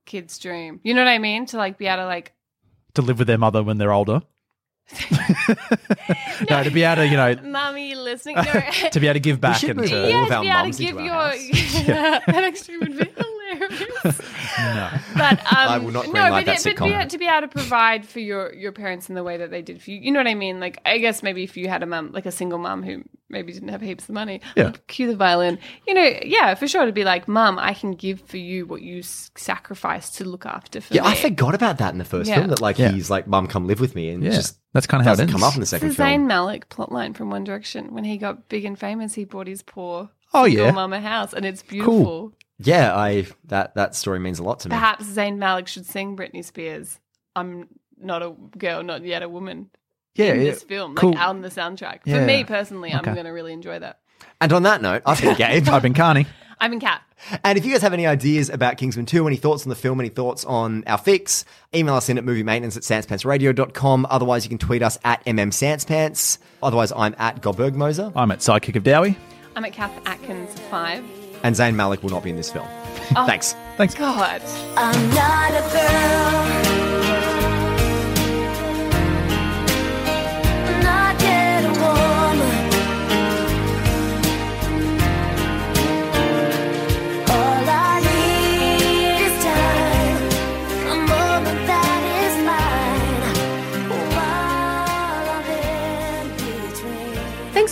kid's 0.05 0.37
dream. 0.39 0.79
You 0.83 0.93
know 0.93 1.01
what 1.01 1.09
I 1.09 1.17
mean? 1.19 1.45
To 1.47 1.57
like 1.57 1.77
be 1.77 1.87
able 1.87 2.03
to 2.03 2.05
like 2.05 2.33
To 2.95 3.01
live 3.01 3.19
with 3.19 3.27
their 3.27 3.37
mother 3.37 3.63
when 3.63 3.77
they're 3.77 3.93
older. 3.93 4.21
no, 6.49 6.63
to 6.63 6.69
be 6.69 6.83
able 6.83 6.97
to, 7.03 7.07
you 7.07 7.15
know, 7.15 7.35
Mommy, 7.41 7.91
you 7.91 7.99
listening? 7.99 8.35
No. 8.35 8.43
to 8.91 8.99
be 8.99 9.07
able 9.07 9.13
to 9.13 9.19
give 9.21 9.39
back 9.39 9.63
and 9.63 9.77
move 9.79 9.89
to, 9.89 10.03
all 10.03 10.09
yeah, 10.09 10.21
of 10.23 10.27
to 10.27 10.35
our 10.35 10.41
be 10.41 10.47
able 10.49 10.59
mums 10.59 10.77
to 10.77 10.83
give 10.83 10.91
into 10.97 11.03
your 11.05 11.13
our 11.15 11.31
that 11.85 12.43
actually 12.43 12.77
would 12.79 12.97
be 13.59 13.75
hilarious. 13.75 14.21
no. 14.59 14.89
But 15.15 15.39
um, 15.39 15.45
I 15.51 15.77
will 15.77 15.91
not 15.91 16.07
no, 16.07 16.13
but, 16.13 16.45
that 16.45 16.45
but 16.45 16.63
be, 16.63 16.71
sitcom. 16.73 17.09
to 17.09 17.17
be 17.17 17.27
able 17.27 17.41
to 17.41 17.47
provide 17.47 18.05
for 18.05 18.19
your 18.19 18.53
your 18.53 18.71
parents 18.71 19.09
in 19.09 19.15
the 19.15 19.23
way 19.23 19.37
that 19.37 19.51
they 19.51 19.61
did 19.61 19.81
for 19.81 19.91
you. 19.91 19.99
You 19.99 20.11
know 20.11 20.19
what 20.19 20.27
I 20.27 20.35
mean? 20.35 20.59
Like 20.59 20.79
I 20.85 20.97
guess 20.97 21.23
maybe 21.23 21.43
if 21.43 21.55
you 21.57 21.67
had 21.69 21.83
a 21.83 21.85
mum, 21.85 22.11
like 22.11 22.25
a 22.25 22.31
single 22.31 22.59
mum 22.59 22.83
who 22.83 23.03
maybe 23.29 23.51
didn't 23.51 23.69
have 23.69 23.81
heaps 23.81 24.03
of 24.03 24.13
money, 24.13 24.41
Yeah. 24.55 24.65
like, 24.65 24.85
cue 24.87 25.07
the 25.07 25.15
violin. 25.15 25.57
You 25.87 25.95
know, 25.95 26.07
yeah, 26.23 26.53
for 26.53 26.67
sure 26.67 26.85
to 26.85 26.91
be 26.91 27.03
like, 27.03 27.27
mum, 27.27 27.57
I 27.57 27.73
can 27.73 27.93
give 27.93 28.21
for 28.21 28.37
you 28.37 28.67
what 28.67 28.83
you 28.83 28.99
s- 28.99 29.31
sacrificed 29.35 30.15
to 30.17 30.23
look 30.25 30.45
after 30.45 30.81
for 30.81 30.93
yeah, 30.93 31.01
me. 31.01 31.07
I 31.07 31.15
forgot 31.15 31.55
about 31.55 31.79
that 31.79 31.93
in 31.93 31.97
the 31.97 32.05
first 32.05 32.29
Yeah. 32.29 32.35
film. 32.35 32.49
That 32.49 32.61
like 32.61 32.77
Yeah. 32.77 32.91
he's 32.91 33.09
like, 33.09 33.25
"Mum, 33.27 33.47
come 33.47 33.65
live 33.65 33.79
with 33.79 33.95
me," 33.95 34.09
and 34.09 34.23
Yeah, 34.23 34.31
just 34.31 34.59
that's 34.73 34.85
kind 34.87 35.01
of 35.01 35.05
how 35.05 35.11
it 35.13 35.13
doesn't 35.13 35.29
ends. 35.29 35.33
come 35.33 35.43
up 35.43 35.53
in 35.55 35.61
the 35.61 35.63
It's 35.63 35.71
second 35.71 35.89
the 35.89 35.95
film. 35.95 36.07
Zayn 36.09 36.25
Malik 36.27 36.69
plotline 36.69 37.15
from 37.15 37.29
One 37.31 37.43
Direction. 37.43 37.93
When 37.93 38.03
he 38.03 38.17
got 38.17 38.49
big 38.49 38.65
and 38.65 38.77
famous, 38.77 39.15
he 39.15 39.25
bought 39.25 39.47
his 39.47 39.63
poor 39.63 40.09
Oh, 40.35 40.45
single 40.45 40.65
yeah. 40.65 40.71
mum 40.71 40.93
a 40.93 40.99
house, 41.01 41.33
and 41.33 41.45
it's 41.45 41.63
beautiful. 41.63 42.33
Yeah, 42.63 42.95
I 42.95 43.25
that 43.45 43.75
that 43.75 43.95
story 43.95 44.19
means 44.19 44.39
a 44.39 44.43
lot 44.43 44.59
to 44.61 44.69
me. 44.69 44.73
Perhaps 44.73 45.05
Zayn 45.05 45.37
Malik 45.37 45.67
should 45.67 45.85
sing 45.85 46.15
Britney 46.17 46.43
Spears. 46.43 46.99
I'm 47.35 47.67
not 47.99 48.21
a 48.21 48.33
girl, 48.57 48.83
not 48.83 49.03
yet 49.03 49.23
a 49.23 49.29
woman. 49.29 49.69
Yeah, 50.15 50.33
in 50.33 50.41
yeah. 50.41 50.51
this 50.51 50.63
film, 50.63 50.95
Cool. 50.95 51.11
like 51.11 51.19
out 51.19 51.29
on 51.29 51.41
the 51.41 51.49
soundtrack. 51.49 52.03
For 52.03 52.23
me 52.25 52.43
personally, 52.43 52.89
Okay. 52.93 52.97
I'm 53.09 53.15
going 53.15 53.25
to 53.25 53.31
really 53.31 53.51
enjoy 53.53 53.79
that. 53.79 53.99
And 54.39 54.53
on 54.53 54.61
that 54.63 54.79
note, 54.81 55.01
I've 55.07 55.19
been 55.19 55.35
Gabe. 55.37 55.67
I've 55.67 55.81
been 55.81 55.95
Carney. 55.95 56.27
I'm 56.59 56.71
in 56.71 56.79
Cat. 56.79 57.01
And 57.43 57.57
if 57.57 57.65
you 57.65 57.71
guys 57.71 57.81
have 57.81 57.93
any 57.93 58.05
ideas 58.05 58.49
about 58.49 58.77
Kingsman 58.77 59.05
2, 59.07 59.25
any 59.25 59.37
thoughts 59.37 59.65
on 59.65 59.69
the 59.69 59.75
film, 59.75 59.99
any 59.99 60.09
thoughts 60.09 60.45
on 60.45 60.83
our 60.85 60.99
fix, 60.99 61.45
email 61.73 61.95
us 61.95 62.09
in 62.09 62.17
at 62.19 62.23
movie 62.23 62.43
maintenance 62.43 62.77
at 62.77 62.83
sanspantsradio.com. 62.83 64.05
Otherwise, 64.09 64.45
you 64.45 64.49
can 64.49 64.59
tweet 64.59 64.83
us 64.83 64.99
at 65.03 65.25
mmsanspants. 65.25 66.37
Otherwise, 66.61 66.91
I'm 66.95 67.15
at 67.17 67.41
Goldberg 67.41 67.75
Moser. 67.75 68.11
I'm 68.15 68.31
at 68.31 68.39
Sidekick 68.39 68.75
of 68.75 68.83
Dowie. 68.83 69.17
I'm 69.55 69.65
at 69.65 69.73
Kath 69.73 69.99
Atkins 70.05 70.57
5. 70.69 71.22
And 71.43 71.55
Zayn 71.55 71.75
Malik 71.75 72.01
will 72.01 72.09
not 72.09 72.23
be 72.23 72.29
in 72.29 72.37
this 72.37 72.51
film. 72.51 72.67
Oh. 73.15 73.25
Thanks. 73.27 73.53
Thanks. 73.77 73.93
God. 73.93 74.41